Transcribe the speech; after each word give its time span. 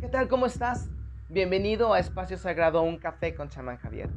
¿Qué 0.00 0.08
tal? 0.08 0.28
¿Cómo 0.28 0.46
estás? 0.46 0.88
Bienvenido 1.28 1.92
a 1.92 1.98
Espacio 1.98 2.38
Sagrado, 2.38 2.80
un 2.80 2.96
café 2.96 3.34
con 3.34 3.50
chamán 3.50 3.76
Javier. 3.76 4.08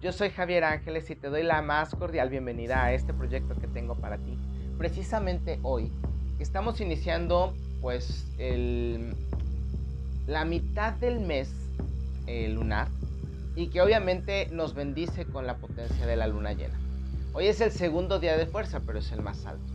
Yo 0.00 0.12
soy 0.12 0.30
Javier 0.30 0.62
Ángeles 0.62 1.10
y 1.10 1.16
te 1.16 1.30
doy 1.30 1.42
la 1.42 1.60
más 1.62 1.96
cordial 1.96 2.30
bienvenida 2.30 2.84
a 2.84 2.92
este 2.92 3.12
proyecto 3.12 3.56
que 3.56 3.66
tengo 3.66 3.96
para 3.96 4.18
ti. 4.18 4.38
Precisamente 4.78 5.58
hoy 5.64 5.90
estamos 6.38 6.80
iniciando 6.80 7.56
pues 7.80 8.32
el, 8.38 9.16
la 10.28 10.44
mitad 10.44 10.92
del 10.92 11.18
mes 11.18 11.52
lunar 12.28 12.86
y 13.56 13.66
que 13.66 13.82
obviamente 13.82 14.46
nos 14.52 14.74
bendice 14.74 15.24
con 15.24 15.44
la 15.44 15.56
potencia 15.56 16.06
de 16.06 16.14
la 16.14 16.28
luna 16.28 16.52
llena. 16.52 16.78
Hoy 17.32 17.48
es 17.48 17.60
el 17.60 17.72
segundo 17.72 18.20
día 18.20 18.36
de 18.36 18.46
fuerza, 18.46 18.80
pero 18.86 19.00
es 19.00 19.10
el 19.10 19.22
más 19.22 19.44
alto. 19.44 19.72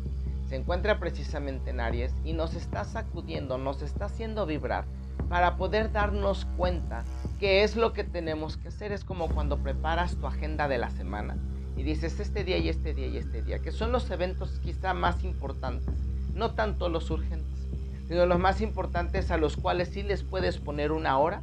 Se 0.47 0.55
encuentra 0.55 0.97
precisamente 0.97 1.71
en 1.71 1.81
Aries 1.81 2.15
y 2.23 2.31
nos 2.31 2.55
está 2.55 2.85
sacudiendo, 2.85 3.57
nos 3.57 3.81
está 3.81 4.05
haciendo 4.05 4.45
vibrar 4.45 4.85
para 5.29 5.57
poder 5.57 5.91
darnos 5.91 6.45
cuenta 6.57 7.03
qué 7.39 7.63
es 7.63 7.75
lo 7.75 7.93
que 7.93 8.03
tenemos 8.03 8.57
que 8.57 8.69
hacer. 8.69 8.91
Es 8.91 9.03
como 9.03 9.27
cuando 9.29 9.57
preparas 9.57 10.15
tu 10.15 10.27
agenda 10.27 10.67
de 10.67 10.77
la 10.77 10.89
semana 10.89 11.37
y 11.75 11.83
dices 11.83 12.19
este 12.19 12.43
día 12.43 12.57
y 12.57 12.69
este 12.69 12.93
día 12.93 13.07
y 13.07 13.17
este 13.17 13.43
día, 13.43 13.59
que 13.59 13.71
son 13.71 13.91
los 13.91 14.09
eventos 14.09 14.59
quizá 14.63 14.93
más 14.93 15.23
importantes, 15.23 15.93
no 16.33 16.51
tanto 16.51 16.89
los 16.89 17.09
urgentes, 17.11 17.67
sino 18.07 18.25
los 18.25 18.39
más 18.39 18.61
importantes 18.61 19.29
a 19.31 19.37
los 19.37 19.57
cuales 19.57 19.89
sí 19.89 20.01
les 20.01 20.23
puedes 20.23 20.57
poner 20.57 20.91
una 20.91 21.17
hora, 21.19 21.41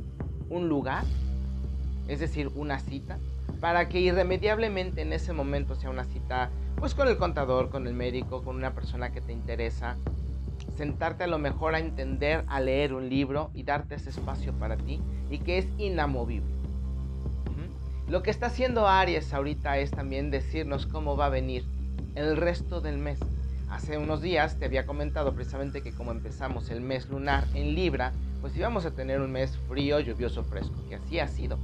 un 0.48 0.68
lugar, 0.68 1.04
es 2.08 2.18
decir, 2.18 2.50
una 2.54 2.80
cita, 2.80 3.18
para 3.60 3.88
que 3.88 4.00
irremediablemente 4.00 5.02
en 5.02 5.12
ese 5.12 5.32
momento 5.32 5.74
sea 5.74 5.90
una 5.90 6.04
cita 6.04 6.50
pues 6.76 6.94
con 6.94 7.08
el 7.08 7.16
contador, 7.16 7.70
con 7.70 7.86
el 7.86 7.94
médico, 7.94 8.42
con 8.42 8.56
una 8.56 8.74
persona 8.74 9.10
que 9.10 9.20
te 9.20 9.32
interesa, 9.32 9.96
sentarte 10.76 11.24
a 11.24 11.28
lo 11.28 11.38
mejor 11.38 11.74
a 11.74 11.78
entender, 11.78 12.44
a 12.48 12.60
leer 12.60 12.94
un 12.94 13.08
libro 13.08 13.50
y 13.54 13.62
darte 13.62 13.94
ese 13.94 14.10
espacio 14.10 14.52
para 14.52 14.76
ti 14.76 15.00
y 15.30 15.38
que 15.38 15.58
es 15.58 15.66
inamovible. 15.78 16.54
Lo 18.06 18.22
que 18.22 18.30
está 18.30 18.46
haciendo 18.46 18.86
Aries 18.86 19.32
ahorita 19.32 19.78
es 19.78 19.90
también 19.90 20.30
decirnos 20.30 20.86
cómo 20.86 21.16
va 21.16 21.26
a 21.26 21.30
venir 21.30 21.64
el 22.14 22.36
resto 22.36 22.82
del 22.82 22.98
mes. 22.98 23.18
Hace 23.70 23.96
unos 23.96 24.20
días 24.20 24.58
te 24.58 24.66
había 24.66 24.84
comentado 24.84 25.34
precisamente 25.34 25.82
que 25.82 25.92
como 25.92 26.12
empezamos 26.12 26.68
el 26.68 26.82
mes 26.82 27.08
lunar 27.08 27.44
en 27.54 27.74
Libra, 27.74 28.12
pues 28.42 28.54
íbamos 28.56 28.84
a 28.84 28.90
tener 28.90 29.22
un 29.22 29.32
mes 29.32 29.56
frío, 29.68 30.00
lluvioso, 30.00 30.44
fresco, 30.44 30.74
que 30.88 30.96
así 30.96 31.18
ha 31.18 31.28
sido. 31.28 31.58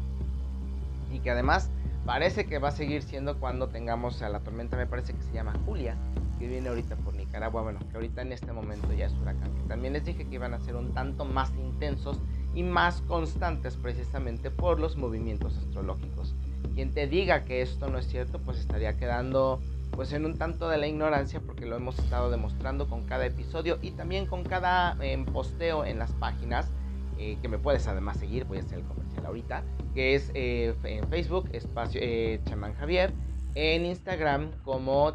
Y 1.12 1.20
que 1.20 1.30
además 1.30 1.68
parece 2.06 2.46
que 2.46 2.58
va 2.58 2.68
a 2.68 2.72
seguir 2.72 3.02
siendo 3.02 3.38
cuando 3.38 3.68
tengamos 3.68 4.22
a 4.22 4.30
la 4.30 4.40
tormenta, 4.40 4.78
me 4.78 4.86
parece 4.86 5.12
que 5.12 5.22
se 5.22 5.32
llama 5.32 5.52
Julia, 5.66 5.94
que 6.40 6.48
viene 6.48 6.70
ahorita 6.70 6.96
por 6.96 7.14
Nicaragua, 7.14 7.62
bueno, 7.62 7.78
que 7.90 7.94
ahorita 7.94 8.22
en 8.22 8.32
este 8.32 8.50
momento 8.52 8.90
ya 8.94 9.06
es 9.06 9.12
huracán, 9.12 9.52
que 9.52 9.68
también 9.68 9.92
les 9.92 10.06
dije 10.06 10.26
que 10.26 10.34
iban 10.34 10.54
a 10.54 10.60
ser 10.60 10.74
un 10.74 10.94
tanto 10.94 11.26
más 11.26 11.52
intensos 11.54 12.18
y 12.54 12.62
más 12.62 13.02
constantes 13.02 13.76
precisamente 13.76 14.50
por 14.50 14.80
los 14.80 14.96
movimientos 14.96 15.58
astrológicos. 15.58 16.34
Quien 16.74 16.92
te 16.92 17.06
diga 17.06 17.44
que 17.44 17.60
esto 17.60 17.90
no 17.90 17.98
es 17.98 18.08
cierto, 18.08 18.40
pues 18.40 18.58
estaría 18.58 18.96
quedando 18.96 19.60
pues 19.90 20.12
en 20.14 20.24
un 20.24 20.38
tanto 20.38 20.68
de 20.68 20.78
la 20.78 20.86
ignorancia 20.86 21.40
porque 21.40 21.66
lo 21.66 21.76
hemos 21.76 21.98
estado 21.98 22.30
demostrando 22.30 22.88
con 22.88 23.04
cada 23.04 23.26
episodio 23.26 23.78
y 23.82 23.90
también 23.90 24.24
con 24.24 24.42
cada 24.42 24.96
em, 25.04 25.26
posteo 25.26 25.84
en 25.84 25.98
las 25.98 26.12
páginas 26.12 26.70
eh, 27.18 27.36
que 27.42 27.48
me 27.48 27.58
puedes 27.58 27.86
además 27.86 28.16
seguir, 28.16 28.44
voy 28.44 28.58
a 28.58 28.60
hacer 28.60 28.78
el 28.78 28.84
comercial 28.86 29.26
ahorita, 29.26 29.62
que 29.92 30.14
es 30.14 30.30
eh, 30.32 30.74
en 30.84 31.06
Facebook, 31.08 31.50
espacio 31.52 32.00
eh, 32.02 32.40
chamán 32.46 32.72
Javier, 32.74 33.12
en 33.54 33.84
Instagram 33.84 34.52
como 34.64 35.10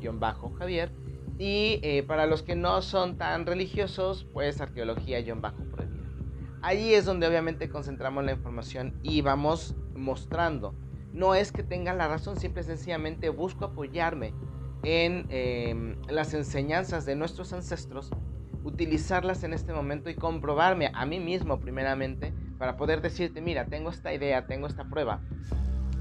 chamán-javier 0.00 0.90
y 1.38 1.78
eh, 1.82 2.02
para 2.02 2.26
los 2.26 2.42
que 2.42 2.56
no 2.56 2.82
son 2.82 3.16
tan 3.16 3.46
religiosos, 3.46 4.26
pues 4.32 4.60
arqueología-prohibida. 4.60 6.08
Allí 6.60 6.94
es 6.94 7.04
donde 7.04 7.28
obviamente 7.28 7.68
concentramos 7.68 8.24
la 8.24 8.32
información 8.32 8.98
y 9.04 9.22
vamos 9.22 9.76
mostrando. 9.94 10.74
No 11.12 11.34
es 11.36 11.52
que 11.52 11.62
tenga 11.62 11.94
la 11.94 12.08
razón, 12.08 12.38
simple 12.38 12.62
y 12.62 12.64
sencillamente 12.64 13.28
busco 13.28 13.66
apoyarme 13.66 14.34
en 14.82 15.26
em, 15.30 15.96
las 16.08 16.34
enseñanzas 16.34 17.06
de 17.06 17.14
nuestros 17.14 17.52
ancestros, 17.52 18.10
utilizarlas 18.64 19.44
en 19.44 19.52
este 19.52 19.72
momento 19.72 20.10
y 20.10 20.14
comprobarme 20.14 20.90
a 20.92 21.06
mí 21.06 21.20
mismo 21.20 21.60
primeramente 21.60 22.32
para 22.58 22.76
poder 22.76 23.00
decirte, 23.00 23.40
mira, 23.40 23.66
tengo 23.66 23.90
esta 23.90 24.12
idea, 24.12 24.46
tengo 24.46 24.66
esta 24.66 24.84
prueba, 24.84 25.20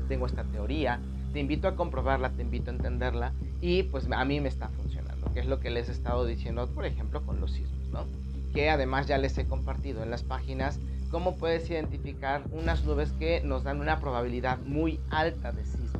tengo 0.07 0.25
esta 0.25 0.43
teoría, 0.43 0.99
te 1.33 1.39
invito 1.39 1.67
a 1.67 1.75
comprobarla, 1.75 2.31
te 2.31 2.41
invito 2.41 2.71
a 2.71 2.73
entenderla 2.73 3.33
y 3.61 3.83
pues 3.83 4.07
a 4.11 4.25
mí 4.25 4.39
me 4.39 4.49
está 4.49 4.69
funcionando, 4.69 5.31
que 5.33 5.39
es 5.39 5.45
lo 5.45 5.59
que 5.59 5.69
les 5.69 5.89
he 5.89 5.91
estado 5.91 6.25
diciendo, 6.25 6.67
por 6.67 6.85
ejemplo, 6.85 7.25
con 7.25 7.39
los 7.39 7.51
sismos, 7.51 7.89
¿no? 7.89 8.05
Que 8.53 8.69
además 8.69 9.07
ya 9.07 9.17
les 9.17 9.37
he 9.37 9.45
compartido 9.45 10.03
en 10.03 10.11
las 10.11 10.23
páginas 10.23 10.79
cómo 11.09 11.37
puedes 11.37 11.69
identificar 11.69 12.43
unas 12.51 12.83
nubes 12.83 13.11
que 13.13 13.41
nos 13.41 13.63
dan 13.63 13.79
una 13.79 13.99
probabilidad 13.99 14.59
muy 14.59 14.99
alta 15.09 15.51
de 15.51 15.63
sismo. 15.63 15.99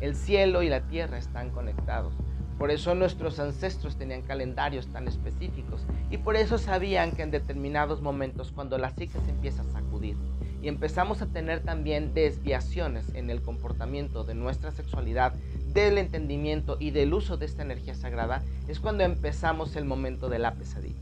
El 0.00 0.14
cielo 0.14 0.62
y 0.62 0.68
la 0.68 0.82
tierra 0.82 1.18
están 1.18 1.50
conectados. 1.50 2.12
Por 2.58 2.70
eso 2.70 2.94
nuestros 2.94 3.40
ancestros 3.40 3.96
tenían 3.96 4.22
calendarios 4.22 4.86
tan 4.88 5.08
específicos 5.08 5.84
y 6.10 6.18
por 6.18 6.36
eso 6.36 6.58
sabían 6.58 7.12
que 7.12 7.22
en 7.22 7.30
determinados 7.30 8.00
momentos 8.00 8.52
cuando 8.52 8.78
la 8.78 8.90
psique 8.90 9.18
se 9.24 9.30
empieza 9.30 9.62
a 9.62 9.72
sacudir 9.72 10.16
y 10.64 10.68
empezamos 10.68 11.20
a 11.20 11.26
tener 11.26 11.62
también 11.62 12.14
desviaciones 12.14 13.12
en 13.14 13.28
el 13.28 13.42
comportamiento 13.42 14.24
de 14.24 14.34
nuestra 14.34 14.70
sexualidad, 14.70 15.34
del 15.74 15.98
entendimiento 15.98 16.76
y 16.80 16.92
del 16.92 17.12
uso 17.12 17.36
de 17.36 17.46
esta 17.46 17.62
energía 17.62 17.94
sagrada, 17.94 18.42
es 18.68 18.80
cuando 18.80 19.04
empezamos 19.04 19.76
el 19.76 19.84
momento 19.84 20.28
de 20.28 20.38
la 20.38 20.54
pesadilla. 20.54 20.94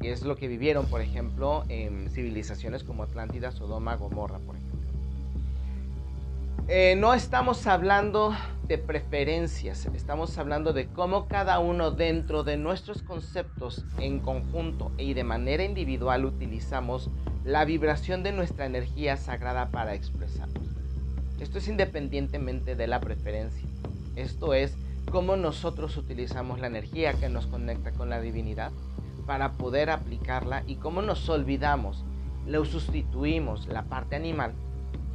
Que 0.00 0.10
es 0.10 0.22
lo 0.22 0.36
que 0.36 0.48
vivieron, 0.48 0.86
por 0.86 1.00
ejemplo, 1.00 1.64
en 1.68 2.10
civilizaciones 2.10 2.82
como 2.82 3.04
Atlántida, 3.04 3.52
Sodoma, 3.52 3.96
Gomorra, 3.96 4.38
por 4.38 4.56
ejemplo. 4.56 4.74
Eh, 6.66 6.96
no 6.96 7.12
estamos 7.12 7.66
hablando 7.66 8.34
de 8.66 8.78
preferencias, 8.78 9.84
estamos 9.94 10.38
hablando 10.38 10.72
de 10.72 10.86
cómo 10.86 11.28
cada 11.28 11.58
uno 11.58 11.90
dentro 11.90 12.42
de 12.42 12.56
nuestros 12.56 13.02
conceptos 13.02 13.84
en 13.98 14.20
conjunto 14.20 14.90
y 14.96 15.12
de 15.12 15.24
manera 15.24 15.62
individual 15.62 16.24
utilizamos 16.24 17.10
la 17.44 17.66
vibración 17.66 18.22
de 18.22 18.32
nuestra 18.32 18.64
energía 18.64 19.18
sagrada 19.18 19.70
para 19.70 19.94
expresarnos. 19.94 20.66
Esto 21.38 21.58
es 21.58 21.68
independientemente 21.68 22.76
de 22.76 22.86
la 22.86 23.00
preferencia. 23.00 23.68
Esto 24.16 24.54
es 24.54 24.76
cómo 25.10 25.36
nosotros 25.36 25.96
utilizamos 25.96 26.60
la 26.60 26.66
energía 26.66 27.14
que 27.14 27.28
nos 27.28 27.46
conecta 27.46 27.92
con 27.92 28.10
la 28.10 28.20
divinidad 28.20 28.72
para 29.26 29.52
poder 29.52 29.90
aplicarla 29.90 30.62
y 30.66 30.76
cómo 30.76 31.02
nos 31.02 31.28
olvidamos, 31.28 32.04
lo 32.46 32.64
sustituimos 32.64 33.66
la 33.68 33.84
parte 33.84 34.16
animal 34.16 34.52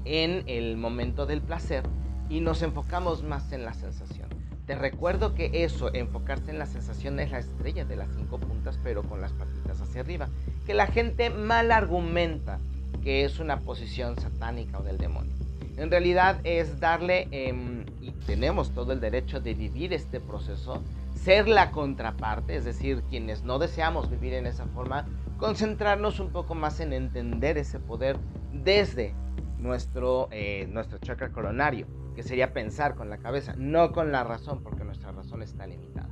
en 0.05 0.43
el 0.47 0.77
momento 0.77 1.25
del 1.25 1.41
placer 1.41 1.83
y 2.29 2.41
nos 2.41 2.61
enfocamos 2.61 3.23
más 3.23 3.51
en 3.51 3.65
la 3.65 3.73
sensación. 3.73 4.29
Te 4.65 4.75
recuerdo 4.75 5.33
que 5.33 5.63
eso, 5.63 5.91
enfocarse 5.93 6.51
en 6.51 6.59
la 6.59 6.67
sensación, 6.67 7.19
es 7.19 7.31
la 7.31 7.39
estrella 7.39 7.85
de 7.85 7.95
las 7.95 8.09
cinco 8.15 8.37
puntas, 8.37 8.79
pero 8.83 9.01
con 9.01 9.19
las 9.19 9.33
patitas 9.33 9.81
hacia 9.81 10.01
arriba. 10.01 10.29
Que 10.67 10.75
la 10.75 10.85
gente 10.85 11.31
mal 11.31 11.71
argumenta 11.71 12.59
que 13.01 13.25
es 13.25 13.39
una 13.39 13.61
posición 13.61 14.15
satánica 14.19 14.77
o 14.77 14.83
del 14.83 14.99
demonio. 14.99 15.33
En 15.79 15.89
realidad 15.89 16.41
es 16.43 16.81
darle, 16.81 17.29
em, 17.31 17.85
y 18.01 18.11
tenemos 18.11 18.73
todo 18.73 18.91
el 18.91 18.99
derecho 18.99 19.39
de 19.39 19.53
vivir 19.53 19.93
este 19.93 20.19
proceso, 20.19 20.83
ser 21.15 21.47
la 21.47 21.71
contraparte, 21.71 22.53
es 22.57 22.65
decir, 22.65 23.01
quienes 23.09 23.43
no 23.43 23.59
deseamos 23.59 24.09
vivir 24.09 24.33
en 24.33 24.45
esa 24.45 24.65
forma, 24.65 25.07
concentrarnos 25.37 26.19
un 26.19 26.31
poco 26.33 26.53
más 26.53 26.81
en 26.81 26.91
entender 26.91 27.57
ese 27.57 27.79
poder 27.79 28.17
desde 28.51 29.15
nuestro, 29.57 30.27
eh, 30.31 30.67
nuestro 30.69 30.97
chakra 30.97 31.31
coronario, 31.31 31.87
que 32.13 32.23
sería 32.23 32.51
pensar 32.51 32.95
con 32.95 33.09
la 33.09 33.19
cabeza, 33.19 33.53
no 33.57 33.93
con 33.93 34.11
la 34.11 34.25
razón, 34.25 34.61
porque 34.61 34.83
nuestra 34.83 35.13
razón 35.13 35.41
está 35.43 35.65
limitada, 35.65 36.09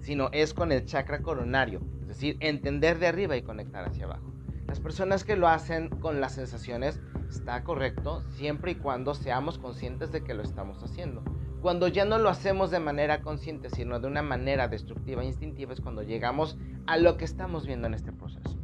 sino 0.00 0.28
es 0.30 0.54
con 0.54 0.70
el 0.70 0.84
chakra 0.84 1.22
coronario, 1.22 1.80
es 2.02 2.06
decir, 2.06 2.36
entender 2.38 3.00
de 3.00 3.08
arriba 3.08 3.36
y 3.36 3.42
conectar 3.42 3.84
hacia 3.84 4.04
abajo. 4.04 4.37
Las 4.68 4.80
personas 4.80 5.24
que 5.24 5.34
lo 5.34 5.48
hacen 5.48 5.88
con 5.88 6.20
las 6.20 6.34
sensaciones 6.34 7.00
está 7.30 7.64
correcto 7.64 8.22
siempre 8.32 8.72
y 8.72 8.74
cuando 8.74 9.14
seamos 9.14 9.58
conscientes 9.58 10.12
de 10.12 10.22
que 10.22 10.34
lo 10.34 10.42
estamos 10.42 10.82
haciendo. 10.82 11.22
Cuando 11.62 11.88
ya 11.88 12.04
no 12.04 12.18
lo 12.18 12.28
hacemos 12.28 12.70
de 12.70 12.78
manera 12.78 13.22
consciente, 13.22 13.70
sino 13.70 13.98
de 13.98 14.06
una 14.06 14.22
manera 14.22 14.68
destructiva 14.68 15.22
e 15.22 15.26
instintiva, 15.26 15.72
es 15.72 15.80
cuando 15.80 16.02
llegamos 16.02 16.58
a 16.86 16.98
lo 16.98 17.16
que 17.16 17.24
estamos 17.24 17.66
viendo 17.66 17.86
en 17.86 17.94
este 17.94 18.12
proceso. 18.12 18.58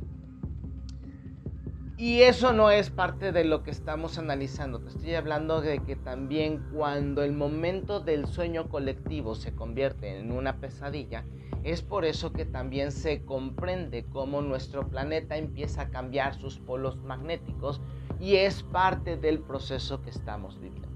Y 1.97 2.23
eso 2.23 2.53
no 2.53 2.73
es 2.73 2.91
parte 2.91 3.31
de 3.31 3.45
lo 3.45 3.63
que 3.63 3.71
estamos 3.71 4.19
analizando. 4.19 4.81
Te 4.81 4.89
estoy 4.89 5.15
hablando 5.15 5.61
de 5.61 5.79
que 5.79 5.95
también 5.95 6.65
cuando 6.75 7.23
el 7.23 7.33
momento 7.33 8.01
del 8.01 8.27
sueño 8.27 8.69
colectivo 8.69 9.37
se 9.37 9.55
convierte 9.55 10.19
en 10.19 10.33
una 10.33 10.57
pesadilla, 10.57 11.25
es 11.63 11.83
por 11.83 12.05
eso 12.05 12.33
que 12.33 12.45
también 12.45 12.91
se 12.91 13.25
comprende 13.25 14.05
cómo 14.13 14.43
nuestro 14.43 14.89
planeta 14.89 15.37
empieza 15.37 15.83
a 15.83 15.91
cambiar 15.91 16.35
sus 16.35 16.59
polos 16.59 16.97
magnéticos 16.97 17.81
y 18.19 18.37
es 18.37 18.65
parte 18.65 19.17
del 19.17 19.39
proceso 19.39 20.03
que 20.03 20.11
estamos 20.11 20.59
viviendo. 20.59 20.89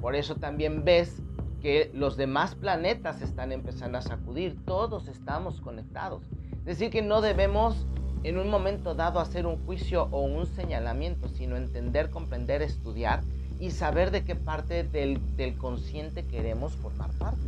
Por 0.00 0.16
eso 0.16 0.34
también 0.34 0.84
ves 0.84 1.22
que 1.62 1.92
los 1.94 2.16
demás 2.16 2.56
planetas 2.56 3.22
están 3.22 3.52
empezando 3.52 3.98
a 3.98 4.02
sacudir, 4.02 4.56
todos 4.64 5.06
estamos 5.06 5.60
conectados. 5.60 6.24
Es 6.60 6.78
decir, 6.78 6.90
que 6.90 7.02
no 7.02 7.20
debemos 7.20 7.86
en 8.22 8.38
un 8.38 8.50
momento 8.50 8.94
dado 8.94 9.20
hacer 9.20 9.46
un 9.46 9.64
juicio 9.64 10.08
o 10.10 10.20
un 10.20 10.46
señalamiento, 10.46 11.28
sino 11.28 11.56
entender, 11.56 12.10
comprender, 12.10 12.62
estudiar 12.62 13.22
y 13.58 13.70
saber 13.70 14.10
de 14.10 14.24
qué 14.24 14.36
parte 14.36 14.84
del, 14.84 15.20
consciente 15.58 16.26
queremos 16.26 16.74
formar 16.76 17.10
parte. 17.12 17.42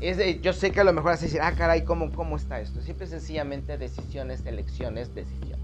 Es 0.00 0.18
yo 0.40 0.52
sé 0.52 0.72
que 0.72 0.80
a 0.80 0.84
lo 0.84 0.92
mejor 0.92 1.12
vas 1.12 1.20
a 1.20 1.26
decir, 1.26 1.40
ah, 1.40 1.52
caray, 1.52 1.84
¿cómo, 1.84 2.10
¿cómo 2.10 2.36
está 2.36 2.60
esto? 2.60 2.80
Simple 2.80 3.06
sencillamente 3.06 3.78
decisiones, 3.78 4.44
elecciones, 4.44 5.14
decisión. 5.14 5.60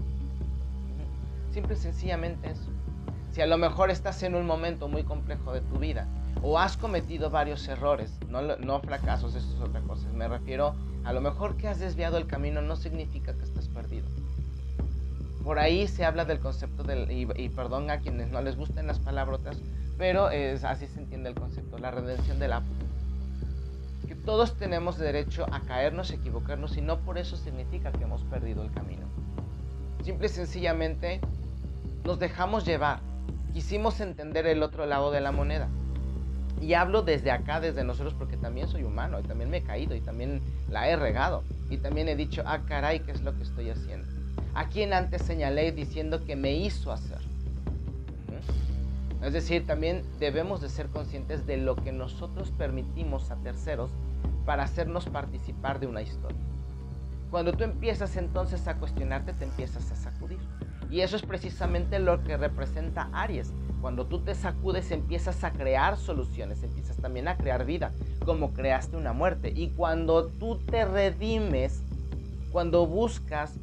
Simple 1.51 1.75
sencillamente 1.75 2.51
eso. 2.51 2.69
Si 3.33 3.41
a 3.41 3.47
lo 3.47 3.57
mejor 3.57 3.91
estás 3.91 4.23
en 4.23 4.35
un 4.35 4.45
momento 4.45 4.87
muy 4.87 5.03
complejo 5.03 5.51
de 5.53 5.61
tu 5.61 5.77
vida 5.77 6.07
o 6.41 6.57
has 6.57 6.77
cometido 6.77 7.29
varios 7.29 7.67
errores, 7.67 8.17
no, 8.29 8.41
no 8.41 8.79
fracasos, 8.79 9.35
eso 9.35 9.53
es 9.53 9.61
otra 9.61 9.81
cosa. 9.81 10.07
Me 10.13 10.27
refiero, 10.27 10.73
a 11.03 11.11
lo 11.11 11.19
mejor 11.19 11.57
que 11.57 11.67
has 11.67 11.79
desviado 11.79 12.17
el 12.17 12.27
camino 12.27 12.61
no 12.61 12.77
significa 12.77 13.33
que. 13.33 13.48
Por 15.43 15.57
ahí 15.57 15.87
se 15.87 16.05
habla 16.05 16.25
del 16.25 16.39
concepto 16.39 16.83
del, 16.83 17.09
y, 17.11 17.49
perdón 17.49 17.89
a 17.89 17.99
quienes 17.99 18.29
no 18.29 18.41
les 18.41 18.55
gusten 18.55 18.87
las 18.87 18.99
palabrotas, 18.99 19.57
pero 19.97 20.29
es, 20.29 20.63
así 20.63 20.87
se 20.87 20.99
entiende 20.99 21.29
el 21.29 21.35
concepto, 21.35 21.77
la 21.77 21.91
redención 21.91 22.39
del 22.39 22.53
apto. 22.53 22.71
Que 24.07 24.15
todos 24.15 24.57
tenemos 24.57 24.97
derecho 24.97 25.45
a 25.51 25.61
caernos, 25.61 26.11
equivocarnos 26.11 26.77
y 26.77 26.81
no 26.81 26.99
por 26.99 27.17
eso 27.17 27.37
significa 27.37 27.91
que 27.91 28.03
hemos 28.03 28.23
perdido 28.23 28.63
el 28.63 28.71
camino. 28.71 29.07
Simple 30.03 30.27
y 30.27 30.29
sencillamente 30.29 31.21
nos 32.03 32.19
dejamos 32.19 32.65
llevar, 32.65 32.99
quisimos 33.53 33.99
entender 34.01 34.45
el 34.47 34.61
otro 34.63 34.85
lado 34.85 35.11
de 35.11 35.21
la 35.21 35.31
moneda. 35.31 35.69
Y 36.61 36.73
hablo 36.73 37.01
desde 37.01 37.31
acá, 37.31 37.61
desde 37.61 37.85
nosotros, 37.85 38.13
porque 38.13 38.35
también 38.35 38.67
soy 38.67 38.83
humano 38.83 39.19
y 39.19 39.23
también 39.23 39.49
me 39.49 39.57
he 39.57 39.63
caído 39.63 39.95
y 39.95 40.01
también 40.01 40.41
la 40.69 40.89
he 40.89 40.95
regado. 40.97 41.43
Y 41.69 41.77
también 41.77 42.09
he 42.09 42.15
dicho, 42.15 42.43
ah, 42.45 42.59
caray, 42.67 42.99
¿qué 42.99 43.11
es 43.11 43.21
lo 43.21 43.35
que 43.35 43.43
estoy 43.43 43.69
haciendo? 43.69 44.18
A 44.53 44.67
quien 44.67 44.93
antes 44.93 45.21
señalé 45.21 45.71
diciendo 45.71 46.25
que 46.25 46.35
me 46.35 46.53
hizo 46.53 46.91
hacer. 46.91 47.19
Es 49.21 49.33
decir, 49.33 49.65
también 49.67 50.03
debemos 50.19 50.61
de 50.61 50.69
ser 50.69 50.87
conscientes 50.87 51.45
de 51.45 51.57
lo 51.57 51.75
que 51.75 51.91
nosotros 51.91 52.51
permitimos 52.51 53.31
a 53.31 53.35
terceros 53.37 53.91
para 54.45 54.63
hacernos 54.63 55.05
participar 55.05 55.79
de 55.79 55.87
una 55.87 56.01
historia. 56.01 56.39
Cuando 57.29 57.53
tú 57.53 57.63
empiezas 57.63 58.15
entonces 58.17 58.67
a 58.67 58.77
cuestionarte, 58.77 59.33
te 59.33 59.43
empiezas 59.43 59.91
a 59.91 59.95
sacudir. 59.95 60.39
Y 60.89 61.01
eso 61.01 61.15
es 61.15 61.21
precisamente 61.21 61.99
lo 61.99 62.23
que 62.23 62.37
representa 62.37 63.09
Aries. 63.13 63.53
Cuando 63.81 64.07
tú 64.07 64.21
te 64.21 64.33
sacudes 64.33 64.89
empiezas 64.91 65.43
a 65.43 65.51
crear 65.51 65.97
soluciones, 65.97 66.63
empiezas 66.63 66.97
también 66.97 67.27
a 67.27 67.37
crear 67.37 67.65
vida, 67.65 67.91
como 68.25 68.53
creaste 68.53 68.97
una 68.97 69.13
muerte. 69.13 69.53
Y 69.55 69.69
cuando 69.69 70.27
tú 70.27 70.57
te 70.57 70.85
redimes, 70.85 71.83
cuando 72.51 72.87
buscas 72.87 73.53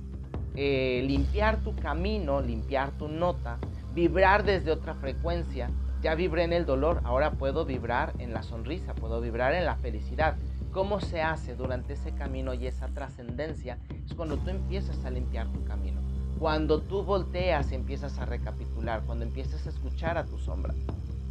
eh, 0.56 1.02
limpiar 1.06 1.58
tu 1.62 1.76
camino, 1.76 2.40
limpiar 2.40 2.90
tu 2.92 3.08
nota, 3.08 3.58
vibrar 3.94 4.44
desde 4.44 4.72
otra 4.72 4.94
frecuencia, 4.94 5.70
ya 6.02 6.14
vibré 6.14 6.44
en 6.44 6.52
el 6.52 6.66
dolor, 6.66 7.00
ahora 7.04 7.32
puedo 7.32 7.64
vibrar 7.64 8.12
en 8.18 8.32
la 8.32 8.42
sonrisa, 8.42 8.94
puedo 8.94 9.20
vibrar 9.20 9.54
en 9.54 9.64
la 9.64 9.76
felicidad. 9.76 10.36
¿Cómo 10.72 11.00
se 11.00 11.22
hace 11.22 11.54
durante 11.54 11.94
ese 11.94 12.12
camino 12.12 12.52
y 12.54 12.66
esa 12.66 12.88
trascendencia? 12.88 13.78
Es 14.04 14.14
cuando 14.14 14.36
tú 14.36 14.50
empiezas 14.50 15.04
a 15.04 15.10
limpiar 15.10 15.50
tu 15.52 15.64
camino. 15.64 16.00
Cuando 16.38 16.82
tú 16.82 17.02
volteas 17.02 17.72
empiezas 17.72 18.18
a 18.18 18.26
recapitular, 18.26 19.02
cuando 19.06 19.24
empiezas 19.24 19.66
a 19.66 19.70
escuchar 19.70 20.18
a 20.18 20.24
tu 20.24 20.38
sombra, 20.38 20.74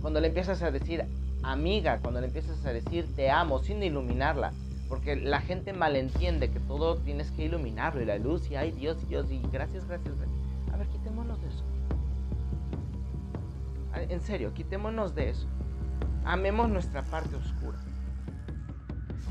cuando 0.02 0.20
le 0.20 0.28
empiezas 0.28 0.64
a 0.64 0.72
decir 0.72 1.06
amiga, 1.44 2.00
cuando 2.00 2.22
le 2.22 2.28
empiezas 2.28 2.66
a 2.66 2.74
decir 2.74 3.08
te 3.16 3.30
amo 3.30 3.60
sin 3.60 3.84
iluminarla, 3.84 4.52
porque 4.88 5.16
la 5.16 5.42
gente 5.42 5.74
malentiende 5.74 6.50
que 6.52 6.60
todo 6.60 6.98
tienes 6.98 7.32
que 7.32 7.46
iluminarlo 7.46 8.02
y 8.02 8.06
la 8.06 8.18
luz 8.18 8.50
y 8.50 8.56
ay 8.56 8.72
Dios 8.72 8.98
y 9.04 9.06
Dios 9.08 9.32
y 9.32 9.42
gracias, 9.52 9.88
gracias. 9.88 10.16
A 10.72 10.78
ver, 10.78 10.88
quitémonos 10.88 11.42
de 11.42 11.48
eso. 11.48 11.64
En 14.10 14.22
serio, 14.22 14.54
quitémonos 14.54 15.16
de 15.16 15.30
eso. 15.30 15.48
Amemos 16.26 16.70
nuestra 16.70 17.02
parte 17.04 17.36
oscura. 17.36 17.80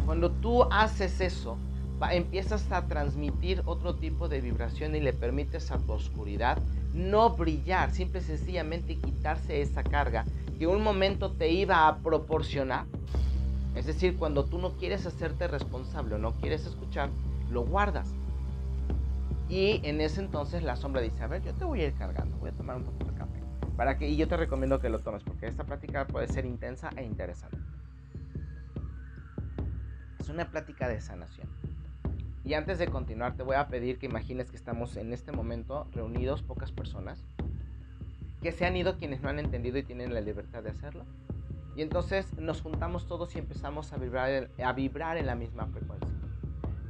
Cuando 0.07 0.31
tú 0.31 0.65
haces 0.65 1.21
eso, 1.21 1.59
empiezas 2.11 2.71
a 2.73 2.87
transmitir 2.87 3.63
otro 3.65 3.95
tipo 3.97 4.29
de 4.29 4.41
vibración 4.41 4.95
y 4.95 5.01
le 5.01 5.13
permites 5.13 5.71
a 5.71 5.79
tu 5.79 5.93
oscuridad 5.93 6.59
no 6.93 7.31
brillar, 7.31 7.91
simple 7.91 8.21
y 8.21 8.23
sencillamente 8.23 8.97
quitarse 8.97 9.61
esa 9.61 9.83
carga 9.83 10.25
que 10.59 10.67
un 10.67 10.83
momento 10.83 11.33
te 11.33 11.51
iba 11.51 11.89
a 11.89 11.99
proporcionar. 11.99 12.87
Es 13.75 13.87
decir, 13.87 14.17
cuando 14.17 14.45
tú 14.45 14.59
no 14.59 14.77
quieres 14.77 15.05
hacerte 15.07 15.49
responsable 15.49 16.15
o 16.15 16.19
no 16.19 16.33
quieres 16.35 16.65
escuchar, 16.67 17.11
lo 17.51 17.65
guardas. 17.65 18.15
Y 19.49 19.81
en 19.85 20.01
ese 20.01 20.21
entonces 20.21 20.63
la 20.63 20.77
sombra 20.77 21.03
dice, 21.03 21.23
a 21.23 21.27
ver, 21.27 21.43
yo 21.43 21.53
te 21.55 21.65
voy 21.65 21.81
a 21.83 21.89
ir 21.89 21.95
cargando, 21.95 22.37
voy 22.39 22.51
a 22.51 22.53
tomar 22.53 22.77
un 22.77 22.85
poquito 22.85 23.11
de 23.11 23.19
café. 23.19 23.41
Para 23.77 23.99
que, 23.99 24.09
y 24.09 24.17
yo 24.17 24.29
te 24.29 24.37
recomiendo 24.37 24.81
que 24.81 24.89
lo 24.89 25.01
tomes 25.01 25.23
porque 25.23 25.47
esta 25.47 25.65
plática 25.65 26.07
puede 26.07 26.29
ser 26.29 26.47
intensa 26.47 26.91
e 26.97 27.05
interesante. 27.05 27.59
Es 30.19 30.29
una 30.29 30.51
plática 30.51 30.89
de 30.89 31.01
sanación. 31.01 31.49
Y 32.45 32.55
antes 32.55 32.79
de 32.79 32.89
continuar, 32.89 33.37
te 33.37 33.43
voy 33.43 33.57
a 33.57 33.69
pedir 33.69 33.99
que 33.99 34.07
imagines 34.07 34.51
que 34.51 34.57
estamos 34.57 34.97
en 34.97 35.13
este 35.13 35.33
momento 35.33 35.87
reunidos 35.93 36.43
pocas 36.43 36.73
personas, 36.73 37.25
que 38.43 38.53
se 38.53 38.67
han 38.67 38.77
ido 38.77 38.99
quienes 38.99 39.23
no 39.23 39.31
han 39.31 39.39
entendido 39.39 39.79
y 39.79 39.83
tienen 39.83 40.13
la 40.13 40.21
libertad 40.21 40.63
de 40.63 40.71
hacerlo. 40.71 41.05
Y 41.77 41.83
entonces 41.83 42.33
nos 42.39 42.63
juntamos 42.63 43.07
todos 43.07 43.35
y 43.35 43.39
empezamos 43.39 43.93
a 43.93 43.97
vibrar, 43.97 44.51
a 44.63 44.73
vibrar 44.73 45.17
en 45.17 45.27
la 45.27 45.35
misma 45.35 45.67
frecuencia. 45.67 46.09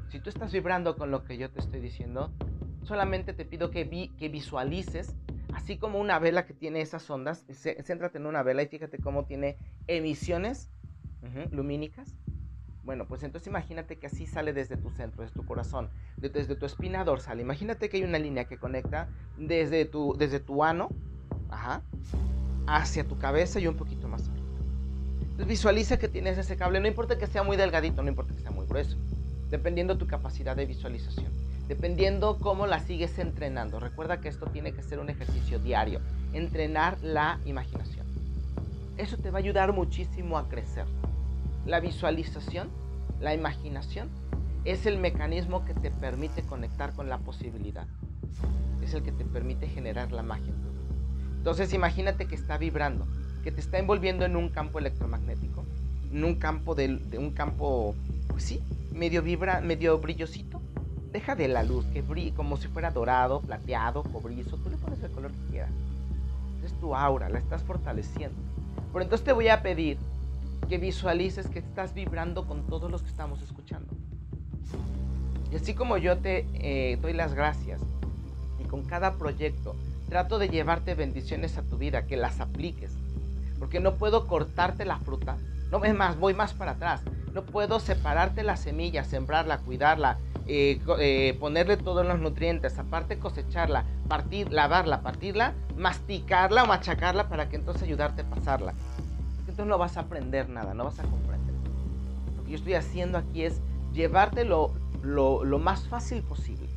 Si 0.08 0.20
tú 0.20 0.28
estás 0.28 0.52
vibrando 0.52 0.96
con 0.96 1.10
lo 1.10 1.24
que 1.24 1.38
yo 1.38 1.50
te 1.50 1.60
estoy 1.60 1.80
diciendo, 1.80 2.30
solamente 2.82 3.32
te 3.32 3.44
pido 3.44 3.70
que, 3.70 4.10
que 4.16 4.28
visualices, 4.28 5.16
así 5.54 5.78
como 5.78 5.98
una 5.98 6.18
vela 6.18 6.46
que 6.46 6.54
tiene 6.54 6.80
esas 6.80 7.08
ondas, 7.10 7.44
céntrate 7.48 8.18
en 8.18 8.26
una 8.26 8.42
vela 8.42 8.62
y 8.62 8.66
fíjate 8.66 8.98
cómo 8.98 9.24
tiene 9.24 9.56
emisiones 9.86 10.70
lumínicas 11.50 12.14
bueno, 12.84 13.06
pues 13.06 13.22
entonces 13.22 13.48
imagínate 13.48 13.98
que 13.98 14.06
así 14.06 14.26
sale 14.26 14.52
desde 14.52 14.76
tu 14.76 14.90
centro, 14.90 15.22
desde 15.22 15.34
tu 15.34 15.46
corazón, 15.46 15.88
desde 16.18 16.54
tu 16.54 16.66
espina 16.66 17.02
dorsal. 17.02 17.40
Imagínate 17.40 17.88
que 17.88 17.96
hay 17.96 18.04
una 18.04 18.18
línea 18.18 18.44
que 18.44 18.58
conecta 18.58 19.08
desde 19.38 19.86
tu, 19.86 20.14
desde 20.18 20.38
tu 20.38 20.62
ano 20.62 20.90
hacia 22.66 23.04
tu 23.04 23.18
cabeza 23.18 23.58
y 23.58 23.66
un 23.66 23.76
poquito 23.76 24.06
más 24.06 24.28
visualiza 25.38 25.98
que 25.98 26.08
tienes 26.08 26.38
ese 26.38 26.56
cable, 26.56 26.80
no 26.80 26.86
importa 26.86 27.18
que 27.18 27.26
sea 27.26 27.42
muy 27.42 27.56
delgadito, 27.56 28.02
no 28.02 28.08
importa 28.08 28.34
que 28.34 28.40
sea 28.40 28.52
muy 28.52 28.66
grueso, 28.66 28.96
dependiendo 29.50 29.98
tu 29.98 30.06
capacidad 30.06 30.54
de 30.54 30.66
visualización, 30.66 31.32
dependiendo 31.66 32.38
cómo 32.38 32.66
la 32.66 32.78
sigues 32.78 33.18
entrenando. 33.18 33.80
Recuerda 33.80 34.20
que 34.20 34.28
esto 34.28 34.46
tiene 34.46 34.72
que 34.72 34.82
ser 34.82 35.00
un 35.00 35.10
ejercicio 35.10 35.58
diario, 35.58 36.00
entrenar 36.32 36.98
la 37.02 37.40
imaginación. 37.44 38.06
Eso 38.96 39.16
te 39.16 39.30
va 39.30 39.38
a 39.38 39.42
ayudar 39.42 39.72
muchísimo 39.72 40.38
a 40.38 40.48
crecer. 40.48 40.86
La 41.66 41.80
visualización, 41.80 42.70
la 43.20 43.34
imaginación, 43.34 44.08
es 44.64 44.86
el 44.86 44.98
mecanismo 44.98 45.64
que 45.64 45.74
te 45.74 45.90
permite 45.90 46.42
conectar 46.42 46.94
con 46.94 47.08
la 47.08 47.18
posibilidad. 47.18 47.86
Es 48.82 48.94
el 48.94 49.02
que 49.02 49.12
te 49.12 49.24
permite 49.24 49.66
generar 49.66 50.12
la 50.12 50.22
magia. 50.22 50.54
Entonces 51.36 51.74
imagínate 51.74 52.26
que 52.26 52.34
está 52.34 52.56
vibrando, 52.56 53.06
que 53.44 53.52
te 53.52 53.60
está 53.60 53.78
envolviendo 53.78 54.24
en 54.24 54.36
un 54.36 54.48
campo 54.48 54.78
electromagnético, 54.78 55.64
en 56.10 56.24
un 56.24 56.36
campo 56.36 56.74
de, 56.74 56.98
un 57.18 57.30
campo, 57.32 57.94
pues 58.28 58.42
sí, 58.42 58.60
medio 58.90 59.22
vibra, 59.22 59.60
medio 59.60 59.98
brillosito. 59.98 60.62
Deja 61.12 61.36
de 61.36 61.46
la 61.46 61.62
luz, 61.62 61.84
que 61.92 62.00
brille 62.00 62.32
como 62.34 62.56
si 62.56 62.68
fuera 62.68 62.90
dorado, 62.90 63.40
plateado, 63.42 64.02
cobrizo, 64.02 64.56
tú 64.56 64.70
le 64.70 64.76
pones 64.78 65.00
el 65.02 65.12
color 65.12 65.30
que 65.30 65.50
quieras. 65.50 65.70
Es 66.64 66.72
tu 66.80 66.96
aura, 66.96 67.28
la 67.28 67.38
estás 67.38 67.62
fortaleciendo. 67.62 68.36
Pero 68.92 69.02
entonces 69.04 69.24
te 69.24 69.32
voy 69.32 69.48
a 69.48 69.62
pedir 69.62 69.98
que 70.68 70.78
visualices 70.78 71.46
que 71.46 71.58
estás 71.58 71.92
vibrando 71.92 72.46
con 72.46 72.66
todos 72.66 72.90
los 72.90 73.02
que 73.02 73.10
estamos 73.10 73.42
escuchando. 73.42 73.92
Y 75.52 75.56
así 75.56 75.74
como 75.74 75.98
yo 75.98 76.16
te 76.16 76.46
eh, 76.54 76.98
doy 77.00 77.12
las 77.12 77.34
gracias 77.34 77.80
y 78.58 78.66
con 78.66 78.84
cada 78.84 79.14
proyecto 79.18 79.76
trato 80.08 80.38
de 80.38 80.48
llevarte 80.48 80.94
bendiciones 80.94 81.58
a 81.58 81.62
tu 81.62 81.76
vida, 81.76 82.06
que 82.06 82.16
las 82.16 82.40
apliques, 82.40 82.92
porque 83.58 83.80
no 83.80 83.94
puedo 83.94 84.26
cortarte 84.26 84.84
la 84.84 84.98
fruta, 84.98 85.36
no 85.70 85.84
es 85.84 85.94
más, 85.94 86.18
voy 86.18 86.34
más 86.34 86.52
para 86.52 86.72
atrás, 86.72 87.02
no 87.32 87.42
puedo 87.42 87.80
separarte 87.80 88.42
la 88.42 88.56
semilla, 88.56 89.04
sembrarla, 89.04 89.58
cuidarla, 89.58 90.18
eh, 90.46 90.80
eh, 90.98 91.36
ponerle 91.40 91.76
todos 91.76 92.06
los 92.06 92.18
nutrientes, 92.18 92.78
aparte 92.78 93.18
cosecharla, 93.18 93.84
partir, 94.08 94.52
lavarla, 94.52 95.00
partirla, 95.00 95.54
masticarla 95.76 96.64
o 96.64 96.66
machacarla 96.66 97.28
para 97.28 97.48
que 97.48 97.56
entonces 97.56 97.82
ayudarte 97.84 98.22
a 98.22 98.26
pasarla 98.26 98.74
entonces 99.54 99.70
no 99.70 99.78
vas 99.78 99.96
a 99.96 100.00
aprender 100.00 100.48
nada, 100.48 100.74
no 100.74 100.82
vas 100.82 100.98
a 100.98 101.04
comprender. 101.04 101.54
Lo 102.36 102.44
que 102.44 102.50
yo 102.50 102.56
estoy 102.56 102.74
haciendo 102.74 103.18
aquí 103.18 103.44
es 103.44 103.60
llevarte 103.92 104.44
lo, 104.44 104.72
más 105.60 105.86
fácil 105.86 106.22
posible. 106.22 106.68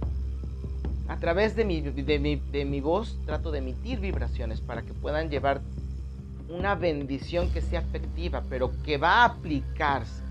A 1.07 1.17
través 1.17 1.55
de 1.55 1.65
mi, 1.65 1.81
de, 1.81 2.65
mi, 2.65 2.81
voz 2.81 3.17
trato 3.25 3.49
de 3.49 3.59
emitir 3.59 3.99
vibraciones 3.99 4.61
para 4.61 4.83
que 4.83 4.93
puedan 4.93 5.31
llevar 5.31 5.61
una 6.49 6.75
bendición 6.75 7.51
que 7.51 7.61
sea 7.61 7.81
efectiva, 7.81 8.43
pero 8.49 8.71
que 8.83 8.97
va 8.97 9.21
a 9.21 9.25
aplicarse, 9.25 10.23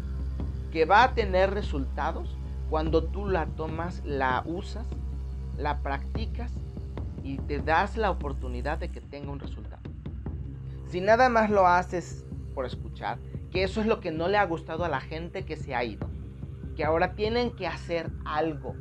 que 0.72 0.84
va 0.84 1.04
a 1.04 1.14
tener 1.14 1.52
resultados 1.52 2.36
cuando 2.70 3.04
tú 3.04 3.28
la 3.28 3.46
tomas, 3.46 4.02
la 4.04 4.42
usas 4.46 4.86
la 5.58 5.78
practicas 5.82 6.52
y 7.22 7.38
te 7.38 7.58
das 7.58 7.96
la 7.96 8.10
oportunidad 8.10 8.78
de 8.78 8.90
que 8.90 9.00
tenga 9.00 9.30
un 9.30 9.40
resultado. 9.40 9.82
Si 10.88 11.00
nada 11.00 11.28
más 11.28 11.50
lo 11.50 11.66
haces 11.66 12.24
por 12.54 12.66
escuchar, 12.66 13.18
que 13.50 13.64
eso 13.64 13.80
es 13.80 13.86
lo 13.86 14.00
que 14.00 14.12
no 14.12 14.28
le 14.28 14.36
ha 14.36 14.44
gustado 14.44 14.84
a 14.84 14.88
la 14.88 15.00
gente 15.00 15.44
que 15.44 15.56
se 15.56 15.74
ha 15.74 15.82
ido, 15.82 16.08
que 16.76 16.84
ahora 16.84 17.14
tienen 17.14 17.50
que 17.50 17.66
hacer 17.66 18.10
algo. 18.24 18.74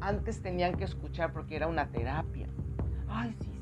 Antes 0.00 0.42
tenían 0.42 0.74
que 0.76 0.84
escuchar 0.84 1.32
porque 1.32 1.56
era 1.56 1.66
una 1.66 1.88
terapia. 1.88 2.48
Ay, 3.08 3.34
sí, 3.40 3.53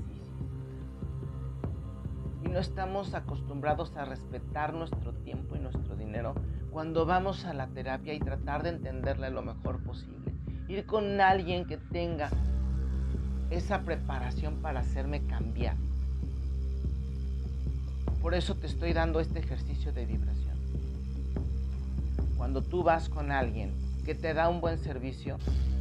no 2.53 2.59
estamos 2.59 3.15
acostumbrados 3.15 3.97
a 3.97 4.05
respetar 4.05 4.75
nuestro 4.75 5.15
tiempo 5.15 5.57
y 5.57 5.59
nuestro 5.59 5.97
dinero 5.97 6.35
cuando 6.71 7.07
vamos 7.07 7.47
a 7.47 7.55
la 7.55 7.69
terapia 7.69 8.13
y 8.13 8.21
tratar 8.21 8.63
de 8.63 8.69
entenderle 8.69 9.31
lo 9.31 9.41
mejor 9.41 9.83
posible. 9.83 10.33
Ir 10.69 10.85
con 10.85 11.19
alguien 11.23 11.65
que 11.65 11.79
tenga 11.79 12.29
esa 13.51 13.81
preparación 13.81 14.57
para 14.57 14.81
hacerme 14.81 15.27
cambiar. 15.27 15.77
Por 18.21 18.35
eso 18.35 18.55
te 18.55 18.67
estoy 18.67 18.93
dando 18.93 19.19
este 19.19 19.39
ejercicio 19.39 19.93
de 19.93 20.05
vibración. 20.05 20.57
Cuando 22.37 22.61
tú 22.61 22.83
vas 22.83 23.09
con 23.09 23.33
alguien 23.33 23.73
que 24.05 24.15
te 24.15 24.35
da 24.35 24.51
un 24.51 24.61
buen 24.61 24.79
servicio, 24.79 25.39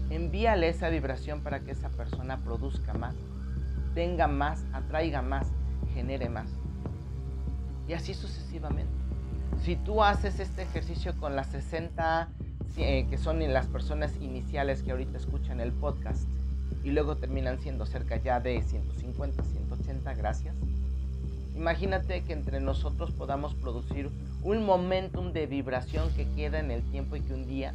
envíale 0.09 0.69
esa 0.69 0.87
vibración 0.87 1.41
para 1.41 1.59
que 1.59 1.71
esa 1.71 1.89
persona 1.89 2.37
produzca 2.37 2.93
más, 2.93 3.15
tenga 3.93 4.27
más, 4.27 4.63
atraiga 4.73 5.21
más, 5.21 5.47
genere 5.93 6.29
más. 6.29 6.60
Y 7.91 7.93
así 7.93 8.13
sucesivamente. 8.13 8.93
Si 9.65 9.75
tú 9.75 10.01
haces 10.01 10.39
este 10.39 10.61
ejercicio 10.61 11.13
con 11.19 11.35
las 11.35 11.47
60 11.47 12.29
eh, 12.77 13.05
que 13.09 13.17
son 13.17 13.39
las 13.51 13.65
personas 13.67 14.15
iniciales 14.21 14.81
que 14.81 14.91
ahorita 14.91 15.17
escuchan 15.17 15.59
el 15.59 15.73
podcast, 15.73 16.25
y 16.85 16.91
luego 16.91 17.17
terminan 17.17 17.59
siendo 17.59 17.85
cerca 17.85 18.15
ya 18.15 18.39
de 18.39 18.61
150, 18.61 19.43
180, 19.43 20.13
gracias. 20.13 20.55
Imagínate 21.53 22.23
que 22.23 22.31
entre 22.31 22.61
nosotros 22.61 23.11
podamos 23.11 23.55
producir 23.55 24.09
un 24.41 24.65
momentum 24.65 25.33
de 25.33 25.45
vibración 25.47 26.13
que 26.13 26.29
queda 26.29 26.59
en 26.59 26.71
el 26.71 26.83
tiempo 26.91 27.17
y 27.17 27.21
que 27.21 27.33
un 27.33 27.45
día 27.45 27.73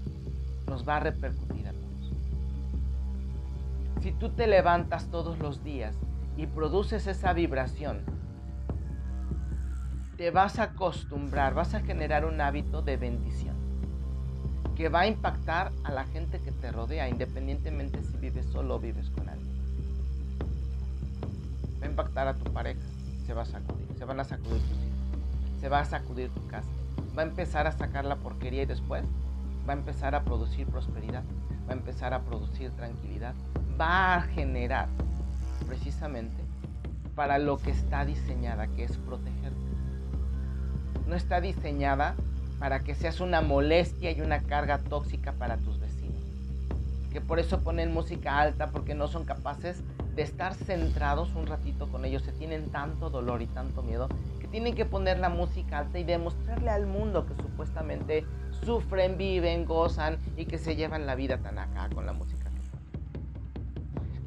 nos 0.67 0.89
va 0.89 0.97
a 0.97 1.01
repercutir 1.01 1.69
a 1.69 1.73
todos. 1.73 2.13
Si 4.03 4.13
tú 4.13 4.31
te 4.31 4.47
levantas 4.47 5.09
todos 5.11 5.39
los 5.41 5.63
días 5.63 5.95
y 6.39 6.47
produces 6.47 7.07
esa 7.07 7.35
vibración, 7.35 8.01
te 10.17 10.31
vas 10.31 10.59
a 10.59 10.65
acostumbrar, 10.65 11.53
vas 11.53 11.75
a 11.75 11.81
generar 11.81 12.25
un 12.25 12.41
hábito 12.41 12.81
de 12.81 12.97
bendición 12.97 13.55
que 14.75 14.89
va 14.89 15.01
a 15.01 15.07
impactar 15.07 15.73
a 15.85 15.91
la 15.91 16.05
gente 16.05 16.39
que 16.41 16.53
te 16.53 16.73
rodea, 16.73 17.09
independientemente 17.09 18.03
si 18.03 18.17
vives 18.17 18.47
solo 18.47 18.77
o 18.77 18.79
vives 18.79 19.11
con 19.11 19.29
alguien. 19.29 19.57
Va 21.81 21.87
a 21.87 21.91
impactar 21.91 22.29
a 22.29 22.35
tu 22.35 22.51
pareja, 22.53 22.81
se 23.27 23.35
va 23.35 23.43
a 23.43 23.47
sacudir, 23.47 23.87
se 23.97 24.05
van 24.05 24.21
a 24.21 24.25
sacudir 24.25 24.61
tus 24.61 24.79
hijos, 24.79 25.61
se 25.61 25.69
va 25.69 25.81
a 25.81 25.85
sacudir 25.85 26.31
tu 26.31 26.47
casa, 26.47 26.69
va 27.17 27.23
a 27.23 27.27
empezar 27.27 27.67
a 27.67 27.73
sacar 27.73 28.05
la 28.05 28.17
porquería 28.17 28.63
y 28.63 28.67
después 28.67 29.05
va 29.69 29.73
a 29.73 29.77
empezar 29.77 30.15
a 30.15 30.25
producir 30.25 30.67
prosperidad, 30.67 31.25
va 31.69 31.73
a 31.73 31.77
empezar 31.77 32.15
a 32.15 32.23
producir 32.23 32.71
tranquilidad, 32.73 33.35
va 33.81 34.17
a 34.17 34.23
generar 34.23 34.89
precisamente 35.67 36.43
para 37.15 37.39
lo 37.39 37.59
que 37.59 37.71
está 37.71 38.05
diseñada, 38.05 38.67
que 38.69 38.85
es 38.85 38.97
protegerte. 38.99 39.36
No 41.07 41.15
está 41.15 41.41
diseñada 41.41 42.15
para 42.59 42.81
que 42.81 42.95
seas 42.95 43.21
una 43.21 43.41
molestia 43.41 44.11
y 44.11 44.21
una 44.21 44.43
carga 44.43 44.79
tóxica 44.79 45.33
para 45.33 45.57
tus 45.59 45.79
vecinos. 45.79 46.23
Que 47.13 47.21
por 47.21 47.39
eso 47.39 47.61
ponen 47.61 47.93
música 47.93 48.41
alta 48.41 48.69
porque 48.69 48.95
no 48.95 49.09
son 49.09 49.25
capaces 49.25 49.83
de 50.15 50.23
estar 50.23 50.55
centrados 50.55 51.35
un 51.35 51.47
ratito 51.47 51.89
con 51.89 52.05
ellos. 52.05 52.23
Se 52.23 52.33
tienen 52.33 52.71
tanto 52.71 53.11
dolor 53.11 53.43
y 53.43 53.47
tanto 53.47 53.83
miedo 53.83 54.09
que 54.41 54.49
tienen 54.49 54.75
que 54.75 54.85
poner 54.85 55.19
la 55.19 55.29
música 55.29 55.79
alta 55.79 55.99
y 55.99 56.05
demostrarle 56.05 56.71
al 56.71 56.87
mundo 56.87 57.27
que 57.27 57.35
supuestamente 57.35 58.25
sufren, 58.65 59.17
viven, 59.19 59.65
gozan 59.65 60.19
y 60.37 60.47
que 60.47 60.59
se 60.59 60.77
llevan 60.77 61.07
la 61.07 61.15
vida 61.15 61.39
tan 61.39 61.59
acá 61.59 61.89
con 61.95 62.07
la 62.07 62.13
música. 62.13 62.51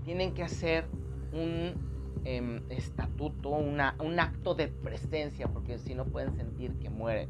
Tienen 0.05 0.33
que 0.33 0.43
hacer 0.43 0.85
un 1.33 1.88
em, 2.25 2.61
estatuto, 2.69 3.49
un 3.49 3.79
acto 3.79 4.55
de 4.55 4.67
presencia 4.67 5.47
porque 5.47 5.77
si 5.77 5.95
no 5.95 6.05
pueden 6.05 6.33
sentir 6.33 6.77
que 6.79 6.89
mueren 6.89 7.29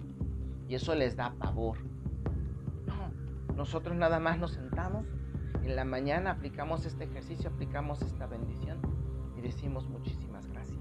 y 0.67 0.75
eso 0.75 0.93
les 0.93 1.15
da 1.15 1.33
pavor. 1.39 1.77
No, 2.85 3.55
nosotros 3.55 3.95
nada 3.95 4.19
más 4.19 4.37
nos 4.37 4.51
sentamos, 4.51 5.05
en 5.63 5.75
la 5.75 5.83
mañana 5.83 6.31
aplicamos 6.31 6.85
este 6.85 7.05
ejercicio, 7.05 7.49
aplicamos 7.49 8.01
esta 8.01 8.27
bendición 8.27 8.79
y 9.37 9.41
decimos 9.41 9.89
muchísimas 9.89 10.47
gracias. 10.47 10.79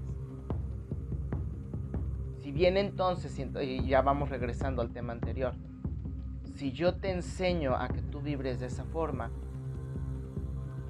Si 2.37 2.51
bien 2.51 2.77
entonces, 2.77 3.37
y 3.39 3.87
ya 3.87 4.01
vamos 4.01 4.29
regresando 4.29 4.81
al 4.81 4.91
tema 4.91 5.13
anterior, 5.13 5.55
si 6.55 6.71
yo 6.71 6.95
te 6.95 7.11
enseño 7.11 7.75
a 7.75 7.89
que 7.89 8.01
tú 8.01 8.21
vibres 8.21 8.59
de 8.59 8.67
esa 8.67 8.83
forma 8.85 9.31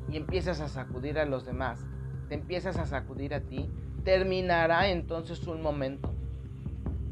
y 0.10 0.18
empiezas 0.18 0.62
a 0.62 0.68
sacudir 0.68 1.20
a 1.20 1.26
los 1.26 1.46
demás, 1.46 1.86
te 2.30 2.36
empiezas 2.36 2.78
a 2.78 2.86
sacudir 2.86 3.34
a 3.34 3.42
ti, 3.42 3.68
terminará 4.04 4.90
entonces 4.90 5.46
un 5.48 5.62
momento, 5.62 6.14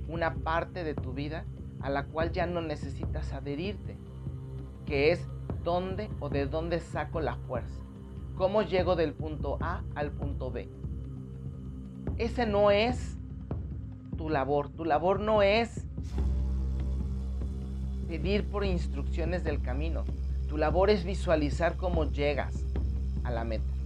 una 0.07 0.35
parte 0.35 0.83
de 0.83 0.93
tu 0.93 1.11
vida 1.11 1.43
a 1.81 1.89
la 1.89 2.05
cual 2.05 2.31
ya 2.31 2.45
no 2.45 2.61
necesitas 2.61 3.33
adherirte, 3.33 3.97
que 4.85 5.11
es 5.11 5.27
dónde 5.63 6.09
o 6.19 6.29
de 6.29 6.45
dónde 6.45 6.79
saco 6.79 7.19
la 7.19 7.35
fuerza, 7.35 7.81
cómo 8.35 8.61
llego 8.61 8.95
del 8.95 9.13
punto 9.13 9.57
A 9.59 9.83
al 9.95 10.11
punto 10.11 10.51
B. 10.51 10.69
Ese 12.17 12.45
no 12.45 12.71
es 12.71 13.17
tu 14.17 14.29
labor, 14.29 14.69
tu 14.69 14.85
labor 14.85 15.19
no 15.19 15.41
es 15.41 15.85
pedir 18.07 18.47
por 18.47 18.63
instrucciones 18.63 19.43
del 19.43 19.61
camino, 19.61 20.05
tu 20.47 20.57
labor 20.57 20.91
es 20.91 21.03
visualizar 21.03 21.75
cómo 21.75 22.05
llegas 22.05 22.63
a 23.23 23.31
la 23.31 23.43
meta. 23.43 23.76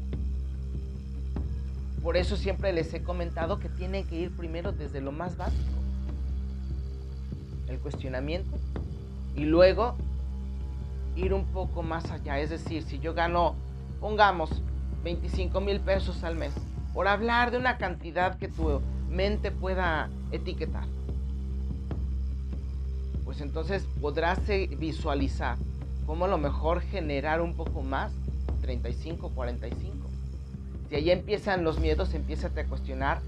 Por 2.04 2.18
eso 2.18 2.36
siempre 2.36 2.74
les 2.74 2.94
he 2.94 3.04
comentado 3.04 3.60
que 3.60 3.70
tienen 3.70 4.08
que 4.08 4.16
ir 4.16 4.36
primero 4.36 4.72
desde 4.72 5.02
lo 5.02 5.12
más 5.12 5.38
básico 5.38 5.82
el 7.68 7.80
cuestionamiento 7.80 8.58
y 9.36 9.46
luego 9.46 9.96
ir 11.16 11.34
un 11.34 11.46
poco 11.46 11.84
más 11.84 12.10
allá. 12.12 12.40
Es 12.40 12.50
decir, 12.50 12.84
si 12.84 13.00
yo 13.00 13.14
gano, 13.14 13.56
pongamos, 14.00 14.62
25 15.04 15.62
mil 15.62 15.80
pesos 15.80 16.24
al 16.24 16.36
mes, 16.36 16.54
por 16.94 17.08
hablar 17.08 17.52
de 17.52 17.58
una 17.58 17.78
cantidad 17.78 18.38
que 18.38 18.48
tu 18.48 18.82
mente 19.10 19.52
pueda 19.52 20.10
etiquetar, 20.32 20.86
pues 23.24 23.42
entonces 23.42 23.86
podrás 24.02 24.40
visualizar 24.78 25.58
cómo 26.06 26.26
a 26.26 26.28
lo 26.28 26.38
mejor 26.38 26.82
generar 26.82 27.42
un 27.42 27.56
poco 27.56 27.82
más, 27.82 28.12
35, 28.62 29.30
45. 29.30 30.01
Si 30.92 30.98
ahí 30.98 31.10
empiezan 31.10 31.64
los 31.64 31.80
miedos, 31.80 32.14
empieza 32.14 32.48
a 32.48 32.66
cuestionar 32.66 33.22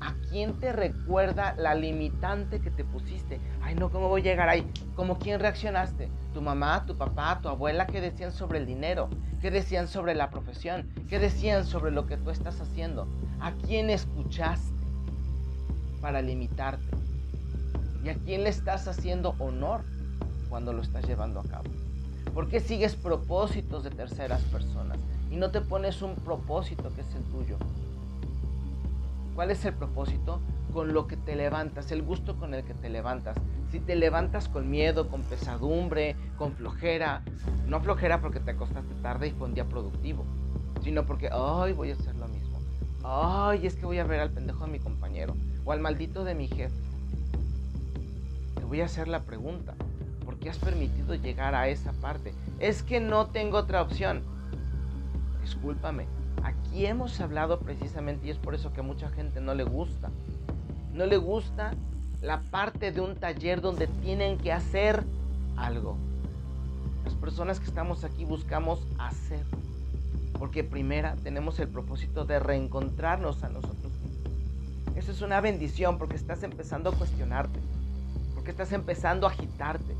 ¿A 0.00 0.12
quién 0.28 0.52
te 0.60 0.70
recuerda 0.70 1.54
la 1.56 1.74
limitante 1.74 2.60
que 2.60 2.70
te 2.70 2.84
pusiste? 2.84 3.40
Ay, 3.62 3.74
no, 3.74 3.90
¿cómo 3.90 4.10
voy 4.10 4.20
a 4.20 4.24
llegar 4.24 4.50
ahí? 4.50 4.70
¿Cómo 4.96 5.18
quién 5.18 5.40
reaccionaste? 5.40 6.10
¿Tu 6.34 6.42
mamá, 6.42 6.84
tu 6.84 6.98
papá, 6.98 7.40
tu 7.40 7.48
abuela? 7.48 7.86
¿Qué 7.86 8.02
decían 8.02 8.32
sobre 8.32 8.58
el 8.58 8.66
dinero? 8.66 9.08
¿Qué 9.40 9.50
decían 9.50 9.88
sobre 9.88 10.14
la 10.14 10.28
profesión? 10.28 10.86
¿Qué 11.08 11.18
decían 11.18 11.64
sobre 11.64 11.90
lo 11.90 12.06
que 12.06 12.18
tú 12.18 12.28
estás 12.28 12.60
haciendo? 12.60 13.08
¿A 13.40 13.52
quién 13.52 13.88
escuchaste 13.88 14.74
para 16.02 16.20
limitarte? 16.20 16.84
¿Y 18.04 18.10
a 18.10 18.14
quién 18.16 18.44
le 18.44 18.50
estás 18.50 18.88
haciendo 18.88 19.36
honor 19.38 19.84
cuando 20.50 20.74
lo 20.74 20.82
estás 20.82 21.06
llevando 21.06 21.40
a 21.40 21.44
cabo? 21.44 21.70
¿Por 22.34 22.50
qué 22.50 22.60
sigues 22.60 22.94
propósitos 22.94 23.84
de 23.84 23.90
terceras 23.90 24.42
personas 24.42 24.98
y 25.30 25.36
no 25.36 25.50
te 25.50 25.60
pones 25.60 26.02
un 26.02 26.14
propósito 26.14 26.92
que 26.94 27.00
es 27.00 27.14
el 27.14 27.22
tuyo? 27.24 27.56
¿Cuál 29.34 29.50
es 29.50 29.64
el 29.64 29.74
propósito? 29.74 30.40
Con 30.72 30.92
lo 30.92 31.06
que 31.06 31.16
te 31.16 31.36
levantas, 31.36 31.92
el 31.92 32.02
gusto 32.02 32.36
con 32.36 32.54
el 32.54 32.64
que 32.64 32.74
te 32.74 32.88
levantas. 32.88 33.36
Si 33.70 33.80
te 33.80 33.96
levantas 33.96 34.48
con 34.48 34.70
miedo, 34.70 35.08
con 35.08 35.22
pesadumbre, 35.22 36.16
con 36.38 36.52
flojera, 36.52 37.22
no 37.66 37.80
flojera 37.80 38.20
porque 38.20 38.40
te 38.40 38.52
acostaste 38.52 38.94
tarde 39.02 39.28
y 39.28 39.30
fue 39.32 39.48
un 39.48 39.54
día 39.54 39.64
productivo, 39.66 40.24
sino 40.82 41.04
porque, 41.04 41.28
ay, 41.32 41.72
voy 41.72 41.90
a 41.90 41.94
hacer 41.94 42.14
lo 42.16 42.28
mismo. 42.28 42.58
Ay, 43.04 43.66
es 43.66 43.76
que 43.76 43.86
voy 43.86 43.98
a 43.98 44.04
ver 44.04 44.20
al 44.20 44.30
pendejo 44.30 44.64
de 44.64 44.72
mi 44.72 44.78
compañero 44.78 45.36
o 45.64 45.72
al 45.72 45.80
maldito 45.80 46.24
de 46.24 46.34
mi 46.34 46.48
jefe. 46.48 46.74
Te 48.54 48.64
voy 48.64 48.80
a 48.80 48.86
hacer 48.86 49.08
la 49.08 49.24
pregunta, 49.24 49.74
¿por 50.24 50.38
qué 50.38 50.48
has 50.48 50.58
permitido 50.58 51.14
llegar 51.14 51.54
a 51.54 51.68
esa 51.68 51.92
parte? 51.92 52.32
Es 52.58 52.82
que 52.82 53.00
no 53.00 53.26
tengo 53.26 53.58
otra 53.58 53.82
opción. 53.82 54.22
Discúlpame, 55.46 56.06
Aquí 56.42 56.86
hemos 56.86 57.20
hablado 57.20 57.60
precisamente 57.60 58.26
y 58.26 58.30
es 58.30 58.38
por 58.38 58.54
eso 58.54 58.72
que 58.72 58.80
a 58.80 58.82
mucha 58.82 59.08
gente 59.10 59.40
no 59.40 59.54
le 59.54 59.64
gusta. 59.64 60.10
No 60.92 61.06
le 61.06 61.16
gusta 61.16 61.72
la 62.20 62.40
parte 62.40 62.92
de 62.92 63.00
un 63.00 63.16
taller 63.16 63.60
donde 63.60 63.86
tienen 63.86 64.38
que 64.38 64.52
hacer 64.52 65.04
algo. 65.56 65.96
Las 67.04 67.14
personas 67.14 67.60
que 67.60 67.66
estamos 67.66 68.04
aquí 68.04 68.24
buscamos 68.24 68.86
hacer. 68.98 69.44
Porque 70.38 70.64
primera 70.64 71.16
tenemos 71.22 71.58
el 71.60 71.68
propósito 71.68 72.24
de 72.24 72.38
reencontrarnos 72.38 73.42
a 73.42 73.48
nosotros 73.48 73.92
mismos. 74.02 74.96
Eso 74.96 75.12
es 75.12 75.22
una 75.22 75.40
bendición 75.40 75.98
porque 75.98 76.16
estás 76.16 76.42
empezando 76.42 76.90
a 76.90 76.92
cuestionarte. 76.92 77.60
Porque 78.34 78.50
estás 78.50 78.72
empezando 78.72 79.26
a 79.26 79.30
agitarte. 79.30 79.96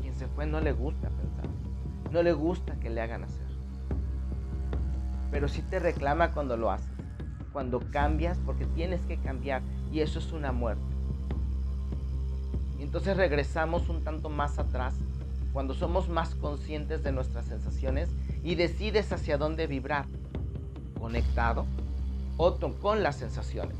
Quien 0.00 0.14
se 0.14 0.26
fue 0.28 0.46
no 0.46 0.60
le 0.60 0.72
gusta 0.72 1.08
pensar. 1.08 1.49
No 2.10 2.22
le 2.22 2.32
gusta 2.32 2.74
que 2.80 2.90
le 2.90 3.00
hagan 3.00 3.24
hacer. 3.24 3.46
Pero 5.30 5.48
sí 5.48 5.62
te 5.62 5.78
reclama 5.78 6.32
cuando 6.32 6.56
lo 6.56 6.70
haces. 6.70 6.88
Cuando 7.52 7.80
cambias 7.90 8.38
porque 8.44 8.66
tienes 8.66 9.00
que 9.06 9.18
cambiar. 9.18 9.62
Y 9.92 10.00
eso 10.00 10.18
es 10.18 10.32
una 10.32 10.52
muerte. 10.52 10.82
Y 12.78 12.82
entonces 12.82 13.16
regresamos 13.16 13.88
un 13.88 14.02
tanto 14.02 14.28
más 14.28 14.58
atrás 14.58 14.94
cuando 15.52 15.74
somos 15.74 16.08
más 16.08 16.34
conscientes 16.34 17.02
de 17.02 17.12
nuestras 17.12 17.46
sensaciones 17.46 18.08
y 18.42 18.54
decides 18.54 19.12
hacia 19.12 19.36
dónde 19.36 19.66
vibrar, 19.66 20.06
conectado 20.98 21.66
o 22.36 22.56
con 22.80 23.02
las 23.02 23.16
sensaciones. 23.16 23.76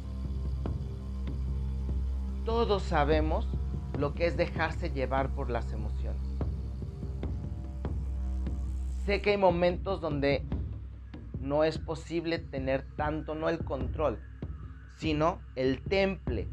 Todos 2.45 2.83
sabemos 2.83 3.49
lo 3.99 4.15
que 4.15 4.27
es 4.27 4.37
dejarse 4.37 4.91
llevar 4.91 5.31
por 5.31 5.49
las 5.51 5.73
emociones. 5.73 5.90
Sé 9.07 9.23
que 9.23 9.31
hay 9.31 9.37
momentos 9.39 10.01
donde 10.01 10.45
no 11.41 11.65
es 11.65 11.79
posible 11.79 12.39
tener 12.39 12.85
tanto, 12.97 13.35
no 13.35 13.49
el 13.49 13.59
control, 13.65 14.19
sino 14.97 15.41
el 15.57 15.81
temple 15.81 16.49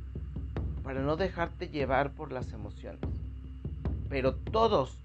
para 0.82 1.02
no 1.02 1.18
dejarte 1.18 1.68
llevar 1.68 2.14
por 2.14 2.32
las 2.32 2.54
emociones. 2.54 3.02
Pero 4.08 4.36
todos 4.36 5.04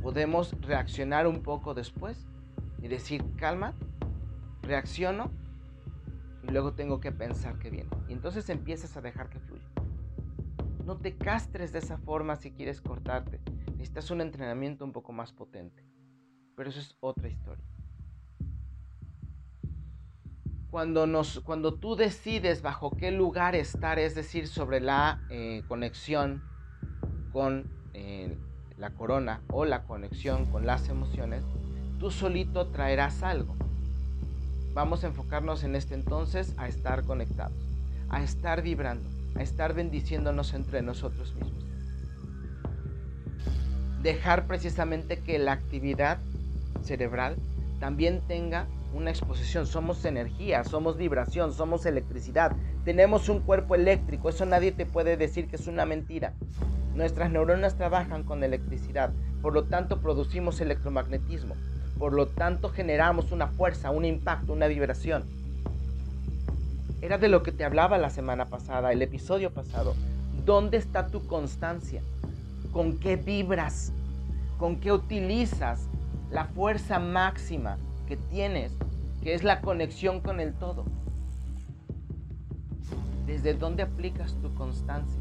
podemos 0.00 0.54
reaccionar 0.60 1.26
un 1.26 1.42
poco 1.42 1.74
después 1.74 2.28
y 2.80 2.86
decir, 2.86 3.24
calma, 3.36 3.74
reacciono 4.62 5.32
y 6.44 6.52
luego 6.52 6.74
tengo 6.74 7.00
que 7.00 7.10
pensar 7.10 7.58
que 7.58 7.70
viene. 7.70 7.90
Y 8.08 8.12
entonces 8.12 8.48
empiezas 8.48 8.96
a 8.96 9.00
dejar 9.00 9.28
que 9.28 9.40
fluya. 9.40 9.66
No 10.84 10.96
te 10.98 11.16
castres 11.16 11.72
de 11.72 11.80
esa 11.80 11.98
forma 11.98 12.36
si 12.36 12.52
quieres 12.52 12.80
cortarte. 12.80 13.40
Necesitas 13.72 14.12
un 14.12 14.20
entrenamiento 14.20 14.84
un 14.84 14.92
poco 14.92 15.12
más 15.12 15.32
potente. 15.32 15.82
Pero 16.56 16.70
eso 16.70 16.80
es 16.80 16.96
otra 17.00 17.28
historia. 17.28 17.64
Cuando, 20.70 21.06
nos, 21.06 21.40
cuando 21.40 21.74
tú 21.74 21.96
decides 21.96 22.62
bajo 22.62 22.90
qué 22.90 23.10
lugar 23.10 23.54
estar, 23.54 23.98
es 23.98 24.14
decir, 24.14 24.48
sobre 24.48 24.80
la 24.80 25.22
eh, 25.30 25.62
conexión 25.68 26.42
con 27.32 27.70
eh, 27.92 28.36
la 28.78 28.90
corona 28.90 29.42
o 29.48 29.64
la 29.64 29.84
conexión 29.84 30.46
con 30.46 30.66
las 30.66 30.88
emociones, 30.88 31.44
tú 31.98 32.10
solito 32.10 32.68
traerás 32.68 33.22
algo. 33.22 33.54
Vamos 34.72 35.04
a 35.04 35.08
enfocarnos 35.08 35.62
en 35.62 35.76
este 35.76 35.94
entonces 35.94 36.54
a 36.58 36.68
estar 36.68 37.04
conectados, 37.04 37.56
a 38.08 38.22
estar 38.22 38.62
vibrando, 38.62 39.08
a 39.34 39.42
estar 39.42 39.72
bendiciéndonos 39.72 40.52
entre 40.52 40.82
nosotros 40.82 41.34
mismos. 41.34 41.64
Dejar 44.02 44.46
precisamente 44.46 45.22
que 45.22 45.38
la 45.38 45.52
actividad 45.52 46.18
cerebral 46.86 47.36
también 47.80 48.22
tenga 48.26 48.66
una 48.94 49.10
exposición. 49.10 49.66
Somos 49.66 50.04
energía, 50.04 50.64
somos 50.64 50.96
vibración, 50.96 51.52
somos 51.52 51.84
electricidad. 51.86 52.52
Tenemos 52.84 53.28
un 53.28 53.40
cuerpo 53.40 53.74
eléctrico. 53.74 54.28
Eso 54.28 54.46
nadie 54.46 54.72
te 54.72 54.86
puede 54.86 55.16
decir 55.16 55.48
que 55.48 55.56
es 55.56 55.66
una 55.66 55.84
mentira. 55.84 56.32
Nuestras 56.94 57.30
neuronas 57.30 57.76
trabajan 57.76 58.22
con 58.22 58.42
electricidad, 58.42 59.12
por 59.42 59.52
lo 59.52 59.64
tanto 59.64 60.00
producimos 60.00 60.62
electromagnetismo, 60.62 61.54
por 61.98 62.14
lo 62.14 62.26
tanto 62.26 62.70
generamos 62.70 63.32
una 63.32 63.48
fuerza, 63.48 63.90
un 63.90 64.06
impacto, 64.06 64.54
una 64.54 64.66
vibración. 64.66 65.24
Era 67.02 67.18
de 67.18 67.28
lo 67.28 67.42
que 67.42 67.52
te 67.52 67.64
hablaba 67.64 67.98
la 67.98 68.08
semana 68.08 68.46
pasada, 68.46 68.92
el 68.92 69.02
episodio 69.02 69.50
pasado. 69.52 69.94
¿Dónde 70.46 70.78
está 70.78 71.08
tu 71.08 71.26
constancia? 71.26 72.00
¿Con 72.72 72.98
qué 72.98 73.16
vibras? 73.16 73.92
¿Con 74.56 74.76
qué 74.76 74.90
utilizas 74.90 75.86
la 76.30 76.44
fuerza 76.44 76.98
máxima 76.98 77.78
que 78.06 78.16
tienes, 78.16 78.72
que 79.22 79.34
es 79.34 79.44
la 79.44 79.60
conexión 79.60 80.20
con 80.20 80.40
el 80.40 80.54
todo? 80.54 80.84
¿Desde 83.26 83.54
dónde 83.54 83.82
aplicas 83.82 84.34
tu 84.42 84.54
constancia? 84.54 85.20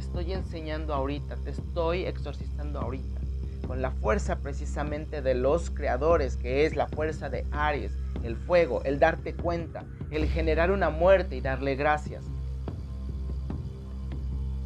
estoy 0.00 0.32
enseñando 0.32 0.94
ahorita, 0.94 1.36
te 1.36 1.50
estoy 1.50 2.04
exorcistando 2.04 2.80
ahorita, 2.80 3.20
con 3.66 3.80
la 3.80 3.92
fuerza 3.92 4.40
precisamente 4.40 5.22
de 5.22 5.34
los 5.34 5.70
creadores, 5.70 6.36
que 6.36 6.66
es 6.66 6.74
la 6.74 6.88
fuerza 6.88 7.28
de 7.28 7.46
Aries, 7.52 7.92
el 8.24 8.36
fuego, 8.36 8.82
el 8.84 8.98
darte 8.98 9.34
cuenta, 9.34 9.84
el 10.10 10.26
generar 10.26 10.70
una 10.70 10.90
muerte 10.90 11.36
y 11.36 11.40
darle 11.40 11.76
gracias. 11.76 12.24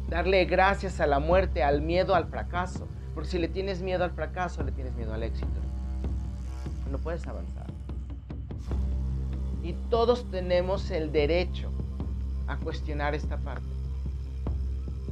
Darle 0.09 0.45
gracias 0.45 0.99
a 0.99 1.07
la 1.07 1.19
muerte, 1.19 1.63
al 1.63 1.81
miedo 1.81 2.15
al 2.15 2.25
fracaso. 2.25 2.87
Porque 3.15 3.29
si 3.29 3.39
le 3.39 3.47
tienes 3.47 3.81
miedo 3.81 4.03
al 4.03 4.11
fracaso, 4.11 4.61
le 4.61 4.71
tienes 4.71 4.93
miedo 4.95 5.13
al 5.13 5.23
éxito. 5.23 5.47
No 6.91 6.99
puedes 6.99 7.25
avanzar. 7.25 7.65
Y 9.63 9.73
todos 9.89 10.29
tenemos 10.29 10.91
el 10.91 11.11
derecho 11.11 11.71
a 12.45 12.57
cuestionar 12.57 13.15
esta 13.15 13.37
parte 13.37 13.75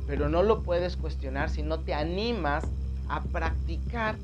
pero 0.07 0.29
no 0.29 0.43
lo 0.43 0.63
puedes 0.63 0.97
cuestionar 0.97 1.49
si 1.49 1.63
no 1.63 1.79
te 1.79 1.93
animas 1.93 2.65
a 3.07 3.21
practicar 3.21 4.15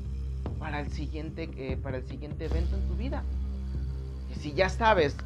para 0.58 0.80
el 0.80 0.90
siguiente, 0.90 1.50
eh, 1.56 1.76
para 1.76 1.98
el 1.98 2.06
siguiente 2.06 2.46
evento 2.46 2.76
en 2.76 2.86
tu 2.88 2.94
vida. 2.94 3.22
Y 4.30 4.38
si 4.38 4.52
ya 4.52 4.68
sabes 4.68 5.16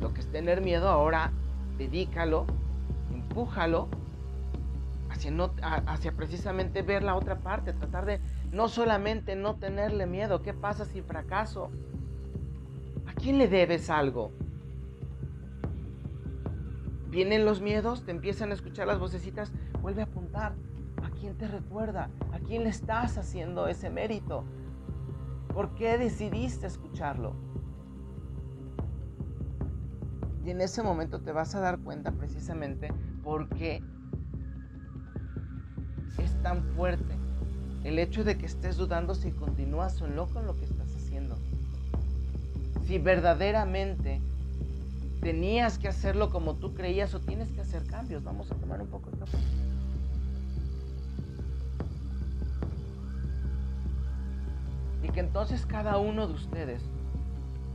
lo 0.00 0.12
que 0.12 0.20
es 0.20 0.26
tener 0.26 0.60
miedo, 0.60 0.88
ahora 0.88 1.32
dedícalo, 1.78 2.46
empújalo 3.12 3.88
hacia, 5.22 5.30
no, 5.30 5.54
hacia 5.62 6.12
precisamente 6.12 6.82
ver 6.82 7.04
la 7.04 7.14
otra 7.14 7.38
parte, 7.38 7.72
tratar 7.72 8.06
de 8.06 8.20
no 8.50 8.68
solamente 8.68 9.36
no 9.36 9.56
tenerle 9.56 10.06
miedo, 10.06 10.42
¿qué 10.42 10.52
pasa 10.52 10.84
si 10.84 11.00
fracaso? 11.02 11.70
¿A 13.06 13.14
quién 13.14 13.38
le 13.38 13.46
debes 13.46 13.88
algo? 13.88 14.32
Vienen 17.08 17.44
los 17.44 17.60
miedos, 17.60 18.04
te 18.04 18.10
empiezan 18.10 18.50
a 18.50 18.54
escuchar 18.54 18.86
las 18.86 18.98
vocecitas, 18.98 19.52
vuelve 19.80 20.02
a 20.02 20.06
apuntar. 20.06 20.54
¿A 21.02 21.10
quién 21.10 21.36
te 21.36 21.46
recuerda? 21.46 22.10
¿A 22.32 22.38
quién 22.38 22.64
le 22.64 22.70
estás 22.70 23.18
haciendo 23.18 23.68
ese 23.68 23.90
mérito? 23.90 24.44
¿Por 25.52 25.74
qué 25.74 25.98
decidiste 25.98 26.66
escucharlo? 26.66 27.34
Y 30.44 30.50
en 30.50 30.60
ese 30.60 30.82
momento 30.82 31.20
te 31.20 31.32
vas 31.32 31.54
a 31.54 31.60
dar 31.60 31.78
cuenta 31.78 32.10
precisamente 32.12 32.92
por 33.22 33.48
qué 33.50 33.82
es 36.18 36.42
tan 36.42 36.62
fuerte 36.74 37.16
el 37.84 37.98
hecho 37.98 38.24
de 38.24 38.38
que 38.38 38.46
estés 38.46 38.76
dudando 38.76 39.14
si 39.14 39.32
continúas 39.32 40.00
o 40.02 40.08
no 40.08 40.26
con 40.26 40.46
lo 40.46 40.56
que 40.56 40.64
estás 40.64 40.94
haciendo. 40.94 41.36
Si 42.86 42.98
verdaderamente 42.98 44.20
tenías 45.22 45.78
que 45.78 45.86
hacerlo 45.86 46.30
como 46.30 46.54
tú 46.54 46.74
creías 46.74 47.14
o 47.14 47.20
tienes 47.20 47.48
que 47.52 47.60
hacer 47.60 47.86
cambios. 47.86 48.24
Vamos 48.24 48.50
a 48.50 48.56
tomar 48.56 48.82
un 48.82 48.88
poco 48.88 49.10
de 49.10 49.18
café. 49.18 49.38
Y 55.02 55.08
que 55.08 55.20
entonces 55.20 55.64
cada 55.64 55.98
uno 55.98 56.26
de 56.26 56.34
ustedes 56.34 56.82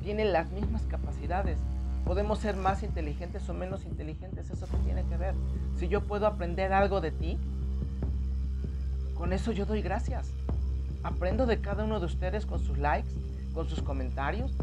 tiene 0.02 0.26
las 0.26 0.52
mismas 0.52 0.84
capacidades. 0.84 1.58
Podemos 2.06 2.40
ser 2.40 2.56
más 2.58 2.84
inteligentes 2.84 3.48
o 3.50 3.54
menos 3.54 3.86
inteligentes, 3.86 4.50
eso 4.50 4.68
que 4.68 4.78
tiene 4.78 5.04
que 5.06 5.18
ver. 5.18 5.34
Si 5.76 5.88
yo 5.88 6.02
puedo 6.02 6.28
aprender 6.28 6.74
algo 6.74 7.02
de 7.02 7.12
ti, 7.12 7.38
con 9.18 9.34
eso 9.34 9.52
yo 9.52 9.66
doy 9.66 9.82
gracias. 9.82 10.32
Aprendo 11.04 11.46
de 11.46 11.60
cada 11.60 11.84
uno 11.84 12.00
de 12.00 12.06
ustedes 12.06 12.46
con 12.46 12.60
sus 12.60 12.78
likes, 12.78 13.10
con 13.54 13.68
sus 13.68 13.82
comentarios, 13.82 14.54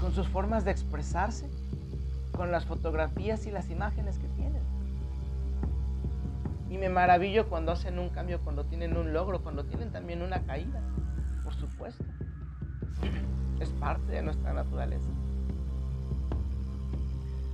con 0.00 0.12
sus 0.12 0.28
formas 0.28 0.64
de 0.64 0.70
expresarse, 0.70 1.48
con 2.32 2.52
las 2.52 2.66
fotografías 2.66 3.46
y 3.46 3.50
las 3.50 3.70
imágenes 3.70 4.18
que 4.18 4.28
tienen. 4.28 4.62
Y 6.68 6.78
me 6.78 6.88
maravillo 6.88 7.48
cuando 7.48 7.72
hacen 7.72 7.98
un 7.98 8.10
cambio, 8.10 8.40
cuando 8.40 8.64
tienen 8.64 8.96
un 8.96 9.12
logro, 9.12 9.42
cuando 9.42 9.64
tienen 9.64 9.90
también 9.90 10.22
una 10.22 10.42
caída, 10.42 10.80
por 11.42 11.54
supuesto. 11.54 12.04
Es 13.60 13.70
parte 13.70 14.12
de 14.12 14.22
nuestra 14.22 14.52
naturaleza. 14.52 15.08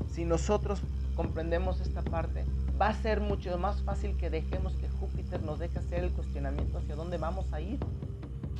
Si 0.09 0.25
nosotros 0.25 0.83
comprendemos 1.14 1.81
esta 1.81 2.03
parte, 2.03 2.44
va 2.83 2.88
a 2.88 2.95
ser 2.95 3.21
mucho 3.21 3.57
más 3.59 3.81
fácil 3.83 4.16
que 4.16 4.29
dejemos 4.29 4.75
que 4.75 4.88
Júpiter 4.88 5.40
nos 5.45 5.61
deje 5.61 5.79
hacer 5.79 6.03
el 6.03 6.11
cuestionamiento 6.11 6.79
hacia 6.79 6.97
dónde 6.97 7.16
vamos 7.16 7.53
a 7.53 7.61
ir. 7.61 7.79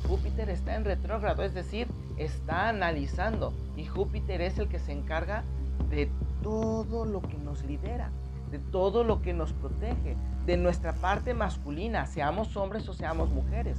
Júpiter 0.07 0.49
está 0.49 0.77
en 0.77 0.85
retrógrado, 0.85 1.43
es 1.43 1.53
decir, 1.53 1.89
está 2.15 2.69
analizando 2.69 3.53
y 3.75 3.83
Júpiter 3.83 4.39
es 4.39 4.57
el 4.59 4.69
que 4.69 4.79
se 4.79 4.93
encarga 4.93 5.43
de 5.89 6.09
todo 6.41 7.03
lo 7.03 7.21
que 7.21 7.37
nos 7.37 7.65
lidera, 7.65 8.11
de 8.49 8.59
todo 8.59 9.03
lo 9.03 9.21
que 9.21 9.33
nos 9.33 9.51
protege, 9.51 10.15
de 10.45 10.55
nuestra 10.55 10.93
parte 10.93 11.33
masculina, 11.33 12.05
seamos 12.05 12.55
hombres 12.55 12.87
o 12.87 12.93
seamos 12.93 13.29
mujeres. 13.29 13.77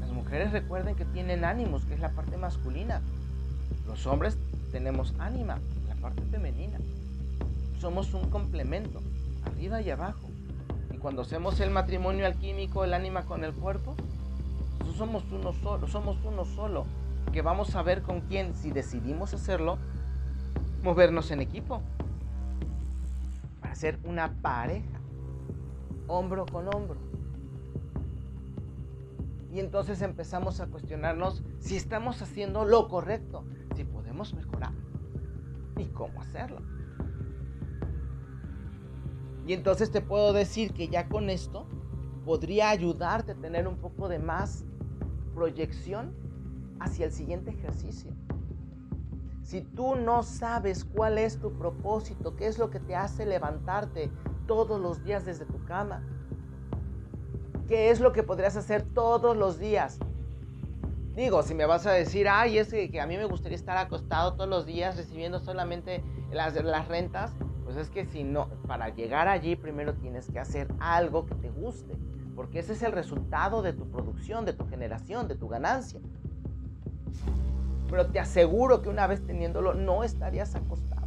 Las 0.00 0.10
mujeres 0.10 0.52
recuerden 0.52 0.96
que 0.96 1.06
tienen 1.06 1.46
ánimos, 1.46 1.86
que 1.86 1.94
es 1.94 2.00
la 2.00 2.10
parte 2.10 2.36
masculina. 2.36 3.00
Los 3.86 4.06
hombres 4.06 4.36
tenemos 4.70 5.14
ánima, 5.18 5.58
la 5.88 5.94
parte 5.94 6.20
femenina. 6.30 6.78
Somos 7.78 8.12
un 8.12 8.28
complemento, 8.28 9.00
arriba 9.44 9.80
y 9.80 9.90
abajo. 9.90 10.28
Y 10.92 10.98
cuando 10.98 11.22
hacemos 11.22 11.60
el 11.60 11.70
matrimonio 11.70 12.26
alquímico, 12.26 12.84
el 12.84 12.94
ánima 12.94 13.24
con 13.24 13.44
el 13.44 13.52
cuerpo, 13.52 13.96
somos 15.00 15.24
uno 15.32 15.54
solo, 15.54 15.86
somos 15.86 16.18
uno 16.26 16.44
solo, 16.44 16.84
que 17.32 17.40
vamos 17.40 17.74
a 17.74 17.82
ver 17.82 18.02
con 18.02 18.20
quién, 18.20 18.54
si 18.54 18.70
decidimos 18.70 19.32
hacerlo, 19.32 19.78
movernos 20.82 21.30
en 21.30 21.40
equipo 21.40 21.80
para 23.62 23.74
ser 23.74 23.98
una 24.04 24.30
pareja, 24.42 25.00
hombro 26.06 26.44
con 26.44 26.68
hombro. 26.68 26.98
Y 29.50 29.60
entonces 29.60 30.02
empezamos 30.02 30.60
a 30.60 30.66
cuestionarnos 30.66 31.42
si 31.60 31.76
estamos 31.76 32.20
haciendo 32.20 32.66
lo 32.66 32.88
correcto, 32.88 33.44
si 33.74 33.84
podemos 33.84 34.34
mejorar 34.34 34.72
y 35.78 35.86
cómo 35.86 36.20
hacerlo. 36.20 36.60
Y 39.46 39.52
entonces 39.52 39.90
te 39.90 40.00
puedo 40.00 40.32
decir 40.32 40.72
que 40.72 40.88
ya 40.88 41.08
con 41.08 41.30
esto 41.30 41.66
podría 42.24 42.70
ayudarte 42.70 43.32
a 43.32 43.34
tener 43.36 43.66
un 43.66 43.76
poco 43.76 44.08
de 44.08 44.18
más 44.18 44.64
proyección 45.34 46.14
hacia 46.78 47.06
el 47.06 47.12
siguiente 47.12 47.50
ejercicio. 47.50 48.12
Si 49.42 49.62
tú 49.62 49.96
no 49.96 50.22
sabes 50.22 50.84
cuál 50.84 51.18
es 51.18 51.40
tu 51.40 51.52
propósito, 51.58 52.36
qué 52.36 52.46
es 52.46 52.58
lo 52.58 52.70
que 52.70 52.78
te 52.78 52.94
hace 52.94 53.26
levantarte 53.26 54.10
todos 54.46 54.80
los 54.80 55.02
días 55.02 55.24
desde 55.24 55.44
tu 55.44 55.64
cama, 55.64 56.02
qué 57.66 57.90
es 57.90 58.00
lo 58.00 58.12
que 58.12 58.22
podrías 58.22 58.56
hacer 58.56 58.82
todos 58.82 59.36
los 59.36 59.58
días. 59.58 59.98
Digo, 61.14 61.42
si 61.42 61.54
me 61.54 61.66
vas 61.66 61.86
a 61.86 61.92
decir, 61.92 62.28
ay, 62.28 62.58
es 62.58 62.70
que, 62.70 63.00
a 63.00 63.06
mí 63.06 63.16
me 63.16 63.24
gustaría 63.24 63.56
estar 63.56 63.76
acostado 63.76 64.34
todos 64.34 64.48
los 64.48 64.66
días 64.66 64.96
recibiendo 64.96 65.40
solamente 65.40 66.04
las, 66.30 66.54
rentas, 66.86 67.32
pues 67.72 67.86
es 67.86 67.90
que 67.90 68.04
si 68.04 68.24
no, 68.24 68.48
para 68.66 68.88
llegar 68.88 69.28
allí 69.28 69.54
primero 69.54 69.94
tienes 69.94 70.28
que 70.28 70.40
hacer 70.40 70.66
algo 70.80 71.26
que 71.26 71.36
te 71.36 71.50
guste, 71.50 71.96
porque 72.34 72.58
ese 72.58 72.72
es 72.72 72.82
el 72.82 72.90
resultado 72.90 73.62
de 73.62 73.72
tu 73.72 73.88
producción, 73.88 74.44
de 74.44 74.52
tu 74.52 74.66
generación, 74.66 75.28
de 75.28 75.36
tu 75.36 75.46
ganancia. 75.46 76.00
Pero 77.88 78.06
te 78.08 78.18
aseguro 78.18 78.82
que 78.82 78.88
una 78.88 79.06
vez 79.06 79.24
teniéndolo 79.24 79.72
no 79.74 80.02
estarías 80.02 80.56
acostado. 80.56 81.06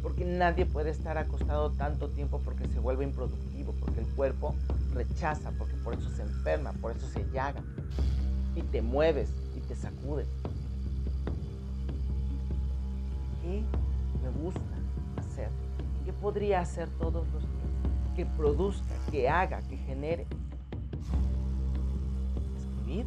Porque 0.00 0.24
nadie 0.24 0.64
puede 0.64 0.90
estar 0.90 1.18
acostado 1.18 1.72
tanto 1.72 2.08
tiempo 2.10 2.40
porque 2.44 2.68
se 2.68 2.78
vuelve 2.78 3.02
improductivo, 3.02 3.74
porque 3.80 3.98
el 3.98 4.06
cuerpo 4.14 4.54
rechaza, 4.94 5.50
porque 5.58 5.74
por 5.82 5.94
eso 5.94 6.08
se 6.10 6.22
enferma, 6.22 6.72
por 6.74 6.94
eso 6.94 7.08
se 7.08 7.28
llaga. 7.32 7.64
Y 8.54 8.62
te 8.62 8.80
mueves 8.80 9.32
y 9.56 9.60
te 9.60 9.74
sacudes. 9.74 10.28
¿Qué 13.42 13.64
me 14.22 14.30
gusta? 14.40 14.75
¿Qué 16.06 16.12
podría 16.12 16.60
hacer 16.60 16.88
todos 16.98 17.26
los 17.32 17.42
días? 17.42 18.14
Que 18.14 18.24
produzca, 18.24 18.94
que 19.10 19.28
haga, 19.28 19.60
que 19.62 19.76
genere. 19.76 20.26
Escribir 22.56 23.04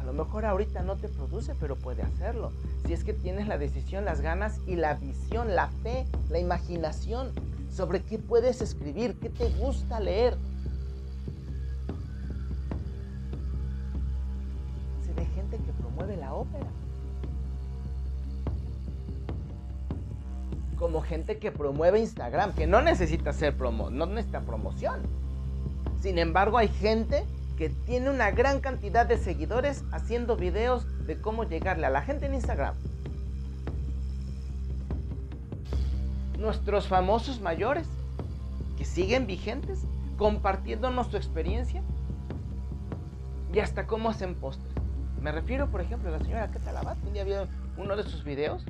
a 0.00 0.04
lo 0.04 0.24
mejor 0.24 0.44
ahorita 0.44 0.82
no 0.82 0.96
te 0.96 1.08
produce, 1.08 1.54
pero 1.60 1.76
puede 1.76 2.02
hacerlo. 2.02 2.52
Si 2.86 2.94
es 2.94 3.04
que 3.04 3.12
tienes 3.12 3.46
la 3.46 3.58
decisión, 3.58 4.04
las 4.04 4.22
ganas 4.22 4.58
y 4.66 4.74
la 4.74 4.94
visión, 4.94 5.54
la 5.54 5.68
fe, 5.68 6.06
la 6.30 6.38
imaginación 6.38 7.30
sobre 7.70 8.02
qué 8.02 8.18
puedes 8.18 8.62
escribir, 8.62 9.18
qué 9.20 9.28
te 9.28 9.50
gusta 9.50 10.00
leer. 10.00 10.36
Se 15.04 15.12
ve 15.12 15.26
gente 15.26 15.58
que 15.58 15.72
promueve 15.74 16.16
la 16.16 16.34
ópera. 16.34 16.66
Como 20.80 21.02
gente 21.02 21.38
que 21.38 21.52
promueve 21.52 22.00
Instagram, 22.00 22.54
que 22.54 22.66
no 22.66 22.80
necesita 22.80 23.30
hacer 23.30 23.54
promo, 23.54 23.90
no 23.90 24.06
necesita 24.06 24.40
promoción. 24.40 25.02
Sin 26.00 26.18
embargo, 26.18 26.56
hay 26.56 26.68
gente 26.68 27.26
que 27.58 27.68
tiene 27.68 28.08
una 28.08 28.30
gran 28.30 28.60
cantidad 28.60 29.04
de 29.04 29.18
seguidores 29.18 29.84
haciendo 29.92 30.36
videos 30.36 30.86
de 31.06 31.20
cómo 31.20 31.44
llegarle 31.44 31.84
a 31.84 31.90
la 31.90 32.00
gente 32.00 32.24
en 32.24 32.32
Instagram. 32.32 32.74
Nuestros 36.38 36.88
famosos 36.88 37.42
mayores 37.42 37.86
que 38.78 38.86
siguen 38.86 39.26
vigentes 39.26 39.82
compartiéndonos 40.16 41.08
su 41.08 41.18
experiencia 41.18 41.82
y 43.52 43.58
hasta 43.58 43.86
cómo 43.86 44.08
hacen 44.08 44.34
postres. 44.34 44.72
Me 45.20 45.30
refiero, 45.30 45.70
por 45.70 45.82
ejemplo, 45.82 46.08
a 46.08 46.12
la 46.12 46.20
señora 46.20 46.48
Labat, 46.72 46.96
un 47.06 47.12
día 47.12 47.24
vio 47.24 47.46
uno 47.76 47.96
de 47.96 48.04
sus 48.04 48.24
videos 48.24 48.64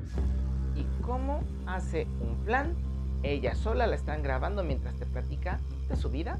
y 0.80 1.02
cómo 1.02 1.40
hace 1.66 2.06
un 2.20 2.36
plan. 2.44 2.74
Ella 3.22 3.54
sola 3.54 3.86
la 3.86 3.96
están 3.96 4.22
grabando 4.22 4.64
mientras 4.64 4.94
te 4.96 5.06
platica 5.06 5.60
de 5.88 5.96
su 5.96 6.08
vida. 6.10 6.38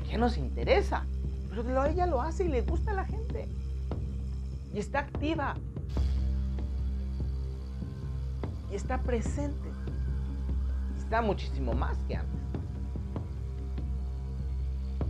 ¿A 0.00 0.02
qué 0.04 0.16
nos 0.16 0.38
interesa? 0.38 1.04
Pero 1.50 1.84
ella 1.84 2.06
lo 2.06 2.20
hace 2.22 2.44
y 2.44 2.48
le 2.48 2.62
gusta 2.62 2.92
a 2.92 2.94
la 2.94 3.04
gente. 3.04 3.46
Y 4.72 4.78
está 4.78 5.00
activa. 5.00 5.54
Y 8.70 8.74
está 8.74 9.02
presente. 9.02 9.68
Está 10.98 11.20
muchísimo 11.20 11.74
más 11.74 11.98
que 12.08 12.16
antes. 12.16 12.40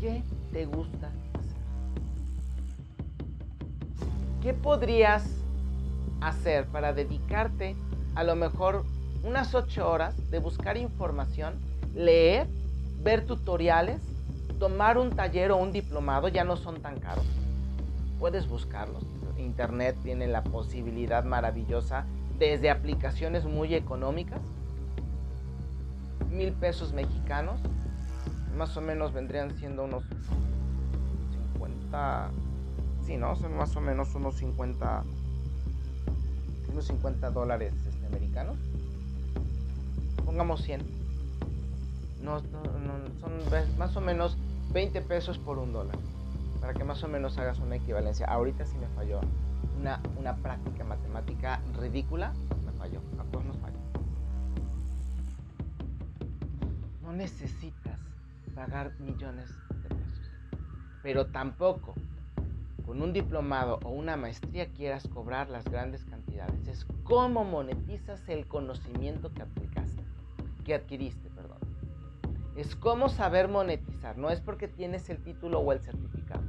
¿Qué 0.00 0.22
te 0.52 0.66
gusta 0.66 1.06
hacer? 1.06 1.56
¿Qué 4.42 4.52
podrías 4.52 5.24
hacer 6.20 6.66
para 6.66 6.92
dedicarte 6.92 7.76
a 8.14 8.24
lo 8.24 8.36
mejor 8.36 8.84
unas 9.22 9.54
ocho 9.54 9.88
horas 9.88 10.14
de 10.30 10.38
buscar 10.38 10.76
información, 10.76 11.54
leer, 11.94 12.46
ver 13.02 13.24
tutoriales 13.26 14.00
tomar 14.58 14.98
un 14.98 15.10
taller 15.10 15.50
o 15.50 15.56
un 15.56 15.72
diplomado 15.72 16.28
ya 16.28 16.44
no 16.44 16.56
son 16.56 16.80
tan 16.80 17.00
caros. 17.00 17.26
Puedes 18.18 18.48
buscarlos. 18.48 19.02
Internet 19.36 19.96
tiene 20.02 20.26
la 20.26 20.44
posibilidad 20.44 21.24
maravillosa 21.24 22.06
desde 22.38 22.70
aplicaciones 22.70 23.44
muy 23.44 23.74
económicas, 23.74 24.40
mil 26.30 26.52
pesos 26.52 26.92
mexicanos, 26.92 27.60
más 28.56 28.76
o 28.76 28.80
menos 28.80 29.12
vendrían 29.12 29.56
siendo 29.56 29.84
unos 29.84 30.04
50, 31.52 32.30
sí, 33.04 33.16
¿no? 33.16 33.36
Son 33.36 33.56
más 33.56 33.74
o 33.76 33.80
menos 33.80 34.14
unos 34.14 34.36
50, 34.36 35.04
unos 36.72 36.86
50 36.86 37.30
dólares 37.30 37.72
Pongamos 40.24 40.62
100 40.62 41.04
no, 42.24 42.40
son 42.40 43.78
más 43.78 43.94
o 43.96 44.00
menos 44.00 44.36
20 44.72 45.02
pesos 45.02 45.38
por 45.38 45.58
un 45.58 45.72
dólar. 45.72 45.96
Para 46.60 46.72
que 46.72 46.82
más 46.82 47.02
o 47.04 47.08
menos 47.08 47.36
hagas 47.38 47.58
una 47.58 47.76
equivalencia. 47.76 48.26
Ahorita 48.26 48.64
sí 48.64 48.76
me 48.78 48.88
falló. 48.88 49.20
Una, 49.78 50.00
una 50.18 50.34
práctica 50.36 50.84
matemática 50.84 51.60
ridícula 51.78 52.32
me 52.64 52.72
falló. 52.72 53.00
Falló. 53.60 53.78
No 57.02 57.12
necesitas 57.12 58.00
pagar 58.54 58.98
millones 58.98 59.50
de 59.82 59.88
pesos. 59.90 60.30
Pero 61.02 61.26
tampoco 61.26 61.94
con 62.86 63.02
un 63.02 63.12
diplomado 63.12 63.80
o 63.84 63.90
una 63.90 64.16
maestría 64.16 64.68
quieras 64.72 65.06
cobrar 65.08 65.50
las 65.50 65.64
grandes 65.64 66.04
Es 66.66 66.84
cómo 67.04 67.44
monetizas 67.44 68.28
el 68.28 68.46
conocimiento 68.46 69.32
que 69.32 69.42
aplicaste, 69.42 70.02
que 70.64 70.74
adquiriste 70.74 71.24
es 72.56 72.76
cómo 72.76 73.08
saber 73.08 73.48
monetizar. 73.48 74.16
No 74.16 74.30
es 74.30 74.40
porque 74.40 74.68
tienes 74.68 75.10
el 75.10 75.22
título 75.22 75.58
o 75.58 75.72
el 75.72 75.80
certificado. 75.80 76.42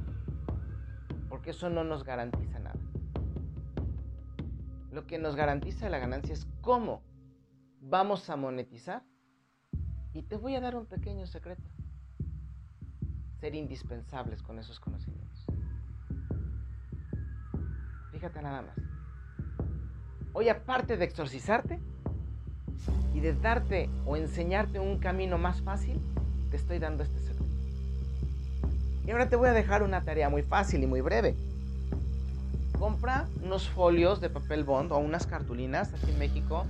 Porque 1.28 1.50
eso 1.50 1.68
no 1.68 1.82
nos 1.82 2.04
garantiza 2.04 2.58
nada. 2.60 2.78
Lo 4.92 5.06
que 5.06 5.18
nos 5.18 5.34
garantiza 5.34 5.90
la 5.90 5.98
ganancia 5.98 6.32
es 6.32 6.46
cómo 6.60 7.02
vamos 7.80 8.30
a 8.30 8.36
monetizar. 8.36 9.04
Y 10.12 10.22
te 10.22 10.36
voy 10.36 10.54
a 10.54 10.60
dar 10.60 10.76
un 10.76 10.86
pequeño 10.86 11.26
secreto. 11.26 11.68
Ser 13.40 13.54
indispensables 13.54 14.42
con 14.42 14.58
esos 14.58 14.80
conocimientos. 14.80 15.44
Fíjate 18.12 18.40
nada 18.40 18.62
más. 18.62 18.85
Hoy 20.38 20.50
aparte 20.50 20.98
de 20.98 21.06
exorcizarte, 21.06 21.80
y 23.14 23.20
de 23.20 23.32
darte 23.32 23.88
o 24.04 24.18
enseñarte 24.18 24.78
un 24.78 24.98
camino 24.98 25.38
más 25.38 25.62
fácil, 25.62 25.98
te 26.50 26.58
estoy 26.58 26.78
dando 26.78 27.04
este 27.04 27.18
secreto. 27.20 27.46
Y 29.06 29.12
ahora 29.12 29.30
te 29.30 29.36
voy 29.36 29.48
a 29.48 29.54
dejar 29.54 29.82
una 29.82 30.02
tarea 30.02 30.28
muy 30.28 30.42
fácil 30.42 30.82
y 30.82 30.86
muy 30.86 31.00
breve. 31.00 31.34
Compra 32.78 33.26
unos 33.42 33.66
folios 33.70 34.20
de 34.20 34.28
papel 34.28 34.64
bond 34.64 34.92
o 34.92 34.98
unas 34.98 35.26
cartulinas 35.26 35.94
aquí 35.94 36.10
en 36.10 36.18
México. 36.18 36.66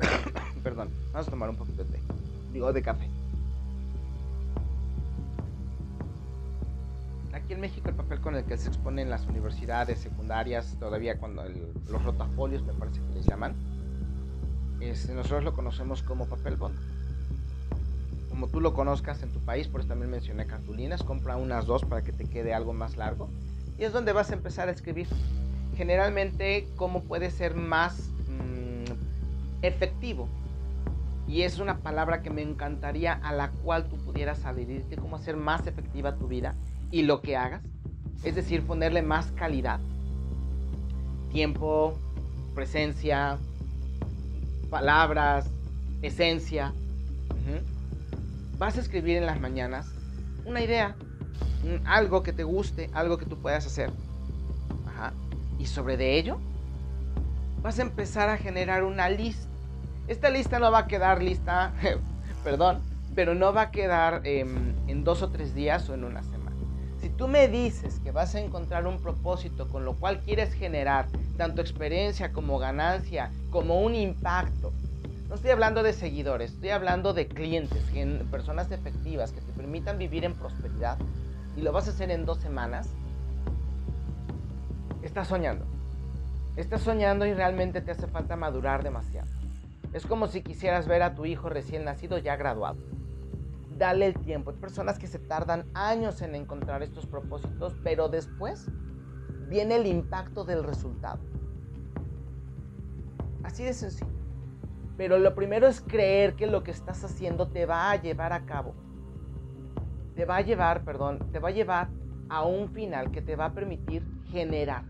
perdón. 0.64 0.88
Vamos 1.12 1.28
a 1.28 1.30
tomar 1.30 1.50
un 1.50 1.56
poquito 1.56 1.84
de 1.84 1.92
té. 1.92 2.00
Digo, 2.52 2.72
de 2.72 2.82
café. 2.82 3.08
Aquí 7.44 7.52
en 7.52 7.60
México 7.60 7.90
el 7.90 7.94
papel 7.94 8.22
con 8.22 8.36
el 8.36 8.44
que 8.44 8.56
se 8.56 8.68
expone 8.68 9.02
en 9.02 9.10
las 9.10 9.26
universidades 9.26 9.98
secundarias, 9.98 10.78
todavía 10.80 11.18
cuando 11.18 11.44
los 11.44 12.02
rotafolios 12.02 12.62
me 12.62 12.72
parece 12.72 13.02
que 13.02 13.12
les 13.12 13.26
llaman, 13.26 13.54
nosotros 15.14 15.44
lo 15.44 15.52
conocemos 15.52 16.02
como 16.02 16.26
papel 16.26 16.56
bond. 16.56 16.74
Como 18.30 18.48
tú 18.48 18.62
lo 18.62 18.72
conozcas 18.72 19.22
en 19.22 19.30
tu 19.30 19.40
país, 19.40 19.68
por 19.68 19.80
eso 19.80 19.90
también 19.90 20.10
mencioné 20.10 20.46
cartulinas, 20.46 21.02
compra 21.02 21.36
unas 21.36 21.66
dos 21.66 21.84
para 21.84 22.02
que 22.02 22.12
te 22.12 22.24
quede 22.24 22.54
algo 22.54 22.72
más 22.72 22.96
largo. 22.96 23.28
Y 23.78 23.84
es 23.84 23.92
donde 23.92 24.14
vas 24.14 24.30
a 24.30 24.34
empezar 24.34 24.70
a 24.70 24.72
escribir. 24.72 25.06
Generalmente, 25.76 26.66
cómo 26.76 27.02
puede 27.02 27.30
ser 27.30 27.56
más 27.56 28.08
efectivo. 29.60 30.30
Y 31.28 31.42
es 31.42 31.58
una 31.58 31.80
palabra 31.80 32.22
que 32.22 32.30
me 32.30 32.40
encantaría 32.40 33.12
a 33.12 33.34
la 33.34 33.50
cual 33.50 33.86
tú 33.90 33.98
pudieras 33.98 34.46
adherirte, 34.46 34.96
cómo 34.96 35.16
hacer 35.16 35.36
más 35.36 35.66
efectiva 35.66 36.16
tu 36.16 36.26
vida 36.26 36.54
y 36.90 37.02
lo 37.02 37.20
que 37.20 37.36
hagas. 37.36 37.62
Es 38.22 38.34
decir, 38.34 38.66
ponerle 38.66 39.02
más 39.02 39.32
calidad. 39.32 39.80
Tiempo, 41.30 41.98
presencia, 42.54 43.38
palabras, 44.70 45.50
esencia. 46.02 46.72
Vas 48.58 48.78
a 48.78 48.80
escribir 48.80 49.16
en 49.16 49.26
las 49.26 49.40
mañanas 49.40 49.88
una 50.44 50.60
idea, 50.60 50.96
algo 51.84 52.22
que 52.22 52.32
te 52.32 52.44
guste, 52.44 52.88
algo 52.92 53.18
que 53.18 53.26
tú 53.26 53.36
puedas 53.38 53.66
hacer. 53.66 53.90
Y 55.58 55.66
sobre 55.66 55.96
de 55.96 56.18
ello, 56.18 56.38
vas 57.62 57.78
a 57.78 57.82
empezar 57.82 58.28
a 58.28 58.36
generar 58.36 58.84
una 58.84 59.08
lista 59.08 59.48
esta 60.06 60.28
lista 60.28 60.58
no 60.58 60.70
va 60.70 60.80
a 60.80 60.86
quedar 60.86 61.22
lista, 61.22 61.72
perdón, 62.44 62.80
pero 63.14 63.34
no 63.34 63.54
va 63.54 63.62
a 63.62 63.70
quedar 63.70 64.20
em, 64.24 64.74
en 64.86 65.02
dos 65.02 65.22
o 65.22 65.30
tres 65.30 65.54
días 65.54 65.88
o 65.88 65.94
en 65.94 66.04
una 66.04 66.22
semana. 66.22 66.33
Tú 67.16 67.28
me 67.28 67.48
dices 67.48 68.00
que 68.00 68.10
vas 68.10 68.34
a 68.34 68.40
encontrar 68.40 68.86
un 68.86 69.00
propósito 69.00 69.68
con 69.68 69.84
lo 69.84 69.94
cual 69.94 70.20
quieres 70.20 70.52
generar 70.52 71.06
tanto 71.36 71.60
experiencia 71.60 72.32
como 72.32 72.58
ganancia, 72.58 73.30
como 73.50 73.80
un 73.80 73.94
impacto, 73.94 74.72
no 75.34 75.36
estoy 75.36 75.50
hablando 75.50 75.82
de 75.82 75.92
seguidores, 75.92 76.52
estoy 76.52 76.70
hablando 76.70 77.12
de 77.12 77.26
clientes, 77.26 77.82
personas 78.30 78.70
efectivas 78.70 79.32
que 79.32 79.40
te 79.40 79.52
permitan 79.52 79.98
vivir 79.98 80.24
en 80.24 80.34
prosperidad 80.34 80.96
y 81.56 81.62
lo 81.62 81.72
vas 81.72 81.88
a 81.88 81.90
hacer 81.90 82.12
en 82.12 82.24
dos 82.24 82.38
semanas, 82.38 82.88
estás 85.02 85.26
soñando. 85.26 85.64
Estás 86.56 86.82
soñando 86.82 87.26
y 87.26 87.34
realmente 87.34 87.80
te 87.80 87.90
hace 87.90 88.06
falta 88.06 88.36
madurar 88.36 88.84
demasiado. 88.84 89.28
Es 89.92 90.06
como 90.06 90.28
si 90.28 90.42
quisieras 90.42 90.86
ver 90.86 91.02
a 91.02 91.16
tu 91.16 91.26
hijo 91.26 91.48
recién 91.48 91.84
nacido 91.84 92.18
ya 92.18 92.36
graduado. 92.36 92.78
Dale 93.76 94.06
el 94.06 94.14
tiempo. 94.14 94.50
Hay 94.50 94.56
personas 94.56 94.98
que 94.98 95.06
se 95.06 95.18
tardan 95.18 95.66
años 95.74 96.22
en 96.22 96.34
encontrar 96.34 96.82
estos 96.82 97.06
propósitos, 97.06 97.74
pero 97.82 98.08
después 98.08 98.70
viene 99.48 99.76
el 99.76 99.86
impacto 99.86 100.44
del 100.44 100.62
resultado. 100.62 101.20
Así 103.42 103.64
de 103.64 103.74
sencillo. 103.74 104.10
Pero 104.96 105.18
lo 105.18 105.34
primero 105.34 105.66
es 105.66 105.80
creer 105.80 106.34
que 106.36 106.46
lo 106.46 106.62
que 106.62 106.70
estás 106.70 107.02
haciendo 107.04 107.48
te 107.48 107.66
va 107.66 107.90
a 107.90 108.00
llevar 108.00 108.32
a 108.32 108.46
cabo. 108.46 108.74
Te 110.14 110.24
va 110.24 110.36
a 110.36 110.40
llevar, 110.40 110.84
perdón, 110.84 111.18
te 111.32 111.40
va 111.40 111.48
a 111.48 111.52
llevar 111.52 111.88
a 112.28 112.44
un 112.44 112.68
final 112.70 113.10
que 113.10 113.20
te 113.20 113.34
va 113.34 113.46
a 113.46 113.52
permitir 113.52 114.06
generar. 114.26 114.84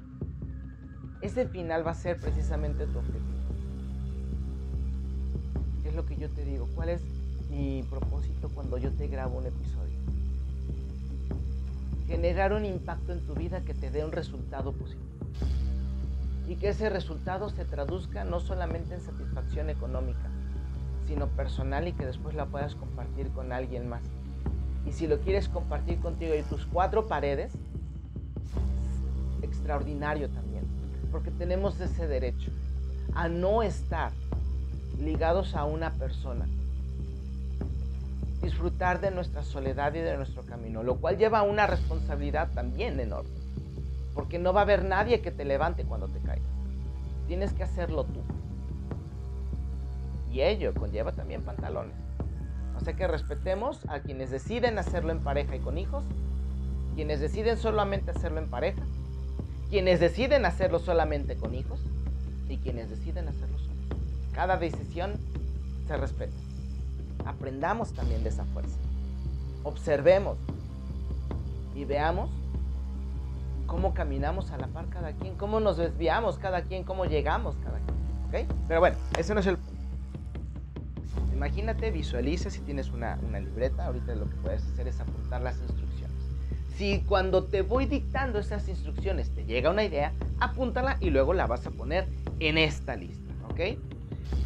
Ese 1.22 1.48
final 1.48 1.86
va 1.86 1.92
a 1.92 1.94
ser 1.94 2.20
precisamente 2.20 2.86
tu 2.86 2.98
objetivo 2.98 3.34
lo 5.94 6.04
que 6.04 6.16
yo 6.16 6.28
te 6.28 6.44
digo? 6.44 6.68
¿Cuál 6.74 6.90
es 6.90 7.02
mi 7.54 7.82
propósito 7.84 8.48
cuando 8.48 8.78
yo 8.78 8.90
te 8.92 9.06
grabo 9.06 9.38
un 9.38 9.46
episodio? 9.46 9.98
Generar 12.06 12.52
un 12.52 12.64
impacto 12.64 13.12
en 13.12 13.20
tu 13.20 13.34
vida 13.34 13.62
que 13.64 13.74
te 13.74 13.90
dé 13.90 14.04
un 14.04 14.12
resultado 14.12 14.72
positivo. 14.72 15.04
Y 16.48 16.56
que 16.56 16.68
ese 16.70 16.90
resultado 16.90 17.48
se 17.48 17.64
traduzca 17.64 18.24
no 18.24 18.40
solamente 18.40 18.94
en 18.94 19.00
satisfacción 19.00 19.70
económica, 19.70 20.28
sino 21.06 21.28
personal 21.28 21.88
y 21.88 21.92
que 21.92 22.04
después 22.04 22.34
la 22.34 22.46
puedas 22.46 22.74
compartir 22.74 23.28
con 23.30 23.52
alguien 23.52 23.88
más. 23.88 24.02
Y 24.86 24.92
si 24.92 25.06
lo 25.06 25.20
quieres 25.20 25.48
compartir 25.48 26.00
contigo 26.00 26.34
y 26.34 26.42
tus 26.42 26.66
cuatro 26.66 27.08
paredes, 27.08 27.52
extraordinario 29.40 30.28
también, 30.28 30.64
porque 31.10 31.30
tenemos 31.30 31.80
ese 31.80 32.06
derecho 32.06 32.50
a 33.14 33.28
no 33.28 33.62
estar 33.62 34.12
ligados 34.98 35.54
a 35.54 35.64
una 35.64 35.92
persona. 35.94 36.46
Disfrutar 38.44 39.00
de 39.00 39.10
nuestra 39.10 39.42
soledad 39.42 39.94
y 39.94 40.00
de 40.00 40.16
nuestro 40.16 40.44
camino, 40.44 40.82
lo 40.82 40.96
cual 40.96 41.16
lleva 41.16 41.42
una 41.42 41.66
responsabilidad 41.66 42.52
también 42.52 43.00
enorme, 43.00 43.30
porque 44.14 44.38
no 44.38 44.52
va 44.52 44.60
a 44.60 44.62
haber 44.64 44.84
nadie 44.84 45.20
que 45.20 45.30
te 45.30 45.44
levante 45.44 45.84
cuando 45.84 46.08
te 46.08 46.20
caigas. 46.20 46.48
Tienes 47.26 47.52
que 47.52 47.62
hacerlo 47.62 48.04
tú. 48.04 48.20
Y 50.30 50.42
ello 50.42 50.74
conlleva 50.74 51.12
también 51.12 51.42
pantalones. 51.42 51.96
O 52.76 52.80
sea 52.80 52.94
que 52.94 53.06
respetemos 53.06 53.88
a 53.88 54.00
quienes 54.00 54.30
deciden 54.30 54.78
hacerlo 54.78 55.12
en 55.12 55.20
pareja 55.20 55.56
y 55.56 55.60
con 55.60 55.78
hijos, 55.78 56.04
quienes 56.94 57.20
deciden 57.20 57.56
solamente 57.56 58.10
hacerlo 58.10 58.40
en 58.40 58.50
pareja, 58.50 58.82
quienes 59.70 60.00
deciden 60.00 60.44
hacerlo 60.44 60.78
solamente 60.78 61.36
con 61.36 61.54
hijos 61.54 61.80
y 62.48 62.58
quienes 62.58 62.90
deciden 62.90 63.28
hacerlo 63.28 63.54
cada 64.34 64.56
decisión 64.56 65.14
se 65.86 65.96
respeta. 65.96 66.34
Aprendamos 67.24 67.92
también 67.92 68.22
de 68.22 68.28
esa 68.28 68.44
fuerza. 68.44 68.78
Observemos 69.62 70.36
y 71.74 71.84
veamos 71.84 72.30
cómo 73.66 73.94
caminamos 73.94 74.50
a 74.50 74.58
la 74.58 74.68
par 74.68 74.88
cada 74.88 75.12
quien, 75.12 75.36
cómo 75.36 75.60
nos 75.60 75.76
desviamos 75.76 76.38
cada 76.38 76.62
quien, 76.62 76.84
cómo 76.84 77.06
llegamos 77.06 77.56
cada 77.56 77.78
quien. 77.78 78.44
¿Ok? 78.46 78.52
Pero 78.68 78.80
bueno, 78.80 78.96
ese 79.18 79.34
no 79.34 79.40
es 79.40 79.46
el. 79.46 79.58
Imagínate, 81.32 81.90
visualiza 81.90 82.50
si 82.50 82.60
tienes 82.60 82.90
una, 82.90 83.18
una 83.26 83.40
libreta, 83.40 83.86
ahorita 83.86 84.14
lo 84.14 84.28
que 84.28 84.36
puedes 84.36 84.64
hacer 84.64 84.88
es 84.88 85.00
apuntar 85.00 85.42
las 85.42 85.58
instrucciones. 85.58 86.16
Si 86.76 87.02
cuando 87.02 87.44
te 87.44 87.62
voy 87.62 87.86
dictando 87.86 88.38
esas 88.38 88.68
instrucciones 88.68 89.32
te 89.34 89.44
llega 89.44 89.70
una 89.70 89.84
idea, 89.84 90.12
apúntala 90.40 90.96
y 91.00 91.10
luego 91.10 91.34
la 91.34 91.46
vas 91.46 91.66
a 91.66 91.70
poner 91.70 92.06
en 92.40 92.58
esta 92.58 92.96
lista, 92.96 93.32
¿ok? 93.50 93.78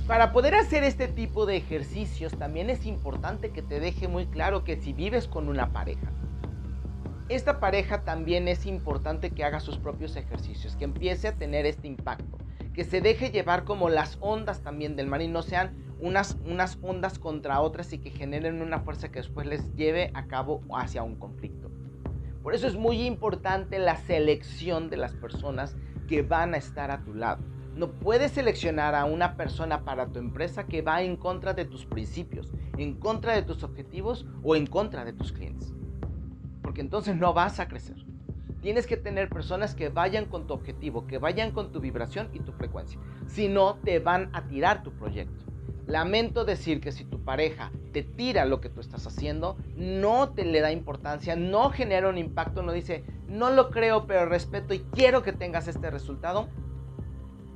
Para 0.08 0.32
poder 0.32 0.54
hacer 0.54 0.84
este 0.84 1.06
tipo 1.06 1.44
de 1.44 1.58
ejercicios 1.58 2.32
también 2.38 2.70
es 2.70 2.86
importante 2.86 3.50
que 3.50 3.60
te 3.60 3.78
deje 3.78 4.08
muy 4.08 4.24
claro 4.24 4.64
que 4.64 4.78
si 4.80 4.94
vives 4.94 5.28
con 5.28 5.50
una 5.50 5.70
pareja, 5.70 6.10
esta 7.28 7.60
pareja 7.60 8.04
también 8.04 8.48
es 8.48 8.64
importante 8.64 9.32
que 9.32 9.44
haga 9.44 9.60
sus 9.60 9.76
propios 9.76 10.16
ejercicios, 10.16 10.76
que 10.76 10.86
empiece 10.86 11.28
a 11.28 11.36
tener 11.36 11.66
este 11.66 11.88
impacto, 11.88 12.38
que 12.72 12.84
se 12.84 13.02
deje 13.02 13.30
llevar 13.30 13.64
como 13.64 13.90
las 13.90 14.16
ondas 14.22 14.62
también 14.62 14.96
del 14.96 15.08
mar 15.08 15.20
y 15.20 15.28
no 15.28 15.42
sean 15.42 15.76
unas, 16.00 16.38
unas 16.46 16.78
ondas 16.80 17.18
contra 17.18 17.60
otras 17.60 17.92
y 17.92 17.98
que 17.98 18.08
generen 18.08 18.62
una 18.62 18.80
fuerza 18.80 19.10
que 19.10 19.18
después 19.18 19.46
les 19.46 19.74
lleve 19.74 20.10
a 20.14 20.24
cabo 20.26 20.62
hacia 20.74 21.02
un 21.02 21.16
conflicto. 21.16 21.70
Por 22.42 22.54
eso 22.54 22.66
es 22.66 22.76
muy 22.76 23.02
importante 23.02 23.78
la 23.78 23.96
selección 23.96 24.88
de 24.88 24.96
las 24.96 25.12
personas 25.12 25.76
que 26.08 26.22
van 26.22 26.54
a 26.54 26.56
estar 26.56 26.90
a 26.90 27.04
tu 27.04 27.12
lado. 27.12 27.57
No 27.78 27.92
puedes 27.92 28.32
seleccionar 28.32 28.96
a 28.96 29.04
una 29.04 29.36
persona 29.36 29.84
para 29.84 30.08
tu 30.08 30.18
empresa 30.18 30.66
que 30.66 30.82
va 30.82 31.02
en 31.02 31.16
contra 31.16 31.54
de 31.54 31.64
tus 31.64 31.86
principios, 31.86 32.52
en 32.76 32.94
contra 32.94 33.36
de 33.36 33.42
tus 33.42 33.62
objetivos 33.62 34.26
o 34.42 34.56
en 34.56 34.66
contra 34.66 35.04
de 35.04 35.12
tus 35.12 35.30
clientes. 35.30 35.72
Porque 36.60 36.80
entonces 36.80 37.14
no 37.14 37.34
vas 37.34 37.60
a 37.60 37.68
crecer. 37.68 38.04
Tienes 38.60 38.88
que 38.88 38.96
tener 38.96 39.28
personas 39.28 39.76
que 39.76 39.90
vayan 39.90 40.24
con 40.24 40.48
tu 40.48 40.54
objetivo, 40.54 41.06
que 41.06 41.18
vayan 41.18 41.52
con 41.52 41.70
tu 41.70 41.78
vibración 41.78 42.30
y 42.32 42.40
tu 42.40 42.50
frecuencia. 42.50 42.98
Si 43.28 43.46
no, 43.46 43.76
te 43.76 44.00
van 44.00 44.30
a 44.32 44.48
tirar 44.48 44.82
tu 44.82 44.90
proyecto. 44.90 45.44
Lamento 45.86 46.44
decir 46.44 46.80
que 46.80 46.90
si 46.90 47.04
tu 47.04 47.22
pareja 47.22 47.70
te 47.92 48.02
tira 48.02 48.44
lo 48.44 48.60
que 48.60 48.70
tú 48.70 48.80
estás 48.80 49.06
haciendo, 49.06 49.56
no 49.76 50.30
te 50.30 50.44
le 50.44 50.60
da 50.60 50.72
importancia, 50.72 51.36
no 51.36 51.70
genera 51.70 52.08
un 52.08 52.18
impacto, 52.18 52.60
no 52.60 52.72
dice, 52.72 53.04
no 53.28 53.50
lo 53.50 53.70
creo, 53.70 54.08
pero 54.08 54.26
respeto 54.26 54.74
y 54.74 54.80
quiero 54.80 55.22
que 55.22 55.32
tengas 55.32 55.68
este 55.68 55.92
resultado, 55.92 56.48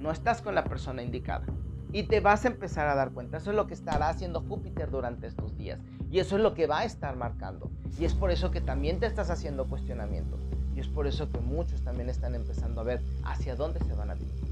no 0.02 0.10
estás 0.10 0.42
con 0.42 0.54
la 0.54 0.64
persona 0.64 1.02
indicada. 1.02 1.46
Y 1.92 2.04
te 2.04 2.20
vas 2.20 2.44
a 2.44 2.48
empezar 2.48 2.88
a 2.88 2.94
dar 2.94 3.12
cuenta. 3.12 3.36
Eso 3.36 3.50
es 3.50 3.56
lo 3.56 3.66
que 3.66 3.74
estará 3.74 4.08
haciendo 4.08 4.40
Júpiter 4.40 4.90
durante 4.90 5.26
estos 5.26 5.56
días. 5.56 5.78
Y 6.10 6.18
eso 6.18 6.36
es 6.36 6.42
lo 6.42 6.54
que 6.54 6.66
va 6.66 6.80
a 6.80 6.84
estar 6.84 7.16
marcando. 7.16 7.70
Y 7.98 8.04
es 8.04 8.14
por 8.14 8.30
eso 8.30 8.50
que 8.50 8.60
también 8.60 8.98
te 8.98 9.06
estás 9.06 9.30
haciendo 9.30 9.66
cuestionamientos. 9.66 10.40
Y 10.74 10.80
es 10.80 10.88
por 10.88 11.06
eso 11.06 11.30
que 11.30 11.38
muchos 11.38 11.82
también 11.82 12.08
están 12.08 12.34
empezando 12.34 12.80
a 12.80 12.84
ver 12.84 13.02
hacia 13.24 13.54
dónde 13.54 13.78
se 13.80 13.94
van 13.94 14.10
a 14.10 14.14
dirigir. 14.14 14.42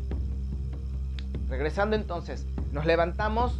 Regresando 1.49 1.97
entonces, 1.97 2.47
nos 2.73 2.87
levantamos 2.87 3.59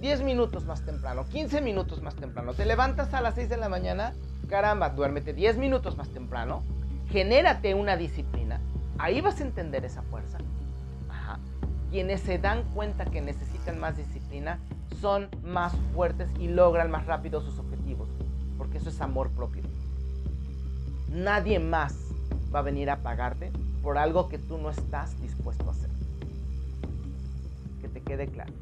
10 0.00 0.22
minutos 0.22 0.66
más 0.66 0.84
temprano, 0.84 1.24
15 1.30 1.60
minutos 1.62 2.02
más 2.02 2.16
temprano. 2.16 2.52
Te 2.52 2.66
levantas 2.66 3.14
a 3.14 3.20
las 3.20 3.36
6 3.36 3.48
de 3.48 3.56
la 3.56 3.68
mañana, 3.68 4.12
caramba, 4.48 4.90
duérmete 4.90 5.32
10 5.32 5.56
minutos 5.56 5.96
más 5.96 6.08
temprano, 6.08 6.62
genérate 7.10 7.74
una 7.74 7.96
disciplina. 7.96 8.60
Ahí 8.98 9.20
vas 9.20 9.40
a 9.40 9.44
entender 9.44 9.84
esa 9.84 10.02
fuerza 10.02 10.38
quienes 11.90 12.20
se 12.20 12.38
dan 12.38 12.62
cuenta 12.74 13.04
que 13.04 13.20
necesitan 13.20 13.78
más 13.78 13.96
disciplina 13.96 14.58
son 15.00 15.28
más 15.42 15.74
fuertes 15.94 16.30
y 16.38 16.48
logran 16.48 16.90
más 16.90 17.06
rápido 17.06 17.40
sus 17.40 17.58
objetivos, 17.58 18.08
porque 18.58 18.78
eso 18.78 18.90
es 18.90 19.00
amor 19.00 19.30
propio. 19.30 19.62
Nadie 21.10 21.58
más 21.58 21.96
va 22.54 22.60
a 22.60 22.62
venir 22.62 22.90
a 22.90 23.02
pagarte 23.02 23.50
por 23.82 23.98
algo 23.98 24.28
que 24.28 24.38
tú 24.38 24.58
no 24.58 24.70
estás 24.70 25.20
dispuesto 25.20 25.68
a 25.68 25.72
hacer. 25.72 25.90
Que 27.80 27.88
te 27.88 28.02
quede 28.02 28.28
claro. 28.28 28.52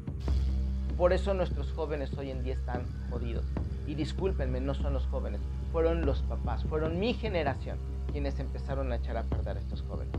Por 0.97 1.13
eso 1.13 1.33
nuestros 1.33 1.71
jóvenes 1.73 2.17
hoy 2.17 2.31
en 2.31 2.43
día 2.43 2.53
están 2.53 2.83
jodidos. 3.09 3.45
Y 3.85 3.95
discúlpenme, 3.95 4.61
no 4.61 4.73
son 4.73 4.93
los 4.93 5.05
jóvenes, 5.07 5.41
fueron 5.71 6.05
los 6.05 6.21
papás, 6.23 6.63
fueron 6.63 6.99
mi 6.99 7.13
generación 7.13 7.77
quienes 8.11 8.39
empezaron 8.39 8.91
a 8.91 8.95
echar 8.95 9.17
a 9.17 9.23
perder 9.23 9.57
a 9.57 9.59
estos 9.59 9.81
jóvenes. 9.83 10.13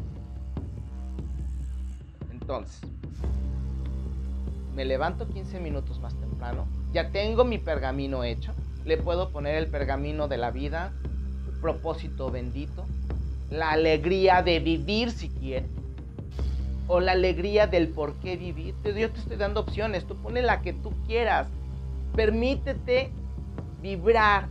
Entonces, 2.32 2.80
me 4.74 4.84
levanto 4.84 5.28
15 5.28 5.60
minutos 5.60 6.00
más 6.00 6.14
temprano, 6.14 6.66
ya 6.92 7.10
tengo 7.10 7.44
mi 7.44 7.58
pergamino 7.58 8.24
hecho, 8.24 8.52
le 8.84 8.96
puedo 8.96 9.30
poner 9.30 9.56
el 9.56 9.66
pergamino 9.66 10.28
de 10.28 10.38
la 10.38 10.50
vida, 10.50 10.92
propósito 11.60 12.30
bendito, 12.30 12.86
la 13.50 13.72
alegría 13.72 14.42
de 14.42 14.60
vivir 14.60 15.10
si 15.10 15.28
quiere, 15.28 15.66
o 16.86 16.98
la 17.00 17.12
alegría 17.12 17.66
del 17.66 17.88
por 17.88 18.14
qué 18.14 18.36
vivir. 18.36 18.74
Yo 18.84 19.10
te 19.10 19.20
estoy 19.20 19.36
dando 19.36 19.60
opciones, 19.60 20.06
tú 20.06 20.16
pones 20.16 20.44
la 20.44 20.60
que 20.60 20.72
tú 20.72 20.92
quieras. 21.06 21.46
Permítete 22.16 23.12
vibrar 23.80 24.48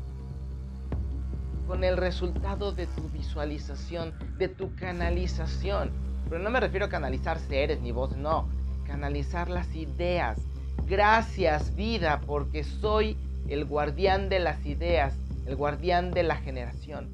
con 1.68 1.84
el 1.84 1.98
resultado 1.98 2.72
de 2.72 2.88
tu 2.88 3.10
visualización, 3.10 4.14
de 4.38 4.48
tu 4.48 4.74
canalización. 4.76 5.92
Pero 6.30 6.44
no 6.44 6.50
me 6.50 6.60
refiero 6.60 6.86
a 6.86 6.90
canalizar 6.90 7.40
seres 7.40 7.82
ni 7.82 7.92
voces, 7.92 8.18
no. 8.18 8.48
Canalizar 8.86 9.50
las 9.50 9.74
ideas. 9.76 10.40
Gracias 10.88 11.76
vida, 11.76 12.22
porque 12.26 12.64
soy 12.64 13.18
el 13.48 13.66
guardián 13.66 14.30
de 14.30 14.40
las 14.40 14.66
ideas, 14.66 15.16
el 15.46 15.56
guardián 15.56 16.12
de 16.12 16.24
la 16.24 16.36
generación. 16.36 17.10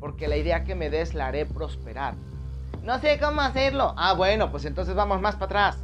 Porque 0.00 0.28
la 0.28 0.36
idea 0.36 0.64
que 0.64 0.74
me 0.74 0.90
des 0.90 1.14
la 1.14 1.26
haré 1.26 1.46
prosperar. 1.46 2.14
No 2.84 2.98
sé 3.00 3.18
cómo 3.20 3.40
hacerlo. 3.40 3.92
Ah, 3.96 4.14
bueno, 4.14 4.50
pues 4.50 4.64
entonces 4.64 4.94
vamos 4.94 5.20
más 5.20 5.34
para 5.34 5.46
atrás. 5.46 5.78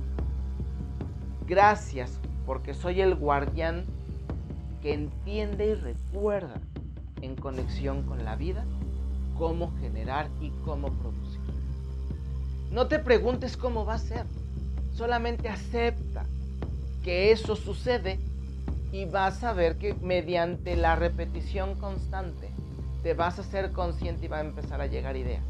Gracias, 1.46 2.20
porque 2.46 2.72
soy 2.72 3.00
el 3.00 3.16
guardián 3.16 3.84
que 4.80 4.94
entiende 4.94 5.66
y 5.66 5.74
recuerda 5.74 6.60
en 7.20 7.36
conexión 7.36 8.02
con 8.04 8.24
la 8.24 8.36
vida 8.36 8.64
cómo 9.36 9.72
generar 9.80 10.28
y 10.40 10.50
cómo 10.64 10.92
producir. 10.92 11.33
No 12.74 12.88
te 12.88 12.98
preguntes 12.98 13.56
cómo 13.56 13.84
va 13.84 13.94
a 13.94 13.98
ser, 13.98 14.26
solamente 14.92 15.48
acepta 15.48 16.26
que 17.04 17.30
eso 17.30 17.54
sucede 17.54 18.18
y 18.90 19.04
vas 19.04 19.44
a 19.44 19.52
ver 19.52 19.78
que 19.78 19.94
mediante 19.94 20.74
la 20.74 20.96
repetición 20.96 21.76
constante 21.76 22.50
te 23.04 23.14
vas 23.14 23.38
a 23.38 23.44
ser 23.44 23.70
consciente 23.70 24.26
y 24.26 24.28
va 24.28 24.38
a 24.38 24.40
empezar 24.40 24.80
a 24.80 24.86
llegar 24.86 25.16
ideas 25.16 25.44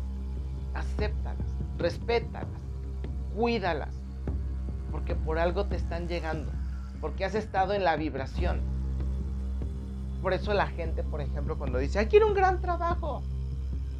acéptalas, 0.74 1.46
respétalas, 1.78 2.60
cuídalas, 3.34 3.94
porque 4.90 5.14
por 5.14 5.38
algo 5.38 5.64
te 5.64 5.76
están 5.76 6.08
llegando, 6.08 6.52
porque 7.00 7.24
has 7.24 7.34
estado 7.34 7.72
en 7.72 7.84
la 7.84 7.96
vibración. 7.96 8.60
Por 10.20 10.34
eso 10.34 10.52
la 10.52 10.66
gente, 10.66 11.02
por 11.02 11.22
ejemplo, 11.22 11.56
cuando 11.56 11.78
dice, 11.78 12.00
¡ay, 12.00 12.06
quiero 12.06 12.26
un 12.26 12.34
gran 12.34 12.60
trabajo! 12.60 13.22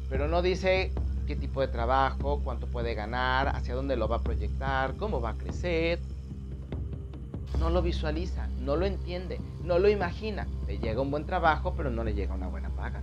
Pero 0.09 0.27
no 0.27 0.43
dice 0.43 0.91
qué 1.25 1.35
tipo 1.35 1.61
de 1.61 1.67
trabajo, 1.67 2.41
cuánto 2.43 2.67
puede 2.67 2.93
ganar, 2.93 3.49
hacia 3.49 3.75
dónde 3.75 3.95
lo 3.95 4.07
va 4.07 4.17
a 4.17 4.21
proyectar, 4.21 4.95
cómo 4.95 5.21
va 5.21 5.31
a 5.31 5.37
crecer. 5.37 5.99
No 7.59 7.69
lo 7.69 7.81
visualiza, 7.81 8.47
no 8.59 8.75
lo 8.75 8.85
entiende, 8.85 9.39
no 9.63 9.79
lo 9.79 9.89
imagina. 9.89 10.47
Le 10.67 10.77
llega 10.77 11.01
un 11.01 11.11
buen 11.11 11.25
trabajo, 11.25 11.73
pero 11.75 11.89
no 11.89 12.03
le 12.03 12.13
llega 12.13 12.33
una 12.33 12.47
buena 12.47 12.69
paga. 12.69 13.01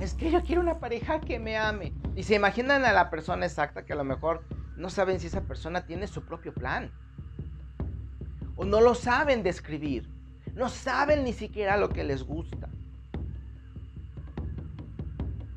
es 0.00 0.14
que 0.14 0.30
yo 0.30 0.42
quiero 0.42 0.62
una 0.62 0.78
pareja 0.78 1.20
que 1.20 1.38
me 1.38 1.56
ame. 1.56 1.92
Y 2.16 2.22
se 2.22 2.34
imaginan 2.34 2.84
a 2.84 2.92
la 2.92 3.10
persona 3.10 3.46
exacta 3.46 3.84
que 3.84 3.92
a 3.92 3.96
lo 3.96 4.04
mejor 4.04 4.42
no 4.76 4.88
saben 4.88 5.20
si 5.20 5.26
esa 5.26 5.42
persona 5.42 5.84
tiene 5.84 6.06
su 6.06 6.22
propio 6.24 6.54
plan. 6.54 6.90
O 8.56 8.64
no 8.64 8.80
lo 8.80 8.94
saben 8.94 9.42
describir. 9.42 10.08
No 10.54 10.68
saben 10.68 11.24
ni 11.24 11.32
siquiera 11.32 11.76
lo 11.76 11.88
que 11.88 12.04
les 12.04 12.22
gusta. 12.22 12.68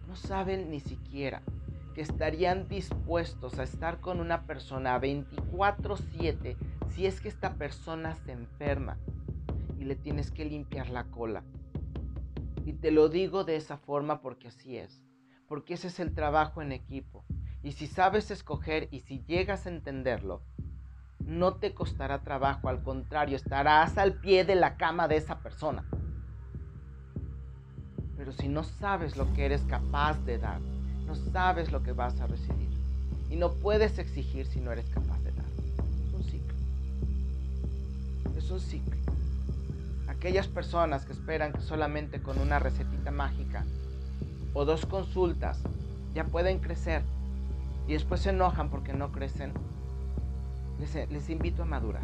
No 0.07 0.15
saben 0.15 0.69
ni 0.69 0.79
siquiera 0.79 1.41
que 1.93 2.01
estarían 2.01 2.67
dispuestos 2.67 3.59
a 3.59 3.63
estar 3.63 3.99
con 3.99 4.19
una 4.19 4.45
persona 4.45 4.99
24/7 4.99 6.57
si 6.89 7.05
es 7.05 7.21
que 7.21 7.29
esta 7.29 7.55
persona 7.55 8.15
se 8.15 8.31
enferma 8.31 8.97
y 9.77 9.85
le 9.85 9.95
tienes 9.95 10.31
que 10.31 10.45
limpiar 10.45 10.89
la 10.89 11.05
cola 11.05 11.43
y 12.65 12.73
te 12.73 12.91
lo 12.91 13.09
digo 13.09 13.43
de 13.43 13.55
esa 13.55 13.77
forma 13.77 14.21
porque 14.21 14.47
así 14.47 14.77
es, 14.77 15.01
porque 15.47 15.73
ese 15.73 15.87
es 15.87 15.99
el 15.99 16.13
trabajo 16.13 16.61
en 16.61 16.71
equipo. 16.71 17.25
Y 17.61 17.73
si 17.73 17.87
sabes 17.87 18.31
escoger 18.31 18.87
y 18.91 19.01
si 19.01 19.23
llegas 19.23 19.65
a 19.65 19.69
entenderlo, 19.69 20.43
no 21.25 21.55
te 21.55 21.73
costará 21.73 22.23
trabajo, 22.23 22.69
al 22.69 22.83
contrario, 22.83 23.35
estarás 23.35 23.97
al 23.97 24.19
pie 24.19 24.45
de 24.45 24.55
la 24.55 24.77
cama 24.77 25.07
de 25.07 25.17
esa 25.17 25.39
persona. 25.39 25.85
Pero 28.17 28.31
si 28.31 28.47
no 28.47 28.63
sabes 28.63 29.17
lo 29.17 29.33
que 29.33 29.45
eres 29.45 29.61
capaz 29.63 30.23
de 30.25 30.37
dar, 30.37 30.59
no 31.05 31.15
sabes 31.15 31.71
lo 31.71 31.83
que 31.83 31.93
vas 31.93 32.19
a 32.21 32.27
recibir. 32.27 32.69
Y 33.29 33.35
no 33.35 33.53
puedes 33.53 33.99
exigir 33.99 34.45
si 34.45 34.59
no 34.59 34.71
eres 34.71 34.89
capaz 34.89 35.19
de 35.23 35.31
dar. 35.31 35.45
Es 36.07 36.13
un 36.13 36.23
ciclo. 36.23 36.53
Es 38.37 38.51
un 38.51 38.59
ciclo 38.59 39.03
aquellas 40.23 40.47
personas 40.47 41.03
que 41.03 41.11
esperan 41.11 41.51
que 41.51 41.59
solamente 41.59 42.21
con 42.21 42.39
una 42.39 42.57
recetita 42.57 43.11
mágica 43.11 43.65
o 44.53 44.63
dos 44.63 44.85
consultas 44.85 45.61
ya 46.13 46.23
pueden 46.23 46.59
crecer 46.59 47.01
y 47.89 47.93
después 47.93 48.21
se 48.21 48.29
enojan 48.29 48.69
porque 48.69 48.93
no 48.93 49.11
crecen, 49.11 49.51
les, 50.79 51.29
invito 51.29 51.63
a 51.63 51.65
madurar. 51.65 52.03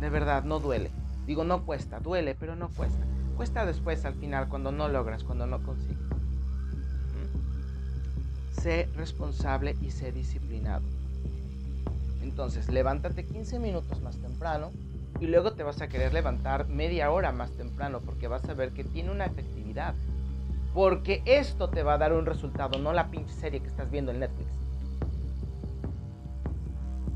De 0.00 0.10
verdad, 0.10 0.44
no 0.44 0.60
duele. 0.60 0.90
Digo, 1.26 1.44
no 1.44 1.64
cuesta, 1.64 2.00
duele, 2.00 2.34
pero 2.34 2.56
no 2.56 2.68
cuesta. 2.68 3.04
Cuesta 3.36 3.66
después 3.66 4.04
al 4.04 4.14
final 4.14 4.48
cuando 4.48 4.72
no 4.72 4.88
logras, 4.88 5.24
cuando 5.24 5.46
no 5.46 5.62
consigues. 5.62 5.98
Sé 8.52 8.88
responsable 8.94 9.76
y 9.80 9.90
sé 9.90 10.12
disciplinado. 10.12 10.84
Entonces, 12.22 12.70
levántate 12.70 13.26
15 13.26 13.58
minutos 13.58 14.00
más 14.00 14.16
temprano, 14.16 14.70
y 15.20 15.26
luego 15.26 15.52
te 15.52 15.62
vas 15.62 15.80
a 15.80 15.88
querer 15.88 16.12
levantar 16.12 16.68
media 16.68 17.10
hora 17.10 17.32
más 17.32 17.52
temprano 17.52 18.00
porque 18.00 18.28
vas 18.28 18.48
a 18.48 18.54
ver 18.54 18.72
que 18.72 18.84
tiene 18.84 19.10
una 19.10 19.26
efectividad. 19.26 19.94
Porque 20.72 21.22
esto 21.24 21.70
te 21.70 21.84
va 21.84 21.94
a 21.94 21.98
dar 21.98 22.12
un 22.12 22.26
resultado, 22.26 22.78
no 22.78 22.92
la 22.92 23.08
pinche 23.08 23.32
serie 23.32 23.60
que 23.60 23.68
estás 23.68 23.90
viendo 23.90 24.10
en 24.10 24.20
Netflix. 24.20 24.63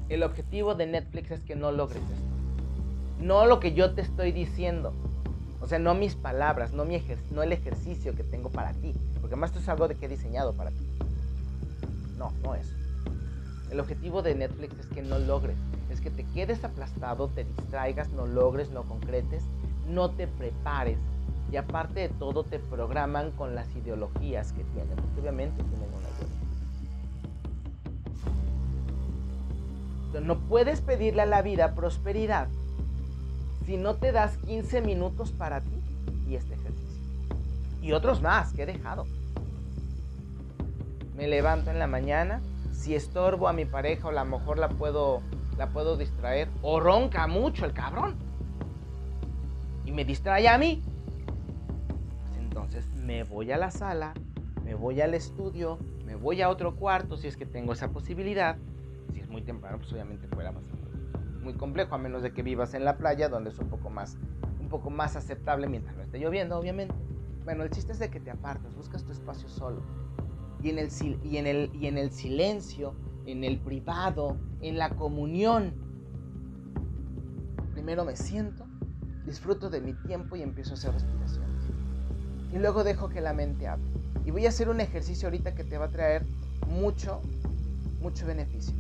El 0.08 0.22
objetivo 0.22 0.74
de 0.74 0.86
Netflix 0.86 1.30
es 1.30 1.40
que 1.40 1.56
no 1.56 1.72
logres 1.72 2.02
esto. 2.02 3.24
No 3.24 3.46
lo 3.46 3.60
que 3.60 3.74
yo 3.74 3.94
te 3.94 4.00
estoy 4.00 4.32
diciendo. 4.32 4.92
O 5.60 5.66
sea, 5.66 5.78
no 5.78 5.94
mis 5.94 6.14
palabras, 6.14 6.72
no, 6.72 6.84
mi 6.84 7.02
no 7.30 7.42
el 7.42 7.52
ejercicio 7.52 8.14
que 8.14 8.24
tengo 8.24 8.50
para 8.50 8.72
ti. 8.72 8.94
Porque 9.20 9.34
además 9.34 9.50
esto 9.50 9.60
es 9.60 9.68
algo 9.68 9.88
de 9.88 9.96
que 9.96 10.06
he 10.06 10.08
diseñado 10.08 10.54
para 10.54 10.70
ti. 10.70 10.86
No, 12.16 12.32
no 12.42 12.54
es. 12.54 12.72
El 13.70 13.80
objetivo 13.80 14.22
de 14.22 14.34
Netflix 14.34 14.78
es 14.78 14.86
que 14.86 15.02
no 15.02 15.18
logres 15.18 15.56
es 15.90 16.00
que 16.00 16.10
te 16.10 16.24
quedes 16.24 16.64
aplastado, 16.64 17.28
te 17.28 17.44
distraigas, 17.44 18.10
no 18.10 18.26
logres, 18.26 18.70
no 18.70 18.82
concretes, 18.82 19.42
no 19.88 20.10
te 20.10 20.26
prepares. 20.26 20.98
Y 21.50 21.56
aparte 21.56 22.00
de 22.00 22.08
todo, 22.10 22.44
te 22.44 22.58
programan 22.58 23.30
con 23.32 23.54
las 23.54 23.74
ideologías 23.74 24.52
que 24.52 24.64
tienen, 24.64 24.94
porque 24.96 25.20
obviamente 25.20 25.62
tienen 25.64 25.87
No 30.12 30.38
puedes 30.40 30.80
pedirle 30.80 31.22
a 31.22 31.26
la 31.26 31.42
vida 31.42 31.74
prosperidad 31.74 32.48
si 33.66 33.76
no 33.76 33.96
te 33.96 34.12
das 34.12 34.36
15 34.38 34.80
minutos 34.80 35.32
para 35.32 35.60
ti 35.60 35.82
y 36.26 36.36
este 36.36 36.54
ejercicio. 36.54 37.02
Y 37.82 37.92
otros 37.92 38.22
más 38.22 38.52
que 38.52 38.62
he 38.62 38.66
dejado. 38.66 39.06
Me 41.16 41.28
levanto 41.28 41.70
en 41.70 41.78
la 41.78 41.86
mañana, 41.86 42.40
si 42.72 42.94
estorbo 42.94 43.48
a 43.48 43.52
mi 43.52 43.64
pareja 43.64 44.06
o 44.06 44.10
a 44.10 44.12
lo 44.12 44.24
mejor 44.24 44.58
la 44.58 44.68
puedo 44.68 45.22
la 45.58 45.68
puedo 45.68 45.96
distraer. 45.96 46.48
O 46.62 46.80
ronca 46.80 47.26
mucho 47.26 47.66
el 47.66 47.72
cabrón. 47.72 48.16
Y 49.84 49.92
me 49.92 50.04
distrae 50.04 50.48
a 50.48 50.56
mí. 50.56 50.82
Entonces 52.38 52.86
me 52.94 53.24
voy 53.24 53.52
a 53.52 53.58
la 53.58 53.70
sala, 53.70 54.14
me 54.64 54.74
voy 54.74 55.00
al 55.00 55.14
estudio, 55.14 55.78
me 56.06 56.14
voy 56.14 56.40
a 56.40 56.48
otro 56.48 56.76
cuarto 56.76 57.16
si 57.16 57.26
es 57.26 57.36
que 57.36 57.46
tengo 57.46 57.72
esa 57.72 57.88
posibilidad. 57.88 58.56
Muy 59.28 59.42
temprano, 59.42 59.78
pues 59.78 59.92
obviamente 59.92 60.26
fuera 60.28 60.52
más 60.52 60.64
muy 61.42 61.54
complejo, 61.54 61.94
a 61.94 61.98
menos 61.98 62.22
de 62.22 62.32
que 62.32 62.42
vivas 62.42 62.74
en 62.74 62.84
la 62.84 62.98
playa, 62.98 63.28
donde 63.28 63.50
es 63.50 63.58
un 63.58 63.68
poco 63.68 63.88
más, 63.90 64.18
un 64.60 64.68
poco 64.68 64.90
más 64.90 65.16
aceptable 65.16 65.68
mientras 65.68 65.96
no 65.96 66.02
esté 66.02 66.18
lloviendo, 66.18 66.58
obviamente. 66.58 66.94
Bueno, 67.44 67.62
el 67.62 67.70
chiste 67.70 67.92
es 67.92 67.98
de 67.98 68.10
que 68.10 68.20
te 68.20 68.30
apartas, 68.30 68.74
buscas 68.74 69.04
tu 69.04 69.12
espacio 69.12 69.48
solo. 69.48 69.80
Y 70.62 70.70
en 70.70 70.78
el, 70.78 70.90
y 71.24 71.36
en 71.38 71.46
el, 71.46 71.70
y 71.72 71.86
en 71.86 71.96
el 71.96 72.10
silencio 72.10 72.94
en 73.28 73.44
el 73.44 73.58
privado, 73.58 74.38
en 74.62 74.78
la 74.78 74.90
comunión. 74.90 75.74
Primero 77.72 78.04
me 78.04 78.16
siento, 78.16 78.66
disfruto 79.26 79.68
de 79.68 79.82
mi 79.82 79.92
tiempo 79.92 80.34
y 80.36 80.42
empiezo 80.42 80.70
a 80.70 80.74
hacer 80.74 80.92
respiraciones. 80.92 81.64
Y 82.52 82.58
luego 82.58 82.84
dejo 82.84 83.10
que 83.10 83.20
la 83.20 83.34
mente 83.34 83.68
hable. 83.68 83.90
Y 84.24 84.30
voy 84.30 84.46
a 84.46 84.48
hacer 84.48 84.70
un 84.70 84.80
ejercicio 84.80 85.28
ahorita 85.28 85.54
que 85.54 85.64
te 85.64 85.76
va 85.76 85.86
a 85.86 85.90
traer 85.90 86.24
mucho, 86.66 87.20
mucho 88.00 88.26
beneficio. 88.26 88.74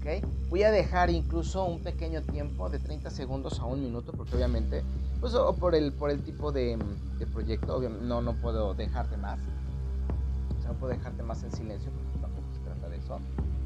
¿Ok? 0.00 0.24
Voy 0.48 0.62
a 0.62 0.70
dejar 0.70 1.10
incluso 1.10 1.64
un 1.64 1.82
pequeño 1.82 2.22
tiempo 2.22 2.70
de 2.70 2.78
30 2.78 3.10
segundos 3.10 3.60
a 3.60 3.66
un 3.66 3.82
minuto, 3.82 4.12
porque 4.12 4.34
obviamente, 4.34 4.82
pues 5.20 5.34
o 5.34 5.54
por 5.54 5.74
el, 5.74 5.92
por 5.92 6.10
el 6.10 6.22
tipo 6.22 6.52
de, 6.52 6.78
de 7.18 7.26
proyecto, 7.26 7.76
obviamente, 7.76 8.06
no, 8.06 8.22
no 8.22 8.32
puedo 8.34 8.72
dejarte 8.74 9.18
más. 9.18 9.38
O 10.58 10.62
sea, 10.62 10.72
no 10.72 10.78
puedo 10.78 10.94
dejarte 10.94 11.22
más 11.22 11.42
en 11.42 11.52
silencio, 11.52 11.90
porque 11.92 12.18
tampoco 12.18 12.46
se 12.54 12.60
trata 12.60 12.88
de 12.88 12.96
eso. 12.96 13.18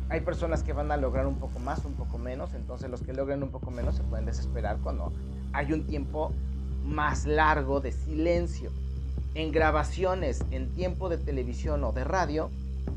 Hay 0.09 0.21
personas 0.21 0.65
que 0.65 0.73
van 0.73 0.91
a 0.91 0.97
lograr 0.97 1.27
un 1.27 1.37
poco 1.37 1.61
más, 1.61 1.85
un 1.85 1.95
poco 1.95 2.19
menos, 2.19 2.53
entonces 2.55 2.91
los 2.91 3.01
que 3.01 3.13
logren 3.13 3.43
un 3.43 3.51
poco 3.51 3.71
menos 3.71 3.95
se 3.95 4.03
pueden 4.03 4.27
desesperar 4.27 4.79
cuando 4.79 5.13
hay 5.53 5.73
un 5.73 5.87
tiempo 5.87 6.33
más 6.85 7.27
largo 7.27 7.81
de 7.81 7.93
silencio. 7.93 8.71
En 9.35 9.53
grabaciones, 9.53 10.45
en 10.51 10.73
tiempo 10.75 11.09
de 11.09 11.19
televisión 11.19 11.83
o 11.85 11.93
de 11.93 12.05
radio, 12.05 12.51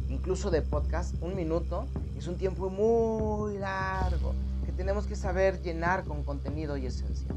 incluso 0.09 0.51
de 0.51 0.61
podcast, 0.61 1.15
un 1.21 1.35
minuto 1.35 1.85
es 2.17 2.27
un 2.27 2.37
tiempo 2.37 2.69
muy 2.69 3.57
largo 3.57 4.33
que 4.65 4.71
tenemos 4.71 5.05
que 5.05 5.15
saber 5.15 5.61
llenar 5.61 6.03
con 6.03 6.23
contenido 6.23 6.75
y 6.77 6.85
esencia. 6.85 7.31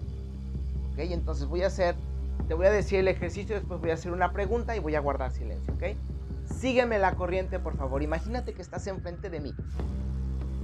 ¿Ok? 0.92 0.98
Entonces 0.98 1.46
voy 1.46 1.62
a 1.62 1.66
hacer, 1.66 1.94
te 2.48 2.54
voy 2.54 2.66
a 2.66 2.70
decir 2.70 2.98
el 2.98 3.08
ejercicio, 3.08 3.54
después 3.54 3.80
voy 3.80 3.90
a 3.90 3.94
hacer 3.94 4.12
una 4.12 4.32
pregunta 4.32 4.74
y 4.74 4.78
voy 4.78 4.94
a 4.94 5.00
guardar 5.00 5.32
silencio. 5.32 5.72
¿Ok? 5.74 5.96
Sígueme 6.58 6.98
la 6.98 7.14
corriente, 7.14 7.58
por 7.58 7.76
favor. 7.76 8.02
Imagínate 8.02 8.54
que 8.54 8.62
estás 8.62 8.86
enfrente 8.86 9.30
de 9.30 9.40
mí. 9.40 9.54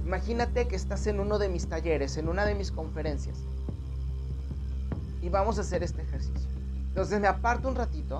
Imagínate 0.05 0.67
que 0.67 0.75
estás 0.75 1.05
en 1.07 1.19
uno 1.19 1.37
de 1.37 1.49
mis 1.49 1.67
talleres, 1.67 2.17
en 2.17 2.27
una 2.27 2.45
de 2.45 2.55
mis 2.55 2.71
conferencias. 2.71 3.37
Y 5.21 5.29
vamos 5.29 5.57
a 5.57 5.61
hacer 5.61 5.83
este 5.83 6.01
ejercicio. 6.01 6.49
Entonces 6.89 7.19
me 7.19 7.27
aparto 7.27 7.67
un 7.67 7.75
ratito. 7.75 8.19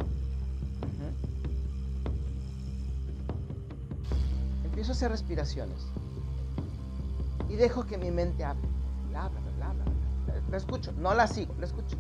Empiezo 4.78 4.92
a 4.92 4.96
hacer 4.96 5.10
respiraciones. 5.10 5.88
Y 7.50 7.56
dejo 7.56 7.88
que 7.88 7.98
mi 7.98 8.12
mente 8.12 8.44
hable. 8.44 8.62
Bla, 9.10 9.28
bla, 9.28 9.42
bla, 9.58 9.74
bla, 9.74 10.42
La 10.52 10.58
escucho. 10.58 10.92
No 10.92 11.16
la 11.16 11.26
sigo, 11.26 11.56
la 11.60 11.66
escucho. 11.66 11.98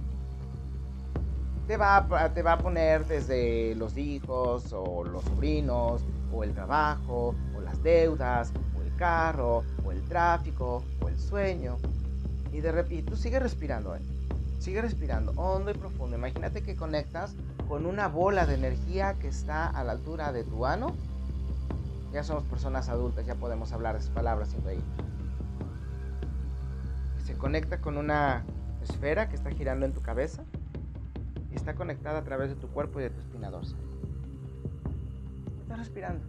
Te 1.65 1.75
va, 1.75 1.97
a, 1.97 2.33
te 2.35 2.43
va 2.43 2.51
a 2.51 2.57
poner 2.59 3.07
desde 3.07 3.73
los 3.73 3.97
hijos 3.97 4.71
o 4.73 5.03
los 5.03 5.23
sobrinos 5.23 6.03
o 6.31 6.43
el 6.43 6.53
trabajo 6.53 7.33
o 7.57 7.61
las 7.61 7.81
deudas 7.81 8.51
o 8.77 8.83
el 8.83 8.95
carro 8.95 9.63
o 9.83 9.91
el 9.91 10.03
tráfico 10.03 10.83
o 11.01 11.09
el 11.09 11.19
sueño. 11.19 11.77
Y 12.53 12.59
de 12.59 12.71
repente 12.71 13.09
tú 13.09 13.17
sigues 13.17 13.41
respirando. 13.41 13.95
¿eh? 13.95 14.01
Sigue 14.59 14.83
respirando 14.83 15.31
hondo 15.31 15.71
y 15.71 15.73
profundo. 15.73 16.15
Imagínate 16.15 16.61
que 16.61 16.75
conectas 16.75 17.33
con 17.67 17.87
una 17.87 18.07
bola 18.07 18.45
de 18.45 18.53
energía 18.53 19.15
que 19.15 19.29
está 19.29 19.67
a 19.67 19.83
la 19.83 19.93
altura 19.93 20.31
de 20.31 20.43
tu 20.43 20.67
ano. 20.67 20.93
Ya 22.11 22.23
somos 22.23 22.43
personas 22.43 22.89
adultas, 22.89 23.25
ya 23.25 23.35
podemos 23.35 23.71
hablar 23.73 23.95
esas 23.95 24.09
palabras 24.09 24.49
sin 24.49 24.63
reír. 24.63 24.83
Se 27.25 27.33
conecta 27.33 27.81
con 27.81 27.97
una 27.97 28.45
esfera 28.81 29.29
que 29.29 29.35
está 29.35 29.51
girando 29.51 29.85
en 29.85 29.93
tu 29.93 30.01
cabeza 30.01 30.43
y 31.51 31.55
está 31.55 31.75
conectada 31.75 32.19
a 32.19 32.23
través 32.23 32.49
de 32.49 32.55
tu 32.55 32.69
cuerpo 32.69 32.99
y 32.99 33.03
de 33.03 33.09
tu 33.09 33.19
espina 33.19 33.49
dorsal. 33.49 33.79
Estás 35.61 35.79
respirando. 35.79 36.25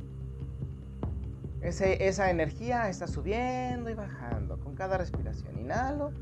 esa 1.60 2.30
energía 2.30 2.88
está 2.88 3.06
subiendo 3.06 3.90
y 3.90 3.94
bajando 3.94 4.58
con 4.58 4.74
cada 4.74 4.98
respiración. 4.98 5.58
Inhalo, 5.58 6.12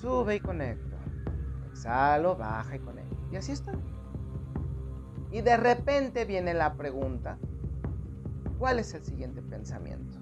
sube 0.00 0.36
y 0.36 0.40
conecto 0.40 0.92
exhalo, 1.82 2.36
baja 2.36 2.76
y 2.76 2.78
conecto. 2.78 3.16
Y 3.32 3.36
así 3.36 3.52
está. 3.52 3.72
Y 5.30 5.40
de 5.40 5.56
repente 5.56 6.24
viene 6.24 6.54
la 6.54 6.74
pregunta, 6.74 7.38
¿cuál 8.62 8.78
es 8.78 8.94
el 8.94 9.04
siguiente 9.04 9.42
pensamiento? 9.42 10.20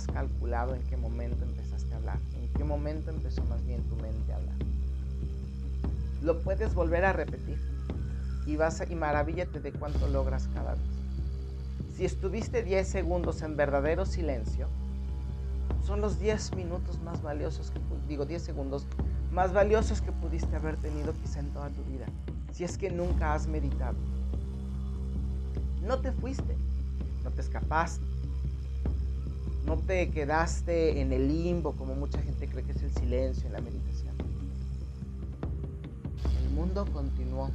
Habrás 0.00 0.06
calculado 0.06 0.74
en 0.74 0.82
qué 0.82 0.96
momento 0.96 1.44
empezaste 1.44 1.92
a 1.92 1.96
hablar, 1.96 2.18
en 2.34 2.48
qué 2.52 2.64
momento 2.64 3.10
empezó 3.10 3.42
más 3.44 3.64
bien 3.66 3.82
tu 3.84 3.96
mente 3.96 4.32
a 4.32 4.36
hablar. 4.36 4.56
Lo 6.22 6.40
puedes 6.40 6.74
volver 6.74 7.04
a 7.04 7.12
repetir 7.12 7.58
y 8.46 8.56
vas 8.56 8.80
a, 8.80 8.84
y 8.84 8.94
maravíllate 8.94 9.60
de 9.60 9.72
cuánto 9.72 10.08
logras 10.08 10.48
cada 10.54 10.72
vez. 10.72 10.82
Si 11.96 12.04
estuviste 12.04 12.62
10 12.62 12.86
segundos 12.86 13.42
en 13.42 13.56
verdadero 13.56 14.06
silencio, 14.06 14.68
son 15.84 16.00
los 16.00 16.18
10 16.18 16.54
minutos 16.54 17.00
más 17.00 17.22
valiosos 17.22 17.70
que 17.70 17.80
digo 18.08 18.26
10 18.26 18.42
segundos 18.42 18.86
más 19.32 19.52
valiosos 19.52 20.00
que 20.00 20.12
pudiste 20.12 20.56
haber 20.56 20.76
tenido 20.76 21.12
quizá 21.14 21.40
en 21.40 21.50
toda 21.50 21.68
tu 21.70 21.82
vida, 21.84 22.06
si 22.52 22.64
es 22.64 22.76
que 22.76 22.90
nunca 22.90 23.34
has 23.34 23.46
meditado. 23.46 23.96
No 25.82 26.00
te 26.00 26.12
fuiste, 26.12 26.56
no 27.24 27.30
te 27.30 27.40
escapaste, 27.40 28.04
no 29.70 29.76
te 29.76 30.10
quedaste 30.10 31.00
en 31.00 31.12
el 31.12 31.28
limbo 31.28 31.76
como 31.76 31.94
mucha 31.94 32.20
gente 32.20 32.48
cree 32.48 32.64
que 32.64 32.72
es 32.72 32.82
el 32.82 32.90
silencio 32.90 33.46
en 33.46 33.52
la 33.52 33.60
meditación. 33.60 34.16
El 36.42 36.50
mundo 36.50 36.84
continuó, 36.92 37.52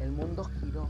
el 0.00 0.12
mundo 0.12 0.44
giró. 0.44 0.88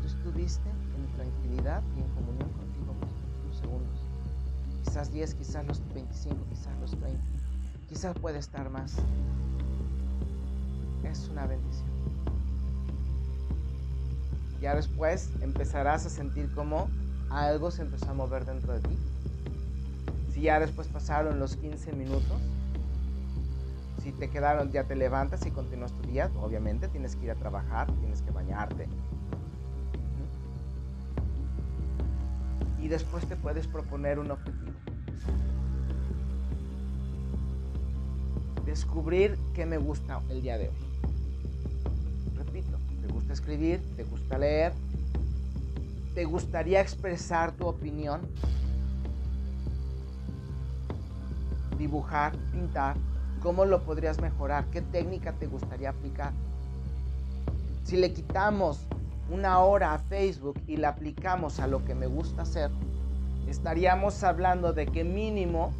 Tú 0.00 0.06
estuviste 0.06 0.70
en 0.70 1.14
tranquilidad 1.14 1.82
y 1.94 2.00
en 2.00 2.08
comunión 2.14 2.50
contigo 2.52 2.94
por 2.94 3.08
unos 3.44 3.58
segundos. 3.58 4.00
Quizás 4.84 5.12
10, 5.12 5.34
quizás 5.34 5.66
los 5.66 5.82
25, 5.92 6.46
quizás 6.48 6.80
los 6.80 6.92
30. 6.92 7.22
Quizás 7.86 8.18
puede 8.18 8.38
estar 8.38 8.70
más. 8.70 8.94
Es 11.04 11.28
una 11.28 11.46
bendición 11.46 11.86
ya 14.60 14.74
después 14.74 15.30
empezarás 15.40 16.04
a 16.06 16.10
sentir 16.10 16.50
como 16.52 16.88
algo 17.30 17.70
se 17.70 17.82
empezó 17.82 18.10
a 18.10 18.14
mover 18.14 18.44
dentro 18.44 18.72
de 18.72 18.80
ti. 18.80 18.96
Si 20.32 20.42
ya 20.42 20.60
después 20.60 20.88
pasaron 20.88 21.38
los 21.38 21.56
15 21.56 21.92
minutos, 21.92 22.40
si 24.02 24.12
te 24.12 24.30
quedaron, 24.30 24.70
ya 24.70 24.84
te 24.84 24.94
levantas 24.94 25.44
y 25.46 25.50
continúas 25.50 25.92
tu 25.92 26.02
día, 26.08 26.30
obviamente 26.40 26.88
tienes 26.88 27.16
que 27.16 27.24
ir 27.24 27.30
a 27.30 27.34
trabajar, 27.34 27.90
tienes 28.00 28.22
que 28.22 28.30
bañarte. 28.30 28.86
Y 32.80 32.88
después 32.88 33.26
te 33.26 33.36
puedes 33.36 33.66
proponer 33.66 34.18
un 34.18 34.30
objetivo. 34.30 34.78
Descubrir 38.64 39.36
qué 39.54 39.66
me 39.66 39.78
gusta 39.78 40.20
el 40.28 40.42
día 40.42 40.58
de 40.58 40.68
hoy 40.68 40.88
escribir, 43.32 43.80
te 43.96 44.04
gusta 44.04 44.38
leer, 44.38 44.72
te 46.18 46.24
gustaría 46.24 46.80
expresar 46.80 47.52
tu 47.52 47.68
opinión, 47.68 48.22
dibujar, 51.78 52.36
pintar, 52.50 52.96
cómo 53.40 53.64
lo 53.64 53.84
podrías 53.84 54.20
mejorar, 54.20 54.64
qué 54.72 54.82
técnica 54.82 55.34
te 55.34 55.46
gustaría 55.46 55.90
aplicar. 55.90 56.32
Si 57.84 57.96
le 57.96 58.12
quitamos 58.12 58.80
una 59.30 59.60
hora 59.60 59.94
a 59.94 60.00
Facebook 60.00 60.60
y 60.66 60.78
la 60.78 60.88
aplicamos 60.88 61.60
a 61.60 61.68
lo 61.68 61.84
que 61.84 61.94
me 61.94 62.08
gusta 62.08 62.42
hacer, 62.42 62.72
estaríamos 63.46 64.24
hablando 64.24 64.72
de 64.72 64.86
que 64.86 65.04
mínimo 65.04 65.72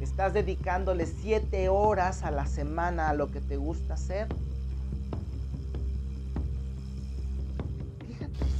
estás 0.00 0.34
dedicándole 0.34 1.06
7 1.06 1.68
horas 1.68 2.24
a 2.24 2.32
la 2.32 2.46
semana 2.46 3.08
a 3.08 3.14
lo 3.14 3.30
que 3.30 3.40
te 3.40 3.56
gusta 3.56 3.94
hacer 3.94 4.26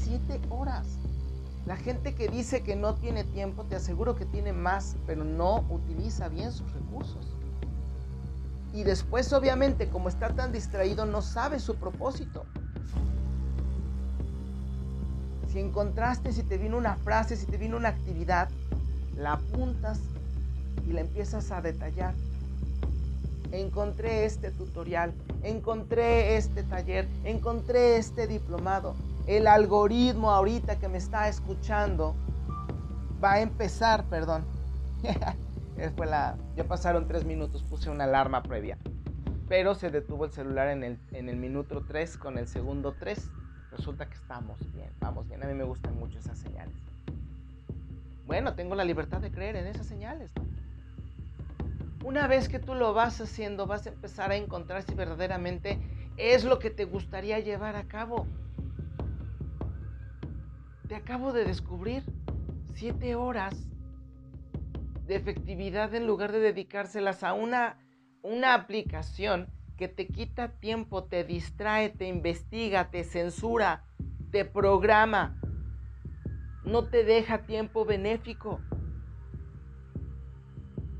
siete 0.06 0.40
horas. 0.50 0.86
La 1.66 1.76
gente 1.76 2.14
que 2.14 2.28
dice 2.28 2.62
que 2.62 2.76
no 2.76 2.94
tiene 2.94 3.24
tiempo, 3.24 3.64
te 3.64 3.74
aseguro 3.74 4.14
que 4.14 4.24
tiene 4.24 4.52
más, 4.52 4.96
pero 5.04 5.24
no 5.24 5.64
utiliza 5.68 6.28
bien 6.28 6.52
sus 6.52 6.72
recursos. 6.72 7.26
Y 8.72 8.84
después, 8.84 9.32
obviamente, 9.32 9.88
como 9.88 10.08
está 10.08 10.28
tan 10.28 10.52
distraído, 10.52 11.06
no 11.06 11.22
sabe 11.22 11.58
su 11.58 11.74
propósito. 11.74 12.44
Si 15.50 15.58
encontraste, 15.58 16.32
si 16.32 16.44
te 16.44 16.56
vino 16.56 16.76
una 16.76 16.94
frase, 16.96 17.36
si 17.36 17.46
te 17.46 17.56
vino 17.56 17.76
una 17.76 17.88
actividad, 17.88 18.48
la 19.16 19.32
apuntas 19.32 19.98
y 20.86 20.92
la 20.92 21.00
empiezas 21.00 21.50
a 21.50 21.62
detallar. 21.62 22.14
Encontré 23.50 24.24
este 24.24 24.52
tutorial, 24.52 25.14
encontré 25.42 26.36
este 26.36 26.62
taller, 26.62 27.08
encontré 27.24 27.96
este 27.96 28.28
diplomado. 28.28 28.94
El 29.26 29.48
algoritmo 29.48 30.30
ahorita 30.30 30.78
que 30.78 30.88
me 30.88 30.98
está 30.98 31.28
escuchando 31.28 32.14
va 33.22 33.34
a 33.34 33.40
empezar, 33.40 34.04
perdón. 34.04 34.44
Fue 35.96 36.06
la, 36.06 36.36
ya 36.54 36.64
pasaron 36.64 37.08
tres 37.08 37.24
minutos, 37.24 37.64
puse 37.64 37.90
una 37.90 38.04
alarma 38.04 38.42
previa. 38.42 38.78
Pero 39.48 39.74
se 39.74 39.90
detuvo 39.90 40.24
el 40.24 40.32
celular 40.32 40.68
en 40.68 40.84
el, 40.84 40.98
en 41.12 41.28
el 41.28 41.36
minuto 41.36 41.84
3 41.86 42.18
con 42.18 42.38
el 42.38 42.48
segundo 42.48 42.94
3. 42.98 43.30
Resulta 43.72 44.06
que 44.06 44.14
estamos 44.14 44.58
bien, 44.72 44.90
vamos 45.00 45.28
bien. 45.28 45.42
A 45.42 45.46
mí 45.46 45.54
me 45.54 45.64
gustan 45.64 45.96
mucho 45.98 46.18
esas 46.18 46.38
señales. 46.38 46.74
Bueno, 48.26 48.54
tengo 48.54 48.74
la 48.74 48.84
libertad 48.84 49.20
de 49.20 49.30
creer 49.30 49.56
en 49.56 49.66
esas 49.66 49.86
señales. 49.86 50.32
Una 52.04 52.26
vez 52.26 52.48
que 52.48 52.58
tú 52.58 52.74
lo 52.74 52.94
vas 52.94 53.20
haciendo, 53.20 53.66
vas 53.66 53.86
a 53.86 53.90
empezar 53.90 54.30
a 54.30 54.36
encontrar 54.36 54.82
si 54.82 54.94
verdaderamente 54.94 55.78
es 56.16 56.44
lo 56.44 56.58
que 56.58 56.70
te 56.70 56.84
gustaría 56.84 57.40
llevar 57.40 57.76
a 57.76 57.84
cabo. 57.84 58.26
Te 60.88 60.94
acabo 60.94 61.32
de 61.32 61.44
descubrir 61.44 62.04
siete 62.74 63.16
horas 63.16 63.54
de 65.06 65.16
efectividad 65.16 65.92
en 65.94 66.06
lugar 66.06 66.30
de 66.30 66.38
dedicárselas 66.38 67.24
a 67.24 67.32
una, 67.32 67.78
una 68.22 68.54
aplicación 68.54 69.48
que 69.76 69.88
te 69.88 70.06
quita 70.06 70.48
tiempo, 70.60 71.04
te 71.04 71.24
distrae, 71.24 71.88
te 71.88 72.06
investiga, 72.06 72.90
te 72.90 73.02
censura, 73.02 73.84
te 74.30 74.44
programa, 74.44 75.36
no 76.64 76.84
te 76.84 77.02
deja 77.02 77.38
tiempo 77.46 77.84
benéfico. 77.84 78.60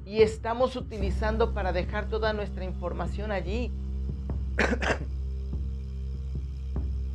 Y 0.05 0.22
estamos 0.22 0.74
utilizando 0.74 1.55
para 1.55 1.72
dejar 1.72 2.09
toda 2.09 2.32
nuestra 2.32 2.64
información 2.64 3.30
allí. 3.30 3.72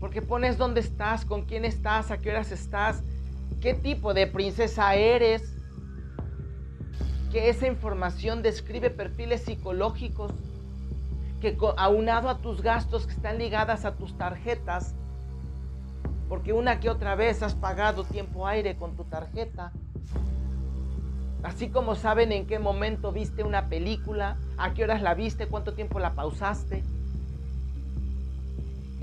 Porque 0.02 0.22
pones 0.22 0.58
dónde 0.58 0.82
estás, 0.82 1.24
con 1.24 1.44
quién 1.44 1.64
estás, 1.64 2.12
a 2.12 2.18
qué 2.18 2.32
horas 2.32 2.52
estás, 2.52 3.04
qué 3.62 3.74
tipo 3.76 4.14
de 4.14 4.28
princesa 4.28 4.96
eres. 4.96 5.56
Que 7.32 7.48
esa 7.50 7.68
información 7.68 8.42
describe 8.42 8.90
perfiles 8.90 9.44
psicológicos 9.44 10.34
que 11.40 11.58
aunado 11.78 12.30
a 12.30 12.40
tus 12.40 12.62
gastos 12.62 13.06
que 13.06 13.14
están 13.14 13.38
ligadas 13.38 13.86
a 13.86 13.96
tus 13.96 14.18
tarjetas, 14.18 14.96
porque 16.30 16.54
una 16.54 16.80
que 16.80 16.90
otra 16.90 17.16
vez 17.16 17.42
has 17.42 17.56
pagado 17.56 18.04
tiempo 18.04 18.48
aire 18.48 18.76
con 18.76 18.96
tu 18.96 19.04
tarjeta. 19.06 19.72
Así 21.44 21.70
como 21.70 21.96
saben 21.96 22.32
en 22.32 22.46
qué 22.46 22.60
momento 22.60 23.12
viste 23.12 23.44
una 23.44 23.70
película, 23.70 24.38
a 24.58 24.74
qué 24.74 24.84
horas 24.84 25.02
la 25.02 25.16
viste, 25.16 25.48
cuánto 25.48 25.74
tiempo 25.74 26.00
la 26.00 26.14
pausaste, 26.14 26.84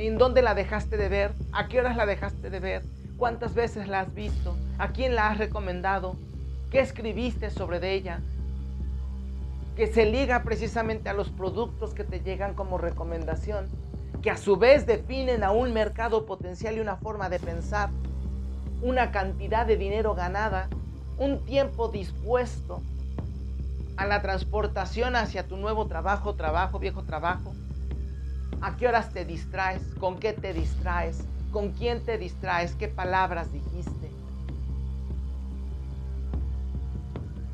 en 0.06 0.16
dónde 0.16 0.42
la 0.42 0.54
dejaste 0.54 0.96
de 0.96 1.08
ver, 1.08 1.32
a 1.52 1.68
qué 1.68 1.80
horas 1.80 1.96
la 1.96 2.06
dejaste 2.06 2.50
de 2.50 2.60
ver, 2.60 2.82
cuántas 3.16 3.54
veces 3.54 3.88
la 3.88 4.00
has 4.00 4.14
visto, 4.14 4.56
a 4.78 4.88
quién 4.88 5.14
la 5.14 5.28
has 5.28 5.38
recomendado, 5.38 6.16
qué 6.70 6.80
escribiste 6.80 7.50
sobre 7.50 7.92
ella, 7.92 8.20
que 9.76 9.86
se 9.86 10.06
liga 10.06 10.42
precisamente 10.42 11.08
a 11.08 11.14
los 11.14 11.28
productos 11.28 11.94
que 11.94 12.04
te 12.04 12.20
llegan 12.20 12.54
como 12.54 12.78
recomendación 12.78 13.68
que 14.22 14.30
a 14.30 14.36
su 14.36 14.56
vez 14.56 14.86
definen 14.86 15.44
a 15.44 15.52
un 15.52 15.72
mercado 15.72 16.26
potencial 16.26 16.76
y 16.76 16.80
una 16.80 16.96
forma 16.96 17.28
de 17.28 17.38
pensar, 17.38 17.90
una 18.82 19.12
cantidad 19.12 19.66
de 19.66 19.76
dinero 19.76 20.14
ganada, 20.14 20.68
un 21.18 21.44
tiempo 21.44 21.88
dispuesto 21.88 22.82
a 23.96 24.06
la 24.06 24.22
transportación 24.22 25.16
hacia 25.16 25.46
tu 25.46 25.56
nuevo 25.56 25.86
trabajo, 25.86 26.34
trabajo, 26.34 26.78
viejo 26.78 27.02
trabajo. 27.04 27.52
¿A 28.60 28.76
qué 28.76 28.88
horas 28.88 29.12
te 29.12 29.24
distraes? 29.24 29.82
¿Con 30.00 30.18
qué 30.18 30.32
te 30.32 30.52
distraes? 30.52 31.24
¿Con 31.52 31.72
quién 31.72 32.04
te 32.04 32.18
distraes? 32.18 32.74
¿Qué 32.74 32.88
palabras 32.88 33.52
dijiste? 33.52 34.10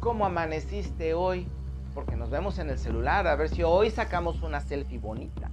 ¿Cómo 0.00 0.26
amaneciste 0.26 1.14
hoy? 1.14 1.46
Porque 1.94 2.16
nos 2.16 2.30
vemos 2.30 2.58
en 2.58 2.70
el 2.70 2.78
celular 2.78 3.26
a 3.26 3.36
ver 3.36 3.48
si 3.48 3.62
hoy 3.62 3.90
sacamos 3.90 4.42
una 4.42 4.60
selfie 4.60 4.98
bonita. 4.98 5.50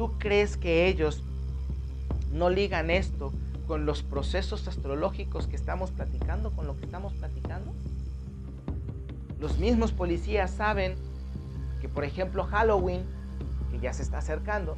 ¿Tú 0.00 0.16
crees 0.16 0.56
que 0.56 0.88
ellos 0.88 1.22
no 2.32 2.48
ligan 2.48 2.88
esto 2.88 3.34
con 3.66 3.84
los 3.84 4.02
procesos 4.02 4.66
astrológicos 4.66 5.46
que 5.46 5.56
estamos 5.56 5.90
platicando, 5.90 6.52
con 6.52 6.66
lo 6.66 6.74
que 6.78 6.86
estamos 6.86 7.12
platicando? 7.12 7.74
Los 9.40 9.58
mismos 9.58 9.92
policías 9.92 10.50
saben 10.50 10.94
que, 11.80 11.88
por 11.88 12.04
ejemplo, 12.04 12.44
Halloween, 12.44 13.02
que 13.70 13.80
ya 13.80 13.94
se 13.94 14.02
está 14.02 14.18
acercando, 14.18 14.76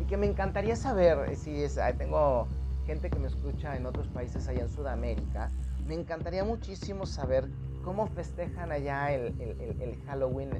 y 0.00 0.04
que 0.04 0.16
me 0.16 0.26
encantaría 0.26 0.76
saber 0.76 1.28
eh, 1.28 1.34
si 1.34 1.62
es, 1.64 1.80
tengo 1.98 2.46
gente 2.86 3.10
que 3.10 3.18
me 3.18 3.26
escucha 3.26 3.76
en 3.76 3.86
otros 3.86 4.06
países 4.06 4.46
allá 4.46 4.62
en 4.62 4.68
Sudamérica, 4.68 5.50
me 5.84 5.94
encantaría 5.94 6.44
muchísimo 6.44 7.06
saber 7.06 7.48
cómo 7.82 8.06
festejan 8.06 8.70
allá 8.70 9.12
el, 9.12 9.98
Halloween. 10.06 10.50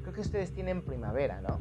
creo 0.00 0.14
que 0.14 0.20
ustedes 0.22 0.50
tienen 0.52 0.80
primavera, 0.80 1.42
¿no? 1.42 1.60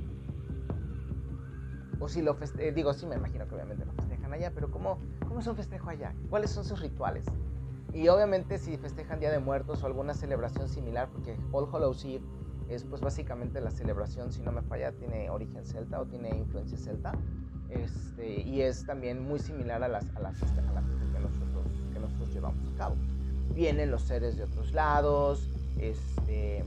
O 2.00 2.08
si 2.08 2.22
lo 2.22 2.34
festejan, 2.36 2.74
digo, 2.74 2.94
sí 2.94 3.06
me 3.08 3.16
imagino 3.16 3.46
que 3.46 3.56
obviamente 3.56 3.84
lo 3.84 3.92
festejan 3.92 4.32
allá, 4.32 4.52
pero 4.56 4.72
¿cómo, 4.72 5.00
¿cómo 5.28 5.42
es 5.42 5.48
un 5.48 5.56
festejo 5.58 5.90
allá? 5.90 6.14
¿Cuáles 6.30 6.52
son 6.52 6.64
sus 6.64 6.80
rituales? 6.80 7.26
Y 7.94 8.08
obviamente 8.10 8.58
si 8.58 8.78
festejan 8.78 9.20
Día 9.20 9.32
de 9.32 9.40
Muertos 9.40 9.84
o 9.84 9.86
alguna 9.86 10.14
celebración 10.14 10.70
similar, 10.70 11.10
porque 11.12 11.38
All 11.52 11.68
Hallows 11.72 12.04
Eve 12.06 12.24
es 12.70 12.84
pues 12.84 13.02
básicamente 13.02 13.62
la 13.62 13.72
celebración, 13.72 14.32
si 14.32 14.42
no 14.42 14.52
me 14.52 14.62
falla, 14.62 14.92
tiene 14.92 15.30
origen 15.30 15.66
celta 15.66 16.02
o 16.02 16.06
tiene 16.06 16.30
influencia 16.30 16.78
celta. 16.78 17.14
Este, 17.70 18.42
y 18.42 18.62
es 18.62 18.86
también 18.86 19.22
muy 19.22 19.40
similar 19.40 19.84
a 19.84 19.88
las, 19.88 20.06
a 20.16 20.20
las, 20.20 20.42
a 20.42 20.72
las 20.74 20.86
que, 20.86 21.20
nosotros, 21.20 21.66
que 21.94 22.00
nosotros 22.00 22.34
llevamos 22.34 22.74
a 22.74 22.78
cabo. 22.78 22.96
Vienen 23.54 23.92
los 23.92 24.04
seres 24.04 24.38
de 24.38 24.44
otros 24.44 24.74
lados, 24.74 25.50
este, 25.80 26.64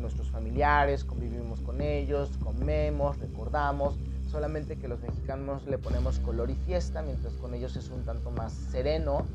nuestros 0.00 0.30
familiares, 0.30 1.04
convivimos 1.04 1.60
con 1.60 1.80
ellos, 1.80 2.30
comemos, 2.42 3.18
recordamos, 3.18 3.98
solamente 4.28 4.76
que 4.76 4.88
los 4.88 5.00
mexicanos 5.00 5.66
le 5.66 5.78
ponemos 5.78 6.18
color 6.20 6.50
y 6.50 6.54
fiesta, 6.54 7.02
mientras 7.02 7.34
con 7.34 7.54
ellos 7.54 7.76
es 7.76 7.90
un 7.90 8.02
tanto 8.04 8.30
más 8.30 8.52
sereno, 8.52 9.26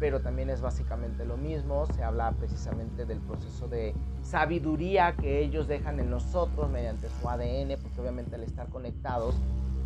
pero 0.00 0.20
también 0.20 0.50
es 0.50 0.60
básicamente 0.60 1.24
lo 1.24 1.36
mismo, 1.36 1.86
se 1.94 2.02
habla 2.02 2.32
precisamente 2.32 3.06
del 3.06 3.18
proceso 3.18 3.68
de 3.68 3.94
sabiduría 4.22 5.14
que 5.14 5.40
ellos 5.40 5.68
dejan 5.68 6.00
en 6.00 6.10
nosotros 6.10 6.70
mediante 6.70 7.08
su 7.20 7.28
ADN, 7.28 7.78
porque 7.80 8.00
obviamente 8.00 8.34
al 8.34 8.42
estar 8.42 8.68
conectados 8.68 9.36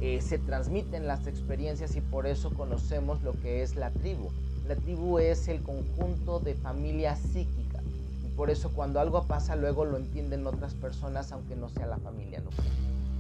eh, 0.01 0.21
se 0.21 0.39
transmiten 0.39 1.07
las 1.07 1.27
experiencias 1.27 1.97
y 1.97 2.01
por 2.01 2.27
eso 2.27 2.51
conocemos 2.51 3.23
lo 3.23 3.33
que 3.33 3.63
es 3.63 3.77
la 3.77 3.91
tribu. 3.91 4.31
La 4.67 4.77
tribu 4.77 5.19
es 5.19 5.49
el 5.49 5.63
conjunto 5.63 6.39
de 6.41 6.55
familia 6.55 7.17
psíquica 7.17 7.81
y 8.25 8.29
por 8.37 8.51
eso 8.51 8.71
cuando 8.71 9.01
algo 9.01 9.25
pasa 9.25 9.57
luego 9.57 9.85
lo 9.85 9.97
entienden 9.97 10.47
otras 10.47 10.75
personas 10.75 11.33
aunque 11.33 11.57
no 11.57 11.69
sea 11.69 11.87
la 11.87 11.97
familia 11.97 12.41
nuclear. 12.41 12.69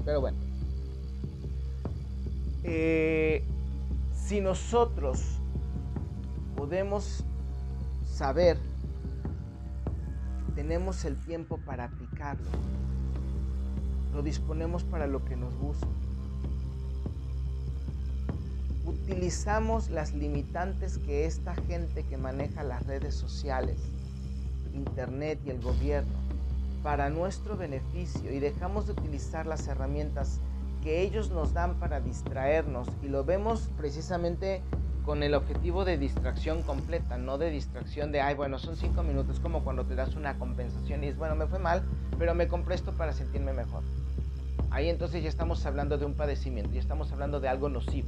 Pero 0.04 0.20
bueno, 0.20 0.38
eh, 2.62 3.42
si 4.14 4.40
nosotros 4.40 5.37
podemos 6.58 7.22
saber, 8.04 8.58
tenemos 10.56 11.04
el 11.04 11.16
tiempo 11.24 11.56
para 11.64 11.84
aplicarlo, 11.84 12.50
lo 14.12 14.22
disponemos 14.22 14.82
para 14.82 15.06
lo 15.06 15.24
que 15.24 15.36
nos 15.36 15.54
gusta. 15.54 15.86
Utilizamos 18.84 19.88
las 19.90 20.14
limitantes 20.14 20.98
que 20.98 21.26
esta 21.26 21.54
gente 21.54 22.02
que 22.02 22.16
maneja 22.16 22.64
las 22.64 22.84
redes 22.86 23.14
sociales, 23.14 23.78
internet 24.74 25.38
y 25.46 25.50
el 25.50 25.62
gobierno 25.62 26.18
para 26.82 27.08
nuestro 27.08 27.56
beneficio 27.56 28.32
y 28.32 28.40
dejamos 28.40 28.86
de 28.86 28.94
utilizar 28.94 29.46
las 29.46 29.68
herramientas 29.68 30.40
que 30.82 31.02
ellos 31.02 31.30
nos 31.30 31.52
dan 31.52 31.78
para 31.78 32.00
distraernos 32.00 32.88
y 33.00 33.06
lo 33.06 33.24
vemos 33.24 33.70
precisamente 33.76 34.60
con 35.08 35.22
el 35.22 35.32
objetivo 35.34 35.86
de 35.86 35.96
distracción 35.96 36.62
completa, 36.62 37.16
no 37.16 37.38
de 37.38 37.48
distracción 37.48 38.12
de, 38.12 38.20
ay, 38.20 38.34
bueno, 38.34 38.58
son 38.58 38.76
cinco 38.76 39.02
minutos, 39.02 39.40
como 39.40 39.64
cuando 39.64 39.86
te 39.86 39.94
das 39.94 40.14
una 40.16 40.38
compensación 40.38 41.02
y 41.02 41.06
es, 41.06 41.16
bueno, 41.16 41.34
me 41.34 41.46
fue 41.46 41.58
mal, 41.58 41.82
pero 42.18 42.34
me 42.34 42.46
compré 42.46 42.74
esto 42.74 42.92
para 42.92 43.14
sentirme 43.14 43.54
mejor. 43.54 43.82
Ahí 44.70 44.90
entonces 44.90 45.22
ya 45.22 45.30
estamos 45.30 45.64
hablando 45.64 45.96
de 45.96 46.04
un 46.04 46.12
padecimiento, 46.12 46.72
ya 46.74 46.80
estamos 46.80 47.10
hablando 47.10 47.40
de 47.40 47.48
algo 47.48 47.70
nocivo. 47.70 48.06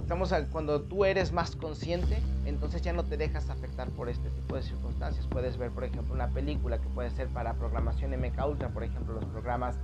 Estamos 0.00 0.32
cuando 0.50 0.80
tú 0.80 1.04
eres 1.04 1.30
más 1.30 1.56
consciente, 1.56 2.16
entonces 2.46 2.80
ya 2.80 2.94
no 2.94 3.04
te 3.04 3.18
dejas 3.18 3.50
afectar 3.50 3.90
por 3.90 4.08
este 4.08 4.30
tipo 4.30 4.56
de 4.56 4.62
circunstancias. 4.62 5.26
Puedes 5.26 5.58
ver, 5.58 5.72
por 5.72 5.84
ejemplo, 5.84 6.14
una 6.14 6.28
película 6.28 6.78
que 6.78 6.88
puede 6.88 7.10
ser 7.10 7.28
para 7.28 7.52
programación 7.52 8.12
MK 8.12 8.46
Ultra, 8.48 8.70
por 8.70 8.82
ejemplo, 8.82 9.12
los 9.12 9.26
programas 9.26 9.76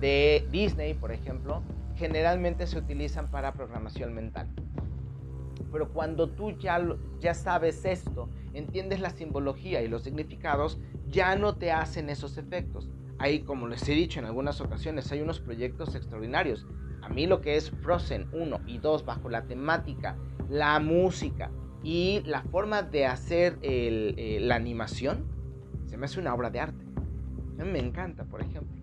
de 0.00 0.48
Disney, 0.50 0.94
por 0.94 1.12
ejemplo, 1.12 1.60
generalmente 1.96 2.66
se 2.66 2.78
utilizan 2.78 3.30
para 3.30 3.54
programación 3.54 4.14
mental. 4.14 4.48
Pero 5.70 5.92
cuando 5.92 6.28
tú 6.28 6.52
ya, 6.58 6.80
ya 7.20 7.34
sabes 7.34 7.84
esto, 7.84 8.28
entiendes 8.52 9.00
la 9.00 9.10
simbología 9.10 9.82
y 9.82 9.88
los 9.88 10.02
significados, 10.02 10.78
ya 11.08 11.36
no 11.36 11.56
te 11.56 11.72
hacen 11.72 12.10
esos 12.10 12.36
efectos. 12.36 12.90
Ahí, 13.18 13.40
como 13.40 13.68
les 13.68 13.88
he 13.88 13.92
dicho 13.92 14.18
en 14.18 14.26
algunas 14.26 14.60
ocasiones, 14.60 15.10
hay 15.12 15.20
unos 15.20 15.40
proyectos 15.40 15.94
extraordinarios. 15.94 16.66
A 17.02 17.08
mí 17.08 17.26
lo 17.26 17.40
que 17.40 17.56
es 17.56 17.70
Frozen 17.70 18.28
1 18.32 18.60
y 18.66 18.78
2 18.78 19.04
bajo 19.04 19.28
la 19.28 19.44
temática, 19.46 20.16
la 20.48 20.78
música 20.78 21.50
y 21.82 22.22
la 22.26 22.42
forma 22.42 22.82
de 22.82 23.06
hacer 23.06 23.58
eh, 23.62 24.38
la 24.40 24.56
animación, 24.56 25.26
se 25.86 25.96
me 25.96 26.06
hace 26.06 26.20
una 26.20 26.34
obra 26.34 26.50
de 26.50 26.60
arte. 26.60 26.84
Me 27.56 27.78
encanta, 27.78 28.24
por 28.24 28.40
ejemplo. 28.40 28.81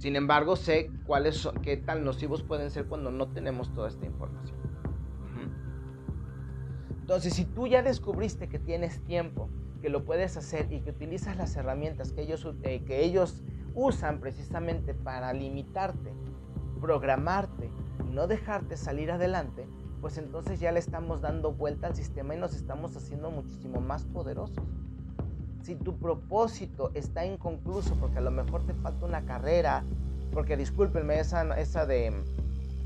Sin 0.00 0.16
embargo, 0.16 0.56
sé 0.56 0.90
cuáles 1.04 1.36
son, 1.36 1.56
qué 1.60 1.76
tan 1.76 2.04
nocivos 2.04 2.42
pueden 2.42 2.70
ser 2.70 2.86
cuando 2.86 3.10
no 3.10 3.28
tenemos 3.28 3.74
toda 3.74 3.88
esta 3.88 4.06
información. 4.06 4.56
Entonces, 7.00 7.34
si 7.34 7.44
tú 7.44 7.66
ya 7.66 7.82
descubriste 7.82 8.48
que 8.48 8.58
tienes 8.58 9.04
tiempo, 9.04 9.50
que 9.82 9.90
lo 9.90 10.06
puedes 10.06 10.38
hacer 10.38 10.72
y 10.72 10.80
que 10.80 10.88
utilizas 10.88 11.36
las 11.36 11.54
herramientas 11.54 12.12
que 12.12 12.22
ellos, 12.22 12.48
eh, 12.62 12.82
que 12.86 13.04
ellos 13.04 13.44
usan 13.74 14.20
precisamente 14.20 14.94
para 14.94 15.34
limitarte, 15.34 16.14
programarte 16.80 17.70
y 18.08 18.10
no 18.10 18.26
dejarte 18.26 18.78
salir 18.78 19.10
adelante, 19.10 19.68
pues 20.00 20.16
entonces 20.16 20.60
ya 20.60 20.72
le 20.72 20.78
estamos 20.78 21.20
dando 21.20 21.52
vuelta 21.52 21.88
al 21.88 21.94
sistema 21.94 22.34
y 22.34 22.38
nos 22.38 22.54
estamos 22.54 22.96
haciendo 22.96 23.30
muchísimo 23.30 23.82
más 23.82 24.06
poderosos. 24.06 24.64
Si 25.62 25.74
tu 25.74 25.96
propósito 25.98 26.90
está 26.94 27.24
inconcluso 27.24 27.94
porque 27.96 28.18
a 28.18 28.22
lo 28.22 28.30
mejor 28.30 28.64
te 28.66 28.74
falta 28.74 29.06
una 29.06 29.22
carrera, 29.22 29.84
porque 30.32 30.56
discúlpenme 30.56 31.18
esa, 31.18 31.58
esa 31.58 31.86
de, 31.86 32.12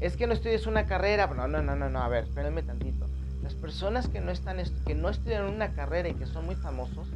es 0.00 0.16
que 0.16 0.26
no 0.26 0.32
estudias 0.32 0.66
una 0.66 0.86
carrera, 0.86 1.26
no, 1.28 1.46
no, 1.48 1.62
no, 1.62 1.76
no, 1.76 1.88
no, 1.88 2.02
a 2.02 2.08
ver, 2.08 2.24
espérenme 2.24 2.62
tantito. 2.62 3.06
Las 3.42 3.54
personas 3.54 4.08
que 4.08 4.20
no, 4.20 4.32
están, 4.32 4.58
que 4.86 4.94
no 4.94 5.08
estudian 5.08 5.44
una 5.44 5.72
carrera 5.72 6.08
y 6.08 6.14
que 6.14 6.26
son 6.26 6.46
muy 6.46 6.56
famosos, 6.56 7.08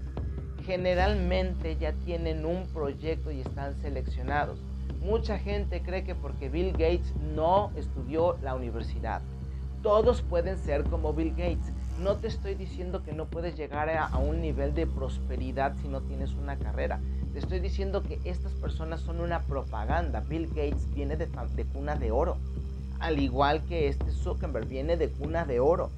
generalmente 0.65 1.77
ya 1.77 1.93
tienen 1.93 2.45
un 2.45 2.67
proyecto 2.69 3.31
y 3.33 3.41
están 3.41 3.75
seleccionados. 3.81 4.59
Mucha 5.01 5.39
gente 5.39 5.83
cree 5.83 6.05
que 6.05 6.15
porque 6.15 6.49
Bill 6.49 6.73
Gates 6.73 7.15
no 7.35 7.73
estudió 7.77 8.37
la 8.43 8.55
universidad, 8.55 9.23
todos 9.83 10.23
pueden 10.23 10.59
ser 10.59 10.85
como 10.85 11.13
Bill 11.13 11.31
Gates. 11.31 11.73
No 11.99 12.17
te 12.17 12.29
estoy 12.29 12.55
diciendo 12.55 13.03
que 13.03 13.13
no 13.13 13.27
puedes 13.27 13.57
llegar 13.57 13.91
a, 13.91 14.17
un 14.19 14.41
nivel 14.41 14.75
de 14.75 14.87
prosperidad 14.87 15.77
si 15.83 15.89
no 15.89 16.01
tienes 16.01 16.35
una 16.35 16.57
carrera. 16.57 17.01
Te 17.33 17.41
estoy 17.41 17.59
diciendo 17.61 18.03
que 18.03 18.21
estas 18.25 18.53
personas 18.53 19.01
son 19.01 19.21
una 19.21 19.43
propaganda. 19.43 20.21
Bill 20.21 20.47
Gates 20.49 20.93
viene 20.95 21.17
de, 21.17 21.29
cuna 21.65 21.97
de 21.97 22.13
oro. 22.13 22.39
Al 23.01 23.19
igual 23.19 23.65
que 23.65 23.89
este 23.89 24.13
Zuckerberg 24.13 24.67
viene 24.67 24.97
de 24.97 25.11
cuna 25.11 25.45
de 25.45 25.61
oro 25.61 25.91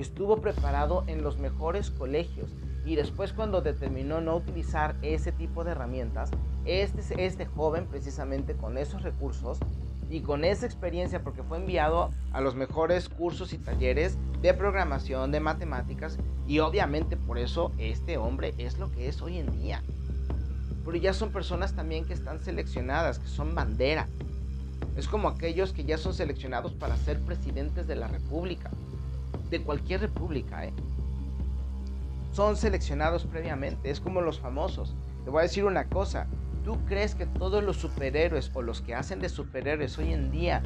estuvo 0.00 0.40
preparado 0.40 1.04
en 1.06 1.22
los 1.22 1.38
mejores 1.38 1.90
colegios 1.90 2.50
y 2.84 2.94
después 2.96 3.32
cuando 3.32 3.62
determinó 3.62 4.20
no 4.20 4.36
utilizar 4.36 4.94
ese 5.02 5.32
tipo 5.32 5.64
de 5.64 5.72
herramientas, 5.72 6.30
este, 6.64 7.24
este 7.24 7.46
joven 7.46 7.86
precisamente 7.86 8.54
con 8.54 8.78
esos 8.78 9.02
recursos 9.02 9.58
y 10.10 10.20
con 10.20 10.44
esa 10.44 10.66
experiencia 10.66 11.22
porque 11.22 11.42
fue 11.42 11.58
enviado 11.58 12.10
a 12.32 12.40
los 12.40 12.54
mejores 12.54 13.08
cursos 13.08 13.52
y 13.52 13.58
talleres 13.58 14.18
de 14.42 14.54
programación, 14.54 15.32
de 15.32 15.40
matemáticas 15.40 16.18
y 16.46 16.60
obviamente 16.60 17.16
por 17.16 17.38
eso 17.38 17.72
este 17.78 18.16
hombre 18.16 18.54
es 18.58 18.78
lo 18.78 18.90
que 18.90 19.08
es 19.08 19.20
hoy 19.22 19.38
en 19.38 19.50
día. 19.60 19.82
Pero 20.84 20.96
ya 20.96 21.12
son 21.12 21.32
personas 21.32 21.74
también 21.74 22.04
que 22.04 22.12
están 22.12 22.38
seleccionadas, 22.38 23.18
que 23.18 23.26
son 23.26 23.54
bandera. 23.54 24.06
Es 24.96 25.08
como 25.08 25.28
aquellos 25.28 25.72
que 25.72 25.84
ya 25.84 25.98
son 25.98 26.14
seleccionados 26.14 26.72
para 26.74 26.96
ser 26.96 27.20
presidentes 27.20 27.86
de 27.86 27.96
la 27.96 28.06
República 28.06 28.70
de 29.50 29.62
cualquier 29.62 30.00
república, 30.00 30.64
¿eh? 30.64 30.72
Son 32.32 32.56
seleccionados 32.56 33.24
previamente, 33.24 33.90
es 33.90 34.00
como 34.00 34.20
los 34.20 34.40
famosos. 34.40 34.94
Te 35.24 35.30
voy 35.30 35.40
a 35.40 35.42
decir 35.42 35.64
una 35.64 35.88
cosa, 35.88 36.26
¿tú 36.66 36.84
crees 36.84 37.14
que 37.14 37.26
todos 37.26 37.62
los 37.62 37.76
superhéroes 37.76 38.50
o 38.52 38.60
los 38.60 38.80
que 38.80 38.96
hacen 38.96 39.20
de 39.20 39.28
superhéroes 39.28 39.96
hoy 39.98 40.12
en 40.12 40.32
día 40.32 40.64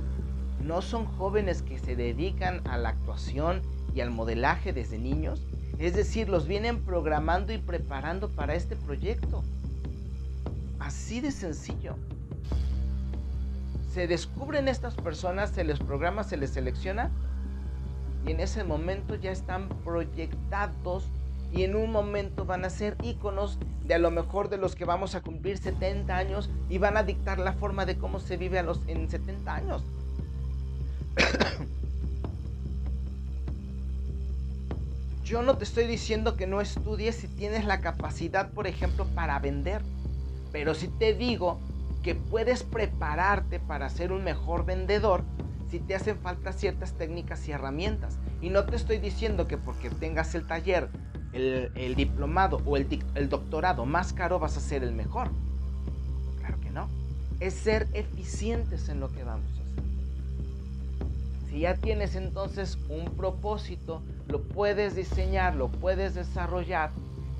no 0.64 0.80
son 0.80 1.04
jóvenes 1.04 1.60
que 1.60 1.78
se 1.78 1.94
dedican 1.94 2.66
a 2.66 2.78
la 2.78 2.88
actuación 2.88 3.60
y 3.94 4.00
al 4.00 4.10
modelaje 4.10 4.72
desde 4.72 4.98
niños? 4.98 5.46
Es 5.78 5.94
decir, 5.94 6.30
los 6.30 6.48
vienen 6.48 6.80
programando 6.86 7.52
y 7.52 7.58
preparando 7.58 8.30
para 8.30 8.54
este 8.54 8.76
proyecto. 8.76 9.44
Así 10.78 11.20
de 11.20 11.32
sencillo. 11.32 11.96
Se 13.92 14.06
descubren 14.06 14.68
estas 14.68 14.94
personas, 14.94 15.50
se 15.50 15.64
les 15.64 15.80
programa, 15.80 16.24
se 16.24 16.38
les 16.38 16.48
selecciona 16.48 17.10
y 18.26 18.30
en 18.30 18.40
ese 18.40 18.64
momento 18.64 19.16
ya 19.16 19.32
están 19.32 19.68
proyectados 19.84 21.10
y 21.52 21.64
en 21.64 21.74
un 21.74 21.90
momento 21.90 22.44
van 22.44 22.64
a 22.64 22.70
ser 22.70 22.96
íconos 23.02 23.58
de 23.84 23.94
a 23.94 23.98
lo 23.98 24.10
mejor 24.10 24.48
de 24.48 24.56
los 24.56 24.74
que 24.76 24.84
vamos 24.84 25.14
a 25.14 25.20
cumplir 25.20 25.58
70 25.58 26.16
años 26.16 26.48
y 26.68 26.78
van 26.78 26.96
a 26.96 27.02
dictar 27.02 27.38
la 27.38 27.52
forma 27.54 27.86
de 27.86 27.98
cómo 27.98 28.20
se 28.20 28.36
vive 28.36 28.58
a 28.58 28.62
los 28.62 28.80
en 28.86 29.10
70 29.10 29.54
años. 29.54 29.82
Yo 35.24 35.42
no 35.42 35.56
te 35.56 35.64
estoy 35.64 35.86
diciendo 35.86 36.36
que 36.36 36.46
no 36.46 36.60
estudies 36.60 37.16
si 37.16 37.26
tienes 37.28 37.64
la 37.64 37.80
capacidad, 37.80 38.50
por 38.50 38.66
ejemplo, 38.66 39.06
para 39.14 39.38
vender, 39.38 39.82
pero 40.52 40.74
si 40.74 40.88
te 40.88 41.14
digo 41.14 41.60
que 42.02 42.14
puedes 42.14 42.62
prepararte 42.62 43.60
para 43.60 43.88
ser 43.90 44.12
un 44.12 44.24
mejor 44.24 44.64
vendedor 44.64 45.22
si 45.70 45.78
te 45.78 45.94
hacen 45.94 46.18
falta 46.18 46.52
ciertas 46.52 46.94
técnicas 46.94 47.46
y 47.46 47.52
herramientas. 47.52 48.18
Y 48.40 48.50
no 48.50 48.64
te 48.64 48.74
estoy 48.74 48.98
diciendo 48.98 49.46
que 49.46 49.56
porque 49.56 49.88
tengas 49.88 50.34
el 50.34 50.46
taller, 50.46 50.88
el, 51.32 51.94
diplomado 51.94 52.60
o 52.64 52.76
el, 52.76 52.86
el 53.14 53.28
doctorado 53.28 53.86
más 53.86 54.12
caro 54.12 54.38
vas 54.38 54.56
a 54.56 54.60
ser 54.60 54.82
el 54.82 54.92
mejor. 54.92 55.30
Claro 56.38 56.60
que 56.60 56.70
no. 56.70 56.88
Es 57.40 57.54
ser 57.54 57.88
eficientes 57.92 58.88
en 58.88 59.00
lo 59.00 59.08
que 59.10 59.24
vamos 59.24 59.46
a 59.46 59.52
hacer. 59.52 59.60
Si 61.48 61.60
ya 61.60 61.74
tienes 61.74 62.14
entonces 62.14 62.78
un 62.88 63.06
propósito, 63.16 64.02
lo 64.28 64.42
puedes 64.42 64.94
diseñar, 64.94 65.56
lo 65.56 65.68
puedes 65.68 66.14
desarrollar 66.14 66.90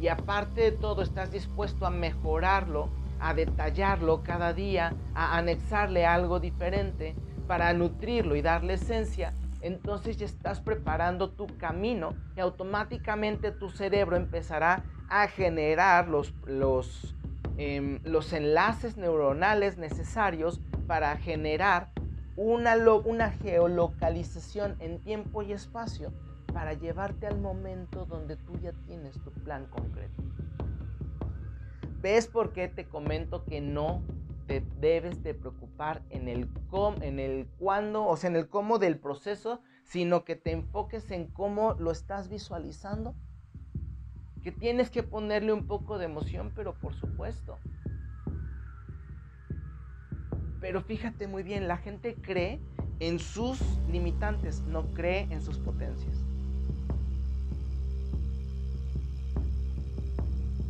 y 0.01 0.09
aparte 0.09 0.63
de 0.63 0.73
todo 0.73 1.03
estás 1.03 1.31
dispuesto 1.31 1.87
a 1.87 1.91
mejorarlo, 1.91 2.89
a 3.21 3.35
detallarlo 3.35 4.23
cada 4.23 4.53
día, 4.53 4.95
a 5.15 5.37
anexarle 5.37 6.07
algo 6.07 6.41
diferente, 6.41 7.15
para 7.47 7.73
nutrirlo 7.75 8.35
y 8.35 8.43
darle 8.43 8.75
esencia, 8.75 9.35
entonces 9.61 10.17
ya 10.17 10.27
estás 10.27 10.61
preparando 10.61 11.31
tu 11.31 11.47
camino 11.59 12.15
y 12.37 12.41
automáticamente 12.41 13.53
tu 13.53 13.69
cerebro 13.69 14.17
empezará 14.17 14.85
a 15.09 15.29
generar 15.29 16.09
los, 16.09 16.35
los, 16.47 17.15
em, 17.57 18.01
los 18.05 18.33
enlaces 18.33 18.97
neuronales 18.97 19.77
necesarios 19.77 20.61
para 20.87 21.17
generar 21.17 21.91
una, 22.37 22.77
una 23.05 23.31
geolocalización 23.31 24.77
en 24.81 24.99
tiempo 25.01 25.43
y 25.43 25.53
espacio 25.53 26.13
para 26.53 26.73
llevarte 26.75 27.27
al 27.27 27.39
momento 27.39 28.07
donde 28.07 28.37
tú 28.37 28.59
ya 28.61 28.73
tienes 28.87 29.21
tu 29.23 29.31
plan 29.31 29.67
concreto. 29.67 30.23
¿Ves 32.01 32.27
por 32.27 32.53
qué 32.53 32.69
te 32.69 32.89
comento 32.89 33.45
que 33.45 33.61
no 33.61 34.03
debes 34.59 35.23
de 35.23 35.35
preocupar 35.35 36.03
en 36.11 36.27
el 36.27 36.49
cómo, 36.69 37.01
en 37.03 37.21
el 37.21 37.47
cuándo, 37.59 38.05
o 38.05 38.17
sea, 38.17 38.29
en 38.31 38.35
el 38.37 38.49
cómo 38.49 38.81
del 38.81 38.99
proceso, 38.99 39.61
sino 39.85 40.25
que 40.25 40.35
te 40.35 40.51
enfoques 40.51 41.13
en 41.13 41.29
cómo 41.29 41.75
lo 41.75 41.93
estás 41.93 42.29
visualizando. 42.29 43.15
Que 44.43 44.51
tienes 44.51 44.91
que 44.91 45.05
ponerle 45.05 45.53
un 45.53 45.69
poco 45.69 45.99
de 45.99 46.07
emoción, 46.07 46.51
pero 46.57 46.75
por 46.75 46.95
supuesto. 46.95 47.59
Pero 50.61 50.83
fíjate 50.83 51.29
muy 51.29 51.45
bien, 51.45 51.69
la 51.69 51.77
gente 51.77 52.17
cree 52.17 52.61
en 52.99 53.21
sus 53.21 53.61
limitantes, 53.89 54.63
no 54.63 54.93
cree 54.93 55.29
en 55.31 55.41
sus 55.43 55.59
potencias. 55.59 56.17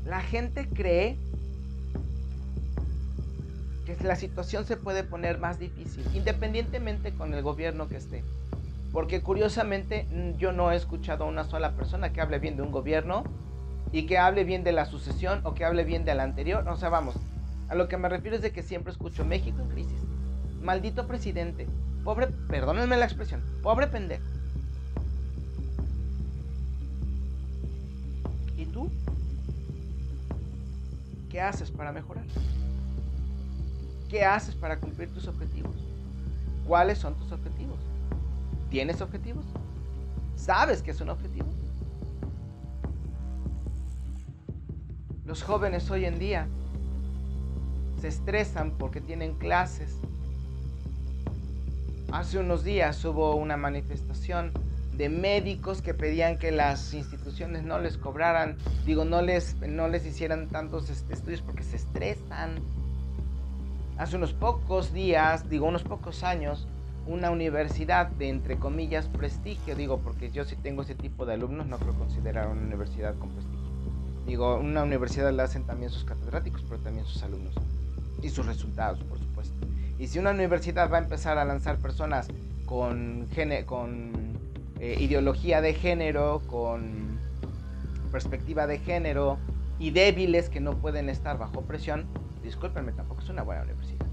La 0.05 0.21
gente 0.21 0.69
cree 0.69 1.17
la 4.03 4.17
situación 4.17 4.65
se 4.65 4.77
puede 4.77 5.05
poner 5.05 5.39
más 5.39 5.59
difícil, 5.59 6.05
independientemente 6.15 7.13
con 7.13 7.35
el 7.35 7.43
gobierno 7.43 7.89
que 7.89 7.97
esté. 7.97 8.25
Porque 8.93 9.23
curiosamente 9.23 10.07
mm, 10.11 10.39
yo 10.39 10.53
no 10.53 10.73
he 10.73 10.77
escuchado 10.77 11.25
a 11.25 11.29
una 11.29 11.45
sola 11.45 11.73
persona 11.73 12.13
que 12.13 12.21
hable 12.21 12.39
bien 12.39 12.57
de 12.57 12.63
un 12.63 12.73
gobierno 12.73 13.25
y 13.93 14.07
que 14.07 14.19
hable 14.19 14.45
bien 14.45 14.65
de 14.65 14.73
la 14.73 14.87
sucesión 14.87 15.41
o 15.45 15.55
que 15.55 15.65
hable 15.65 15.85
bien 15.85 16.05
de 16.05 16.15
la 16.15 16.23
anterior. 16.23 16.69
O 16.69 16.77
sea, 16.77 16.89
vamos, 16.89 17.17
a 17.69 17.75
lo 17.75 17.89
que 17.89 17.97
me 17.97 18.09
refiero 18.09 18.37
es 18.37 18.43
de 18.43 18.53
que 18.53 18.63
siempre 18.63 18.93
escucho 18.93 19.25
México 19.25 19.61
en 19.63 19.69
crisis. 19.69 20.01
Maldito 20.61 21.07
presidente. 21.07 21.67
Pobre, 22.05 22.29
perdónenme 22.49 22.97
la 22.97 23.05
expresión, 23.05 23.43
pobre 23.63 23.87
pendejo. 23.87 24.25
¿Y 28.57 28.67
tú? 28.67 28.91
¿Qué 31.31 31.41
haces 31.41 31.71
para 31.71 31.93
mejorar? 31.93 32.25
¿Qué 34.11 34.25
haces 34.25 34.57
para 34.57 34.81
cumplir 34.81 35.15
tus 35.15 35.29
objetivos? 35.29 35.77
¿Cuáles 36.67 36.99
son 36.99 37.15
tus 37.15 37.31
objetivos? 37.31 37.79
¿Tienes 38.69 39.01
objetivos? 39.01 39.45
¿Sabes 40.35 40.83
que 40.83 40.91
es 40.91 41.01
un 41.01 41.11
objetivo? 41.11 41.47
Los 45.25 45.45
jóvenes 45.45 45.89
hoy 45.93 46.07
en 46.07 46.19
día 46.19 46.49
se 48.01 48.09
estresan 48.09 48.73
porque 48.73 49.01
tienen 49.01 49.37
clases. 49.37 49.97
Hace 52.11 52.39
unos 52.39 52.65
días 52.65 53.05
hubo 53.05 53.37
una 53.37 53.57
manifestación 53.57 54.53
de 54.97 55.09
médicos 55.09 55.83
que 55.83 55.95
pedían 55.95 56.37
que 56.37 56.51
las 56.51 56.95
instituciones 56.95 57.63
no 57.63 57.79
les 57.79 57.97
cobraran, 57.97 58.59
digo, 58.85 59.05
no 59.05 59.23
les, 59.23 59.55
no 59.61 59.87
les 59.87 60.05
hicieran 60.05 60.49
tantos 60.49 60.91
este, 60.91 61.15
estudios 61.15 61.43
porque 61.43 61.63
se 61.63 61.77
estresan. 61.77 62.80
Hace 64.01 64.17
unos 64.17 64.33
pocos 64.33 64.95
días, 64.95 65.51
digo, 65.51 65.67
unos 65.67 65.83
pocos 65.83 66.23
años, 66.23 66.67
una 67.07 67.31
universidad 67.31 68.07
de, 68.07 68.31
entre 68.31 68.57
comillas, 68.57 69.09
prestigio, 69.09 69.77
digo, 69.77 69.99
porque 69.99 70.31
yo 70.31 70.47
si 70.47 70.57
tengo 70.57 70.81
ese 70.81 70.95
tipo 70.95 71.27
de 71.27 71.35
alumnos, 71.35 71.67
no 71.67 71.77
creo 71.79 71.93
considerar 71.93 72.49
una 72.49 72.63
universidad 72.63 73.15
con 73.19 73.29
prestigio. 73.29 73.61
Digo, 74.27 74.57
una 74.57 74.85
universidad 74.85 75.31
la 75.35 75.43
hacen 75.43 75.65
también 75.65 75.91
sus 75.91 76.05
catedráticos, 76.05 76.65
pero 76.67 76.81
también 76.81 77.05
sus 77.05 77.23
alumnos. 77.23 77.55
Y 78.23 78.31
sus 78.31 78.47
resultados, 78.47 79.01
por 79.01 79.19
supuesto. 79.19 79.55
Y 79.99 80.07
si 80.07 80.19
una 80.19 80.31
universidad 80.31 80.91
va 80.91 80.97
a 80.97 81.03
empezar 81.03 81.37
a 81.37 81.45
lanzar 81.45 81.77
personas 81.77 82.29
con, 82.65 83.29
eh, 84.81 84.97
ideología 84.99 85.61
de 85.61 85.75
género, 85.75 86.41
con 86.47 87.19
perspectiva 88.11 88.67
de 88.67 88.79
género 88.79 89.37
y 89.79 89.91
débiles 89.91 90.49
que 90.49 90.61
no 90.61 90.79
pueden 90.79 91.11
estar 91.11 91.37
bajo 91.37 91.61
presión, 91.61 92.07
discúlpenme, 92.43 92.93
tampoco 92.93 93.21
es 93.21 93.29
una 93.29 93.43
buena 93.43 93.63
universidad. 93.63 94.07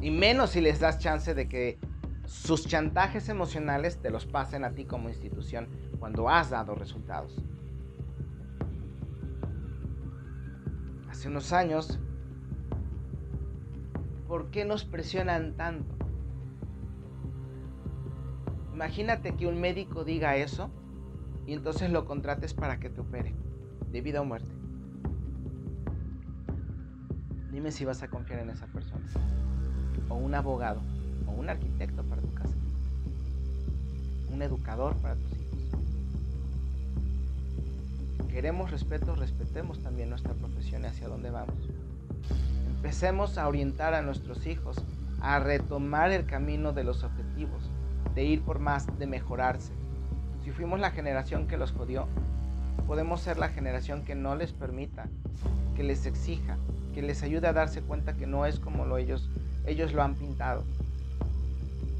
Y 0.00 0.10
menos 0.10 0.50
si 0.50 0.60
les 0.60 0.80
das 0.80 0.98
chance 0.98 1.34
de 1.34 1.48
que 1.48 1.78
sus 2.26 2.66
chantajes 2.66 3.28
emocionales 3.28 3.98
te 4.00 4.10
los 4.10 4.26
pasen 4.26 4.64
a 4.64 4.72
ti 4.72 4.84
como 4.84 5.08
institución 5.08 5.68
cuando 5.98 6.28
has 6.28 6.50
dado 6.50 6.74
resultados. 6.74 7.36
Hace 11.10 11.28
unos 11.28 11.52
años, 11.52 11.98
¿por 14.26 14.50
qué 14.50 14.64
nos 14.64 14.84
presionan 14.84 15.54
tanto? 15.56 15.94
Imagínate 18.72 19.36
que 19.36 19.46
un 19.46 19.60
médico 19.60 20.04
diga 20.04 20.36
eso 20.36 20.70
y 21.46 21.52
entonces 21.52 21.90
lo 21.90 22.04
contrates 22.04 22.54
para 22.54 22.80
que 22.80 22.90
te 22.90 23.00
opere, 23.00 23.34
de 23.90 24.00
vida 24.00 24.20
o 24.20 24.24
muerte. 24.24 24.63
Dime 27.54 27.70
si 27.70 27.84
vas 27.84 28.02
a 28.02 28.08
confiar 28.08 28.40
en 28.40 28.50
esa 28.50 28.66
persona. 28.66 29.06
O 30.08 30.16
un 30.16 30.34
abogado, 30.34 30.80
o 31.28 31.30
un 31.30 31.48
arquitecto 31.48 32.02
para 32.02 32.20
tu 32.20 32.34
casa. 32.34 32.52
Un 34.28 34.42
educador 34.42 34.96
para 34.96 35.14
tus 35.14 35.30
hijos. 35.38 35.60
Queremos 38.28 38.72
respeto, 38.72 39.14
respetemos 39.14 39.78
también 39.78 40.10
nuestra 40.10 40.34
profesión 40.34 40.82
y 40.82 40.86
hacia 40.86 41.06
dónde 41.06 41.30
vamos. 41.30 41.54
Empecemos 42.74 43.38
a 43.38 43.46
orientar 43.46 43.94
a 43.94 44.02
nuestros 44.02 44.48
hijos 44.48 44.76
a 45.20 45.38
retomar 45.38 46.10
el 46.10 46.26
camino 46.26 46.72
de 46.72 46.82
los 46.82 47.04
objetivos, 47.04 47.70
de 48.16 48.24
ir 48.24 48.42
por 48.42 48.58
más, 48.58 48.88
de 48.98 49.06
mejorarse. 49.06 49.72
Si 50.42 50.50
fuimos 50.50 50.80
la 50.80 50.90
generación 50.90 51.46
que 51.46 51.56
los 51.56 51.70
jodió, 51.70 52.08
podemos 52.88 53.20
ser 53.20 53.38
la 53.38 53.50
generación 53.50 54.04
que 54.04 54.16
no 54.16 54.34
les 54.34 54.52
permita, 54.52 55.06
que 55.76 55.84
les 55.84 56.04
exija, 56.04 56.58
que 56.94 57.02
les 57.02 57.22
ayude 57.22 57.48
a 57.48 57.52
darse 57.52 57.82
cuenta 57.82 58.14
que 58.14 58.26
no 58.26 58.46
es 58.46 58.58
como 58.58 58.84
lo 58.84 58.96
ellos, 58.96 59.28
ellos 59.66 59.92
lo 59.92 60.02
han 60.02 60.14
pintado. 60.14 60.64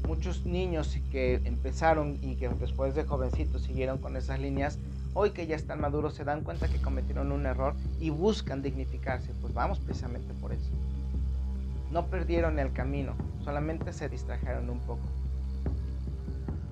Muchos 0.07 0.45
niños 0.45 0.97
que 1.11 1.41
empezaron 1.45 2.17
y 2.21 2.35
que 2.35 2.49
después 2.49 2.95
de 2.95 3.03
jovencitos 3.03 3.63
siguieron 3.63 3.97
con 3.97 4.15
esas 4.15 4.39
líneas, 4.39 4.79
hoy 5.13 5.31
que 5.31 5.47
ya 5.47 5.55
están 5.55 5.81
maduros 5.81 6.13
se 6.13 6.23
dan 6.23 6.41
cuenta 6.41 6.67
que 6.67 6.81
cometieron 6.81 7.31
un 7.31 7.45
error 7.45 7.75
y 7.99 8.09
buscan 8.09 8.61
dignificarse. 8.61 9.31
Pues 9.41 9.53
vamos 9.53 9.79
precisamente 9.79 10.33
por 10.35 10.53
eso. 10.53 10.71
No 11.91 12.07
perdieron 12.07 12.59
el 12.59 12.71
camino, 12.71 13.13
solamente 13.43 13.93
se 13.93 14.09
distrajeron 14.09 14.69
un 14.69 14.79
poco 14.79 15.01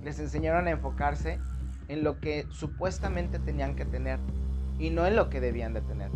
les 0.04 0.20
enseñaron 0.20 0.68
a 0.68 0.72
enfocarse 0.72 1.40
en 1.88 2.04
lo 2.04 2.20
que 2.20 2.46
supuestamente 2.52 3.40
tenían 3.40 3.76
que 3.76 3.86
tener 3.86 4.20
y 4.80 4.90
no 4.90 5.06
en 5.06 5.16
lo 5.16 5.30
que 5.30 5.40
debían 5.42 5.74
de 5.74 5.82
tener. 5.82 6.10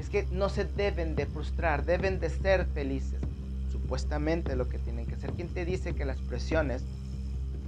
Es 0.00 0.08
que 0.08 0.26
no 0.32 0.48
se 0.48 0.64
deben 0.64 1.14
de 1.14 1.26
frustrar, 1.26 1.84
deben 1.84 2.20
de 2.20 2.30
ser 2.30 2.64
felices. 2.64 3.20
Supuestamente 3.70 4.56
lo 4.56 4.66
que 4.66 4.78
tienen 4.78 5.04
que 5.04 5.16
ser. 5.16 5.30
¿Quién 5.32 5.48
te 5.48 5.66
dice 5.66 5.94
que 5.94 6.06
las 6.06 6.16
presiones 6.22 6.82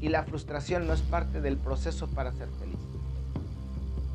y 0.00 0.08
la 0.08 0.22
frustración 0.24 0.86
no 0.86 0.94
es 0.94 1.02
parte 1.02 1.42
del 1.42 1.58
proceso 1.58 2.08
para 2.08 2.32
ser 2.32 2.48
feliz? 2.58 2.78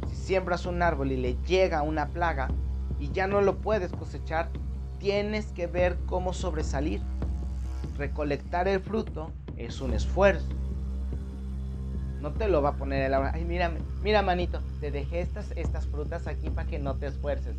Si 0.09 0.15
siembras 0.15 0.65
un 0.65 0.82
árbol 0.82 1.11
y 1.11 1.18
le 1.18 1.38
llega 1.47 1.84
una 1.84 2.07
plaga 2.07 2.47
y 2.99 3.11
ya 3.11 3.28
no 3.28 3.41
lo 3.41 3.57
puedes 3.57 3.91
cosechar, 3.91 4.49
tienes 4.99 5.45
que 5.51 5.68
ver 5.68 5.95
cómo 6.07 6.34
sobresalir. 6.34 7.01
Recolectar 7.99 8.68
el 8.68 8.80
fruto 8.80 9.30
es 9.57 9.80
un 9.80 9.93
esfuerzo. 9.93 10.47
No 12.20 12.32
te 12.32 12.47
lo 12.47 12.63
va 12.63 12.70
a 12.70 12.78
poner 12.78 13.03
el 13.03 13.13
agua. 13.13 13.30
Ay, 13.36 13.45
mira, 13.45 13.72
mira, 14.01 14.24
manito, 14.24 14.59
te 14.82 14.89
dejé 14.89 15.22
estas, 15.22 15.51
estas 15.51 15.86
frutas 15.86 16.26
aquí 16.26 16.49
para 16.49 16.68
que 16.68 16.80
no 16.80 16.95
te 16.95 17.05
esfuerces. 17.05 17.55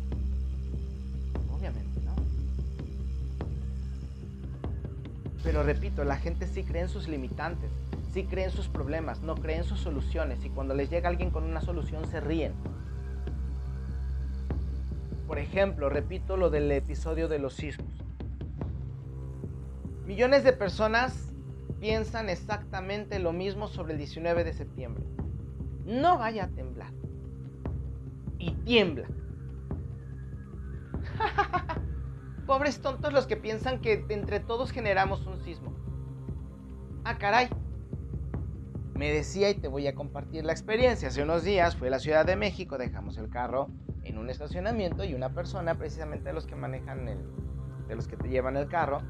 Pero 5.43 5.63
repito, 5.63 6.03
la 6.03 6.17
gente 6.17 6.47
sí 6.47 6.63
cree 6.63 6.83
en 6.83 6.89
sus 6.89 7.07
limitantes, 7.07 7.71
sí 8.13 8.25
cree 8.25 8.45
en 8.45 8.51
sus 8.51 8.67
problemas, 8.67 9.21
no 9.21 9.35
cree 9.35 9.57
en 9.57 9.63
sus 9.63 9.79
soluciones. 9.79 10.43
Y 10.43 10.49
cuando 10.49 10.73
les 10.73 10.89
llega 10.89 11.09
alguien 11.09 11.31
con 11.31 11.43
una 11.43 11.61
solución, 11.61 12.05
se 12.07 12.19
ríen. 12.19 12.53
Por 15.27 15.39
ejemplo, 15.39 15.89
repito 15.89 16.37
lo 16.37 16.49
del 16.49 16.71
episodio 16.71 17.27
de 17.27 17.39
los 17.39 17.53
sismos. 17.53 17.87
Millones 20.05 20.43
de 20.43 20.53
personas 20.53 21.31
piensan 21.79 22.29
exactamente 22.29 23.19
lo 23.19 23.31
mismo 23.31 23.67
sobre 23.67 23.93
el 23.93 23.99
19 23.99 24.43
de 24.43 24.53
septiembre. 24.53 25.05
No 25.85 26.17
vaya 26.17 26.45
a 26.45 26.47
temblar. 26.47 26.91
Y 28.39 28.51
tiembla. 28.51 29.07
Pobres 32.49 32.81
tontos 32.81 33.13
los 33.13 33.27
que 33.27 33.37
piensan 33.37 33.79
que 33.79 34.03
entre 34.09 34.39
todos 34.39 34.71
generamos 34.71 35.27
un 35.27 35.39
sismo. 35.39 35.71
Ah, 37.03 37.19
caray. 37.19 37.47
Me 38.95 39.13
decía 39.13 39.51
y 39.51 39.53
te 39.53 39.67
voy 39.67 39.85
a 39.85 39.93
compartir 39.93 40.43
la 40.43 40.51
experiencia. 40.51 41.09
Hace 41.09 41.21
unos 41.21 41.43
días 41.43 41.75
fui 41.75 41.89
a 41.89 41.91
la 41.91 41.99
Ciudad 41.99 42.25
de 42.25 42.35
México, 42.35 42.79
dejamos 42.79 43.19
el 43.19 43.29
carro 43.29 43.67
en 44.01 44.17
un 44.17 44.31
estacionamiento 44.31 45.03
y 45.03 45.13
una 45.13 45.29
persona, 45.29 45.75
precisamente 45.75 46.29
de 46.29 46.33
los 46.33 46.47
que 46.47 46.55
manejan 46.55 47.07
el, 47.07 47.19
de 47.87 47.95
los 47.95 48.07
que 48.07 48.17
te 48.17 48.27
llevan 48.29 48.57
el 48.57 48.67
carro, 48.67 49.03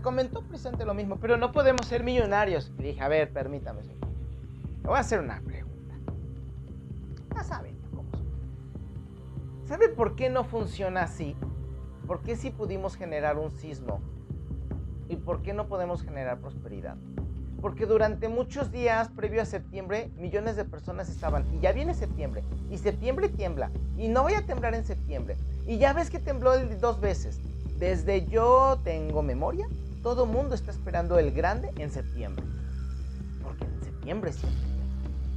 comentó 0.00 0.40
precisamente 0.40 0.86
lo 0.86 0.94
mismo, 0.94 1.20
pero 1.20 1.36
no 1.36 1.52
podemos 1.52 1.86
ser 1.86 2.04
millonarios. 2.04 2.72
Y 2.78 2.84
dije, 2.84 3.02
a 3.02 3.08
ver, 3.08 3.34
permítame. 3.34 3.82
Le 3.82 3.94
voy 4.82 4.96
a 4.96 5.00
hacer 5.00 5.20
una 5.20 5.42
pregunta. 5.42 5.94
Ya 7.34 7.44
saben 7.44 7.76
cómo 7.90 8.08
¿Sabe 9.66 9.90
por 9.90 10.16
qué 10.16 10.30
no 10.30 10.42
funciona 10.44 11.02
así? 11.02 11.36
¿Por 12.06 12.20
qué 12.22 12.36
si 12.36 12.50
pudimos 12.50 12.96
generar 12.96 13.36
un 13.36 13.50
sismo? 13.50 14.00
¿Y 15.08 15.16
por 15.16 15.42
qué 15.42 15.52
no 15.52 15.66
podemos 15.66 16.02
generar 16.02 16.38
prosperidad? 16.38 16.96
Porque 17.60 17.84
durante 17.84 18.28
muchos 18.28 18.70
días 18.70 19.08
previo 19.08 19.42
a 19.42 19.44
septiembre, 19.44 20.10
millones 20.16 20.54
de 20.54 20.64
personas 20.64 21.08
estaban, 21.08 21.44
y 21.52 21.60
ya 21.60 21.72
viene 21.72 21.94
septiembre, 21.94 22.44
y 22.70 22.78
septiembre 22.78 23.28
tiembla, 23.28 23.72
y 23.96 24.08
no 24.08 24.22
voy 24.22 24.34
a 24.34 24.46
temblar 24.46 24.74
en 24.74 24.84
septiembre, 24.84 25.36
y 25.66 25.78
ya 25.78 25.92
ves 25.92 26.10
que 26.10 26.20
tembló 26.20 26.56
dos 26.80 27.00
veces, 27.00 27.40
desde 27.78 28.24
yo 28.26 28.78
tengo 28.84 29.22
memoria, 29.22 29.68
todo 30.02 30.26
mundo 30.26 30.54
está 30.54 30.70
esperando 30.70 31.18
el 31.18 31.32
grande 31.32 31.72
en 31.78 31.90
septiembre. 31.90 32.44
Porque 33.42 33.64
en 33.64 33.82
septiembre 33.82 34.32
siempre. 34.32 34.62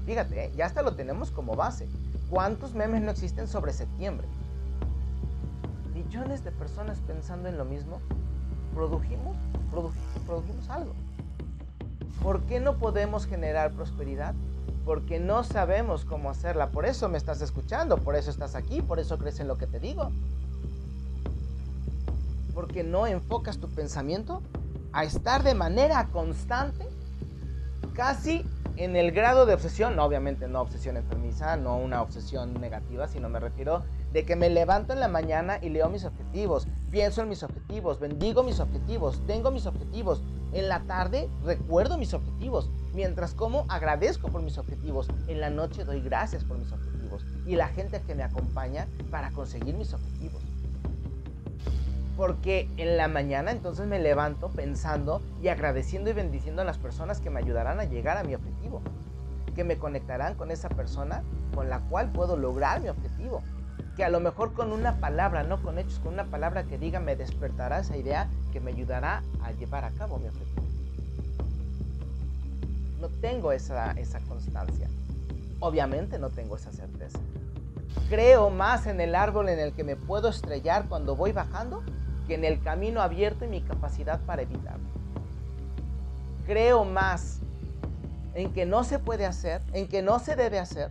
Fíjate, 0.05 0.45
¿eh? 0.45 0.51
ya 0.55 0.67
hasta 0.67 0.83
lo 0.83 0.95
tenemos 0.95 1.31
como 1.31 1.55
base. 1.55 1.87
¿Cuántos 2.29 2.75
memes 2.75 3.01
no 3.01 3.09
existen 3.09 3.47
sobre 3.47 3.73
septiembre? 3.73 4.27
Millones 6.09 6.43
de 6.43 6.51
personas 6.51 6.97
pensando 7.05 7.49
en 7.49 7.57
lo 7.57 7.65
mismo, 7.65 7.99
produjimos, 8.73 9.37
produjimos, 10.25 10.67
algo. 10.69 10.93
¿Por 12.23 12.41
qué 12.41 12.59
no 12.59 12.77
podemos 12.77 13.27
generar 13.27 13.71
prosperidad? 13.73 14.33
Porque 14.85 15.19
no 15.19 15.43
sabemos 15.43 16.05
cómo 16.05 16.31
hacerla. 16.31 16.71
Por 16.71 16.87
eso 16.87 17.09
me 17.09 17.19
estás 17.19 17.41
escuchando, 17.41 17.97
por 17.97 18.15
eso 18.15 18.31
estás 18.31 18.55
aquí, 18.55 18.81
por 18.81 18.99
eso 18.99 19.19
crees 19.19 19.39
en 19.39 19.47
lo 19.47 19.59
que 19.59 19.67
te 19.67 19.79
digo 19.79 20.11
porque 22.59 22.83
no 22.83 23.07
enfocas 23.07 23.59
tu 23.59 23.69
pensamiento 23.69 24.41
a 24.91 25.05
estar 25.05 25.43
de 25.43 25.53
manera 25.53 26.09
constante, 26.11 26.89
casi 27.93 28.45
en 28.77 28.95
el 28.95 29.11
grado 29.11 29.45
de 29.45 29.53
obsesión, 29.53 29.95
no, 29.97 30.05
obviamente 30.05 30.47
no 30.47 30.61
obsesión 30.61 30.95
enfermiza, 30.95 31.57
no 31.57 31.77
una 31.77 32.01
obsesión 32.01 32.53
negativa, 32.61 33.07
sino 33.07 33.27
me 33.27 33.39
refiero 33.39 33.83
de 34.13 34.25
que 34.25 34.37
me 34.37 34.49
levanto 34.49 34.93
en 34.93 35.01
la 35.01 35.09
mañana 35.09 35.59
y 35.61 35.69
leo 35.69 35.89
mis 35.89 36.05
objetivos, 36.05 36.65
pienso 36.89 37.21
en 37.21 37.29
mis 37.29 37.43
objetivos, 37.43 37.99
bendigo 37.99 38.41
mis 38.41 38.59
objetivos, 38.59 39.21
tengo 39.27 39.51
mis 39.51 39.65
objetivos. 39.65 40.23
En 40.51 40.67
la 40.67 40.79
tarde 40.83 41.29
recuerdo 41.43 41.97
mis 41.97 42.13
objetivos. 42.13 42.71
Mientras 42.93 43.33
como 43.35 43.65
agradezco 43.69 44.29
por 44.29 44.41
mis 44.41 44.57
objetivos. 44.57 45.07
En 45.27 45.41
la 45.41 45.49
noche 45.49 45.83
doy 45.83 46.01
gracias 46.01 46.43
por 46.43 46.57
mis 46.57 46.71
objetivos. 46.71 47.23
Y 47.45 47.55
la 47.55 47.67
gente 47.67 48.01
que 48.01 48.15
me 48.15 48.23
acompaña 48.23 48.87
para 49.11 49.29
conseguir 49.31 49.75
mis 49.75 49.93
objetivos. 49.93 50.41
Porque 52.19 52.69
en 52.75 52.97
la 52.97 53.07
mañana 53.07 53.51
entonces 53.51 53.87
me 53.87 53.97
levanto 53.97 54.49
pensando 54.49 55.21
y 55.41 55.47
agradeciendo 55.47 56.09
y 56.09 56.13
bendiciendo 56.13 56.61
a 56.61 56.65
las 56.65 56.77
personas 56.77 57.21
que 57.21 57.29
me 57.29 57.39
ayudarán 57.39 57.79
a 57.79 57.85
llegar 57.85 58.17
a 58.17 58.25
mi 58.25 58.35
objetivo. 58.35 58.81
Que 59.55 59.63
me 59.63 59.77
conectarán 59.77 60.35
con 60.35 60.51
esa 60.51 60.67
persona 60.67 61.23
con 61.55 61.69
la 61.69 61.79
cual 61.79 62.11
puedo 62.11 62.35
lograr 62.35 62.81
mi 62.81 62.89
objetivo 62.89 63.41
que 63.95 64.03
a 64.03 64.09
lo 64.09 64.19
mejor 64.19 64.53
con 64.53 64.73
una 64.73 64.97
palabra, 64.97 65.43
no 65.43 65.61
con 65.61 65.77
hechos, 65.77 65.99
con 65.99 66.13
una 66.13 66.25
palabra 66.25 66.63
que 66.63 66.77
diga 66.77 66.99
me 66.99 67.15
despertará 67.15 67.79
esa 67.79 67.95
idea 67.95 68.29
que 68.51 68.59
me 68.59 68.71
ayudará 68.71 69.23
a 69.41 69.53
llevar 69.53 69.85
a 69.85 69.91
cabo 69.91 70.19
mi 70.19 70.27
objetivo. 70.27 70.67
No 72.99 73.07
tengo 73.07 73.53
esa, 73.53 73.91
esa 73.93 74.19
constancia. 74.21 74.89
Obviamente 75.61 76.19
no 76.19 76.29
tengo 76.29 76.57
esa 76.57 76.73
certeza. 76.73 77.19
Creo 78.09 78.49
más 78.49 78.87
en 78.87 78.99
el 78.99 79.15
árbol 79.15 79.47
en 79.47 79.59
el 79.59 79.71
que 79.71 79.85
me 79.85 79.95
puedo 79.95 80.27
estrellar 80.27 80.87
cuando 80.89 81.15
voy 81.15 81.31
bajando 81.31 81.81
en 82.35 82.45
el 82.45 82.61
camino 82.61 83.01
abierto 83.01 83.45
y 83.45 83.47
mi 83.47 83.61
capacidad 83.61 84.19
para 84.21 84.41
evitarlo. 84.43 84.87
Creo 86.45 86.85
más 86.85 87.39
en 88.33 88.53
que 88.53 88.65
no 88.65 88.83
se 88.83 88.99
puede 88.99 89.25
hacer, 89.25 89.61
en 89.73 89.87
que 89.87 90.01
no 90.01 90.19
se 90.19 90.35
debe 90.35 90.59
hacer, 90.59 90.89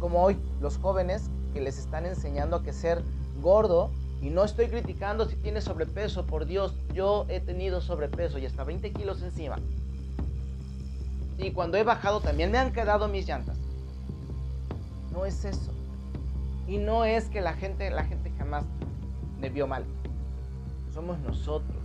como 0.00 0.22
hoy 0.22 0.36
los 0.60 0.78
jóvenes 0.78 1.30
que 1.54 1.60
les 1.60 1.78
están 1.78 2.06
enseñando 2.06 2.56
a 2.56 2.62
que 2.62 2.72
ser 2.72 3.02
gordo, 3.40 3.90
y 4.20 4.30
no 4.30 4.44
estoy 4.44 4.68
criticando 4.68 5.28
si 5.28 5.36
tienes 5.36 5.64
sobrepeso, 5.64 6.26
por 6.26 6.46
Dios, 6.46 6.74
yo 6.94 7.26
he 7.28 7.40
tenido 7.40 7.80
sobrepeso 7.80 8.38
y 8.38 8.46
hasta 8.46 8.64
20 8.64 8.92
kilos 8.92 9.22
encima. 9.22 9.58
Y 11.38 11.50
cuando 11.52 11.76
he 11.76 11.84
bajado 11.84 12.20
también 12.20 12.50
me 12.50 12.58
han 12.58 12.72
quedado 12.72 13.08
mis 13.08 13.26
llantas. 13.26 13.58
No 15.12 15.26
es 15.26 15.44
eso. 15.44 15.72
Y 16.66 16.78
no 16.78 17.04
es 17.04 17.26
que 17.26 17.40
la 17.40 17.52
gente, 17.52 17.90
la 17.90 18.04
gente 18.04 18.32
jamás 18.38 18.64
me 19.38 19.50
vio 19.50 19.66
mal. 19.66 19.84
Somos 20.96 21.18
nosotros. 21.18 21.76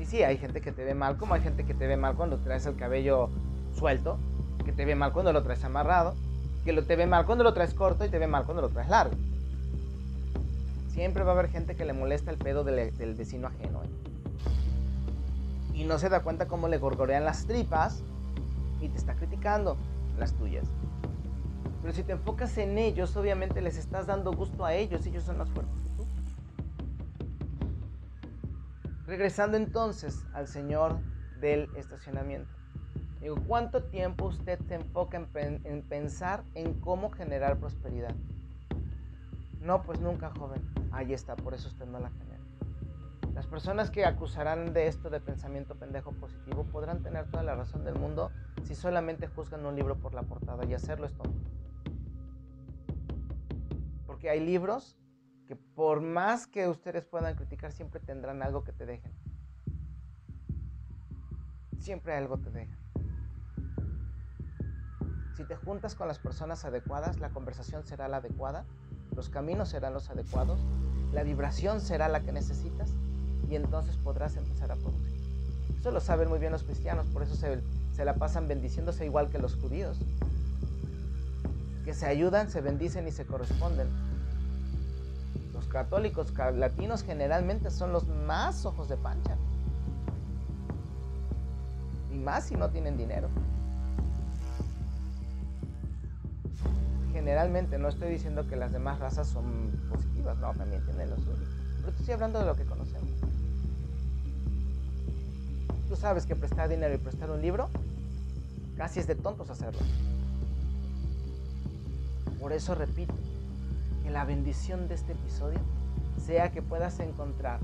Y 0.00 0.06
sí, 0.06 0.22
hay 0.22 0.38
gente 0.38 0.62
que 0.62 0.72
te 0.72 0.84
ve 0.84 0.94
mal, 0.94 1.18
como 1.18 1.34
hay 1.34 1.42
gente 1.42 1.66
que 1.66 1.74
te 1.74 1.86
ve 1.86 1.98
mal 1.98 2.14
cuando 2.14 2.38
traes 2.38 2.64
el 2.64 2.76
cabello 2.76 3.28
suelto, 3.76 4.16
que 4.64 4.72
te 4.72 4.86
ve 4.86 4.94
mal 4.94 5.12
cuando 5.12 5.34
lo 5.34 5.42
traes 5.42 5.62
amarrado, 5.64 6.14
que 6.64 6.72
lo, 6.72 6.82
te 6.84 6.96
ve 6.96 7.06
mal 7.06 7.26
cuando 7.26 7.44
lo 7.44 7.52
traes 7.52 7.74
corto 7.74 8.06
y 8.06 8.08
te 8.08 8.18
ve 8.18 8.26
mal 8.26 8.46
cuando 8.46 8.62
lo 8.62 8.70
traes 8.70 8.88
largo. 8.88 9.14
Siempre 10.88 11.24
va 11.24 11.32
a 11.32 11.34
haber 11.34 11.50
gente 11.50 11.76
que 11.76 11.84
le 11.84 11.92
molesta 11.92 12.30
el 12.30 12.38
pedo 12.38 12.64
del, 12.64 13.14
vecino 13.14 13.48
ajeno. 13.48 13.82
¿eh? 13.84 13.88
Y 15.74 15.84
no 15.84 15.98
se 15.98 16.08
da 16.08 16.20
cuenta 16.20 16.48
cómo 16.48 16.68
le 16.68 16.78
gorgorean 16.78 17.26
las 17.26 17.44
tripas 17.44 18.02
y 18.80 18.88
te 18.88 18.96
está 18.96 19.14
criticando 19.14 19.76
las 20.18 20.32
tuyas. 20.32 20.64
Pero 21.82 21.92
si 21.92 22.02
te 22.02 22.12
enfocas 22.12 22.56
en 22.56 22.78
ellos, 22.78 23.14
obviamente 23.14 23.60
les 23.60 23.76
estás 23.76 24.06
dando 24.06 24.32
gusto 24.32 24.64
a 24.64 24.72
ellos 24.72 25.04
ellos 25.04 25.24
son 25.24 25.36
más 25.36 25.50
fuertes 25.50 25.87
Regresando 29.08 29.56
entonces 29.56 30.26
al 30.34 30.46
señor 30.48 30.98
del 31.40 31.74
estacionamiento. 31.76 32.54
Digo, 33.22 33.36
¿cuánto 33.46 33.84
tiempo 33.84 34.26
usted 34.26 34.60
se 34.68 34.74
enfoca 34.74 35.26
en, 35.34 35.82
pensar 35.88 36.44
en 36.54 36.78
cómo 36.78 37.10
generar 37.10 37.58
prosperidad? 37.58 38.14
No, 39.62 39.82
pues 39.82 39.98
nunca, 39.98 40.30
joven. 40.38 40.60
Ahí 40.92 41.14
está, 41.14 41.36
por 41.36 41.54
eso 41.54 41.68
usted 41.68 41.86
no 41.86 41.98
la 42.00 42.10
genera. 42.10 42.44
Las 43.32 43.46
personas 43.46 43.90
que 43.90 44.04
acusarán 44.04 44.74
de 44.74 44.88
esto 44.88 45.08
de 45.08 45.20
pensamiento 45.20 45.74
pendejo 45.74 46.12
positivo 46.12 46.64
podrán 46.64 47.02
tener 47.02 47.30
toda 47.30 47.42
la 47.42 47.54
razón 47.54 47.86
del 47.86 47.94
mundo 47.94 48.30
si 48.64 48.74
solamente 48.74 49.26
juzgan 49.26 49.64
un 49.64 49.74
libro 49.74 49.96
por 49.96 50.12
la 50.12 50.24
portada 50.24 50.66
y 50.66 50.74
hacerlo 50.74 51.06
es 51.06 51.14
tonto. 51.14 51.48
Porque 54.06 54.28
hay 54.28 54.40
libros 54.40 54.97
que 55.48 55.56
por 55.56 56.02
más 56.02 56.46
que 56.46 56.68
ustedes 56.68 57.06
puedan 57.06 57.34
criticar, 57.34 57.72
siempre 57.72 58.00
tendrán 58.00 58.42
algo 58.42 58.64
que 58.64 58.72
te 58.72 58.84
dejen. 58.84 59.10
Siempre 61.78 62.14
algo 62.14 62.36
te 62.36 62.50
deja. 62.50 62.76
Si 65.34 65.44
te 65.44 65.56
juntas 65.56 65.94
con 65.94 66.06
las 66.06 66.18
personas 66.18 66.66
adecuadas, 66.66 67.18
la 67.18 67.30
conversación 67.30 67.86
será 67.86 68.08
la 68.08 68.18
adecuada, 68.18 68.66
los 69.16 69.30
caminos 69.30 69.70
serán 69.70 69.94
los 69.94 70.10
adecuados, 70.10 70.60
la 71.12 71.22
vibración 71.22 71.80
será 71.80 72.08
la 72.08 72.20
que 72.20 72.32
necesitas 72.32 72.92
y 73.48 73.54
entonces 73.54 73.96
podrás 73.96 74.36
empezar 74.36 74.70
a 74.70 74.76
producir. 74.76 75.16
Eso 75.80 75.92
lo 75.92 76.00
saben 76.00 76.28
muy 76.28 76.38
bien 76.38 76.52
los 76.52 76.64
cristianos, 76.64 77.06
por 77.06 77.22
eso 77.22 77.34
se, 77.34 77.62
se 77.94 78.04
la 78.04 78.16
pasan 78.16 78.48
bendiciéndose 78.48 79.06
igual 79.06 79.30
que 79.30 79.38
los 79.38 79.54
judíos, 79.54 79.98
que 81.86 81.94
se 81.94 82.04
ayudan, 82.04 82.50
se 82.50 82.60
bendicen 82.60 83.08
y 83.08 83.12
se 83.12 83.24
corresponden. 83.24 84.07
Los 85.68 85.74
católicos 85.74 86.32
latinos 86.54 87.02
generalmente 87.02 87.70
son 87.70 87.92
los 87.92 88.08
más 88.08 88.64
ojos 88.64 88.88
de 88.88 88.96
pancha. 88.96 89.36
Y 92.10 92.16
más 92.16 92.46
si 92.46 92.54
no 92.54 92.70
tienen 92.70 92.96
dinero. 92.96 93.28
generalmente, 97.12 97.78
no 97.78 97.88
estoy 97.88 98.10
diciendo 98.10 98.46
que 98.48 98.56
las 98.56 98.72
demás 98.72 99.00
razas 99.00 99.26
son 99.26 99.72
positivas, 99.90 100.38
no, 100.38 100.54
también 100.54 100.82
tienen 100.86 101.10
lo 101.10 101.16
suyo. 101.16 101.44
Pero 101.80 101.90
estoy 101.90 102.14
hablando 102.14 102.38
de 102.38 102.46
lo 102.46 102.54
que 102.54 102.64
conocemos. 102.64 103.10
Tú 105.88 105.96
sabes 105.96 106.24
que 106.24 106.34
prestar 106.34 106.70
dinero 106.70 106.94
y 106.94 106.98
prestar 106.98 107.30
un 107.30 107.42
libro, 107.42 107.68
casi 108.78 109.00
es 109.00 109.06
de 109.06 109.16
tontos 109.16 109.50
hacerlo. 109.50 109.80
Por 112.40 112.52
eso 112.52 112.74
repito, 112.74 113.14
que 114.08 114.14
la 114.14 114.24
bendición 114.24 114.88
de 114.88 114.94
este 114.94 115.12
episodio 115.12 115.58
sea 116.24 116.50
que 116.50 116.62
puedas 116.62 116.98
encontrar 116.98 117.60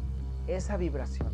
esa 0.47 0.77
vibración 0.77 1.31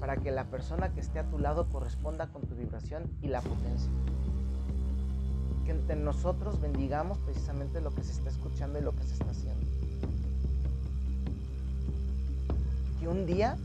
para 0.00 0.16
que 0.16 0.32
la 0.32 0.46
persona 0.46 0.92
que 0.92 0.98
esté 0.98 1.20
a 1.20 1.30
tu 1.30 1.38
lado 1.38 1.68
corresponda 1.68 2.26
con 2.26 2.42
tu 2.42 2.56
vibración 2.56 3.04
y 3.22 3.28
la 3.28 3.40
potencia 3.40 3.88
que 5.64 5.70
entre 5.70 5.94
nosotros 5.94 6.60
bendigamos 6.60 7.18
precisamente 7.18 7.80
lo 7.80 7.94
que 7.94 8.02
se 8.02 8.10
está 8.10 8.30
escuchando 8.30 8.80
y 8.80 8.82
lo 8.82 8.96
que 8.96 9.04
se 9.04 9.12
está 9.12 9.30
haciendo. 9.30 9.64
Que 12.98 13.06
un 13.06 13.26
día 13.26 13.56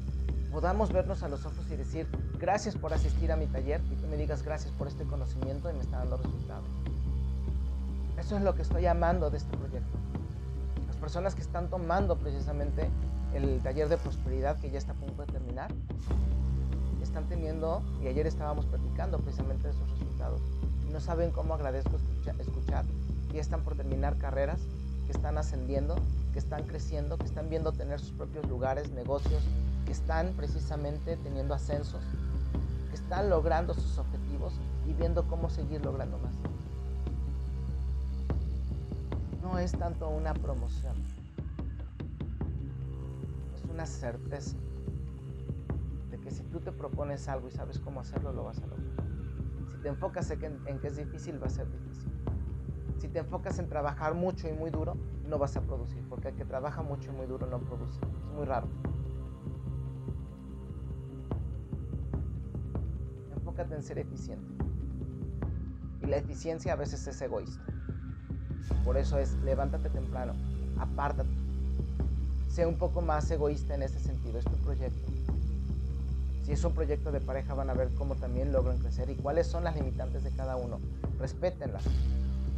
podamos 0.51 0.91
vernos 0.91 1.23
a 1.23 1.27
los 1.27 1.43
ojos 1.47 1.65
y 1.71 1.75
decir, 1.75 2.07
gracias 2.39 2.75
por 2.75 2.93
asistir 2.93 3.31
a 3.31 3.35
mi 3.35 3.47
taller 3.47 3.81
y 3.91 3.95
tú 3.95 4.07
me 4.07 4.17
digas 4.17 4.43
gracias 4.43 4.71
por 4.73 4.87
este 4.87 5.05
conocimiento 5.05 5.71
y 5.71 5.73
me 5.73 5.79
está 5.79 5.97
dando 5.97 6.17
resultados. 6.17 6.67
Eso 8.19 8.37
es 8.37 8.43
lo 8.43 8.53
que 8.53 8.61
estoy 8.61 8.85
amando 8.85 9.31
de 9.31 9.37
este 9.37 9.57
proyecto. 9.57 10.12
Personas 11.03 11.35
que 11.35 11.41
están 11.41 11.69
tomando 11.69 12.15
precisamente 12.15 12.89
el 13.33 13.59
taller 13.61 13.89
de 13.89 13.97
prosperidad 13.97 14.57
que 14.61 14.71
ya 14.71 14.77
está 14.77 14.93
a 14.93 14.95
punto 14.95 15.25
de 15.25 15.33
terminar, 15.33 15.69
están 17.01 17.27
teniendo, 17.27 17.83
y 18.01 18.07
ayer 18.07 18.25
estábamos 18.25 18.65
platicando 18.67 19.19
precisamente 19.19 19.67
de 19.67 19.73
esos 19.73 19.89
resultados, 19.91 20.39
no 20.89 21.01
saben 21.01 21.31
cómo 21.31 21.55
agradezco 21.55 21.97
escuchar, 22.39 22.85
que 23.29 23.39
están 23.41 23.63
por 23.63 23.75
terminar 23.75 24.17
carreras, 24.17 24.61
que 25.05 25.11
están 25.11 25.37
ascendiendo, 25.37 25.95
que 26.31 26.39
están 26.39 26.63
creciendo, 26.63 27.17
que 27.17 27.25
están 27.25 27.49
viendo 27.49 27.73
tener 27.73 27.99
sus 27.99 28.11
propios 28.11 28.47
lugares, 28.47 28.89
negocios, 28.91 29.43
que 29.85 29.91
están 29.91 30.31
precisamente 30.37 31.17
teniendo 31.17 31.53
ascensos, 31.53 32.01
que 32.89 32.95
están 32.95 33.29
logrando 33.29 33.73
sus 33.73 33.97
objetivos 33.97 34.53
y 34.87 34.93
viendo 34.93 35.27
cómo 35.27 35.49
seguir 35.49 35.83
logrando 35.83 36.17
más. 36.19 36.31
No 39.43 39.59
es 39.59 39.73
tanto 39.73 40.09
una 40.09 40.33
promoción, 40.33 40.95
es 43.55 43.63
una 43.69 43.85
certeza 43.85 44.57
de 46.09 46.17
que 46.19 46.31
si 46.31 46.43
tú 46.45 46.59
te 46.59 46.71
propones 46.71 47.27
algo 47.27 47.49
y 47.49 47.51
sabes 47.51 47.79
cómo 47.79 47.99
hacerlo, 47.99 48.33
lo 48.33 48.45
vas 48.45 48.57
a 48.57 48.65
lograr 48.67 48.93
te 49.83 49.89
enfocas 49.89 50.31
en 50.31 50.79
que, 50.79 50.87
es 50.87 50.95
difícil, 50.95 51.43
va 51.43 51.47
a 51.47 51.49
ser 51.49 51.69
difícil. 51.69 52.09
Si 52.97 53.09
te 53.09 53.19
enfocas 53.19 53.59
en 53.59 53.67
trabajar 53.67 54.15
mucho 54.15 54.47
y 54.47 54.53
muy 54.53 54.71
duro, 54.71 54.95
no 55.27 55.37
vas 55.37 55.57
a 55.57 55.61
producir, 55.61 56.01
porque 56.07 56.29
el 56.29 56.35
que 56.35 56.45
trabaja 56.45 56.81
mucho 56.81 57.11
y 57.11 57.15
muy 57.15 57.27
duro 57.27 57.45
no 57.47 57.59
produce. 57.59 57.99
Es 57.99 58.33
muy 58.33 58.45
raro. 58.45 58.67
Enfócate 63.35 63.75
en 63.75 63.83
ser 63.83 63.99
eficiente. 63.99 64.55
Y 66.01 66.05
la 66.05 66.15
eficiencia 66.15 66.71
a 66.71 66.75
veces 66.77 67.05
es 67.05 67.21
egoísta. 67.21 67.62
Por 68.83 68.97
eso 68.97 69.17
es, 69.17 69.33
levántate 69.43 69.89
temprano, 69.89 70.33
apártate. 70.79 71.29
Sea 72.49 72.67
un 72.67 72.77
poco 72.77 73.01
más 73.01 73.29
egoísta 73.31 73.75
en 73.75 73.83
ese 73.83 73.99
sentido, 73.99 74.39
es 74.39 74.45
tu 74.45 74.57
proyecto 74.57 75.13
si 76.45 76.51
es 76.51 76.63
un 76.65 76.73
proyecto 76.73 77.11
de 77.11 77.21
pareja 77.21 77.53
van 77.53 77.69
a 77.69 77.73
ver 77.73 77.89
cómo 77.97 78.15
también 78.15 78.51
logran 78.51 78.77
crecer 78.77 79.09
y 79.09 79.15
cuáles 79.15 79.47
son 79.47 79.63
las 79.63 79.75
limitantes 79.75 80.23
de 80.25 80.31
cada 80.31 80.57
uno. 80.57 80.79
Respétenlas. 81.17 81.83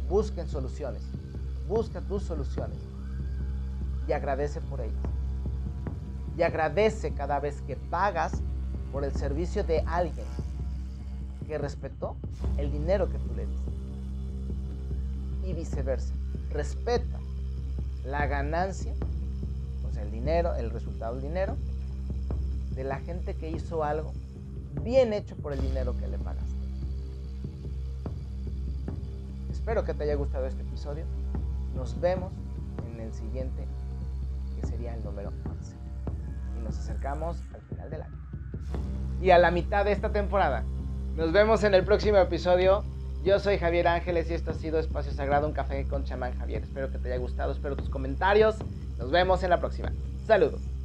Busquen 0.08 0.48
soluciones. 0.48 1.02
Busca 1.68 2.00
tus 2.00 2.22
soluciones. 2.24 2.78
y 4.08 4.12
agradece 4.12 4.60
por 4.60 4.80
ellas. 4.80 4.94
Y 6.38 6.42
agradece 6.42 7.12
cada 7.12 7.40
vez 7.40 7.60
que 7.62 7.74
pagas 7.74 8.40
por 8.92 9.02
el 9.02 9.12
servicio 9.12 9.64
de 9.64 9.80
alguien 9.80 10.26
que 11.46 11.58
respetó 11.58 12.14
el 12.56 12.70
dinero 12.70 13.08
que 13.08 13.18
tú 13.18 13.34
le 13.34 13.46
diste. 13.46 13.70
Y 15.44 15.54
viceversa. 15.54 16.12
Respeta 16.56 17.18
la 18.06 18.26
ganancia, 18.26 18.94
o 19.86 19.92
sea, 19.92 20.02
el 20.04 20.10
dinero, 20.10 20.54
el 20.54 20.70
resultado 20.70 21.16
del 21.16 21.24
dinero, 21.24 21.54
de 22.74 22.82
la 22.82 22.98
gente 22.98 23.34
que 23.34 23.50
hizo 23.50 23.84
algo 23.84 24.14
bien 24.82 25.12
hecho 25.12 25.36
por 25.36 25.52
el 25.52 25.60
dinero 25.60 25.94
que 25.98 26.08
le 26.08 26.16
pagaste. 26.16 26.54
Espero 29.50 29.84
que 29.84 29.92
te 29.92 30.04
haya 30.04 30.14
gustado 30.14 30.46
este 30.46 30.62
episodio. 30.62 31.04
Nos 31.74 32.00
vemos 32.00 32.32
en 32.90 33.00
el 33.00 33.12
siguiente, 33.12 33.66
que 34.58 34.66
sería 34.66 34.94
el 34.94 35.04
número 35.04 35.34
11. 35.44 35.74
Y 36.58 36.64
nos 36.64 36.78
acercamos 36.78 37.36
al 37.52 37.60
final 37.60 37.90
del 37.90 38.00
año. 38.00 38.16
Y 39.20 39.28
a 39.28 39.36
la 39.36 39.50
mitad 39.50 39.84
de 39.84 39.92
esta 39.92 40.10
temporada. 40.10 40.64
Nos 41.16 41.32
vemos 41.32 41.64
en 41.64 41.74
el 41.74 41.84
próximo 41.84 42.16
episodio. 42.16 42.82
Yo 43.26 43.40
soy 43.40 43.58
Javier 43.58 43.88
Ángeles 43.88 44.30
y 44.30 44.34
esto 44.34 44.52
ha 44.52 44.54
sido 44.54 44.78
Espacio 44.78 45.10
Sagrado, 45.10 45.48
un 45.48 45.52
café 45.52 45.84
con 45.88 46.04
chamán 46.04 46.38
Javier. 46.38 46.62
Espero 46.62 46.92
que 46.92 46.98
te 46.98 47.08
haya 47.08 47.18
gustado, 47.18 47.50
espero 47.50 47.74
tus 47.74 47.88
comentarios. 47.88 48.54
Nos 48.98 49.10
vemos 49.10 49.42
en 49.42 49.50
la 49.50 49.58
próxima. 49.58 49.90
Saludos. 50.28 50.75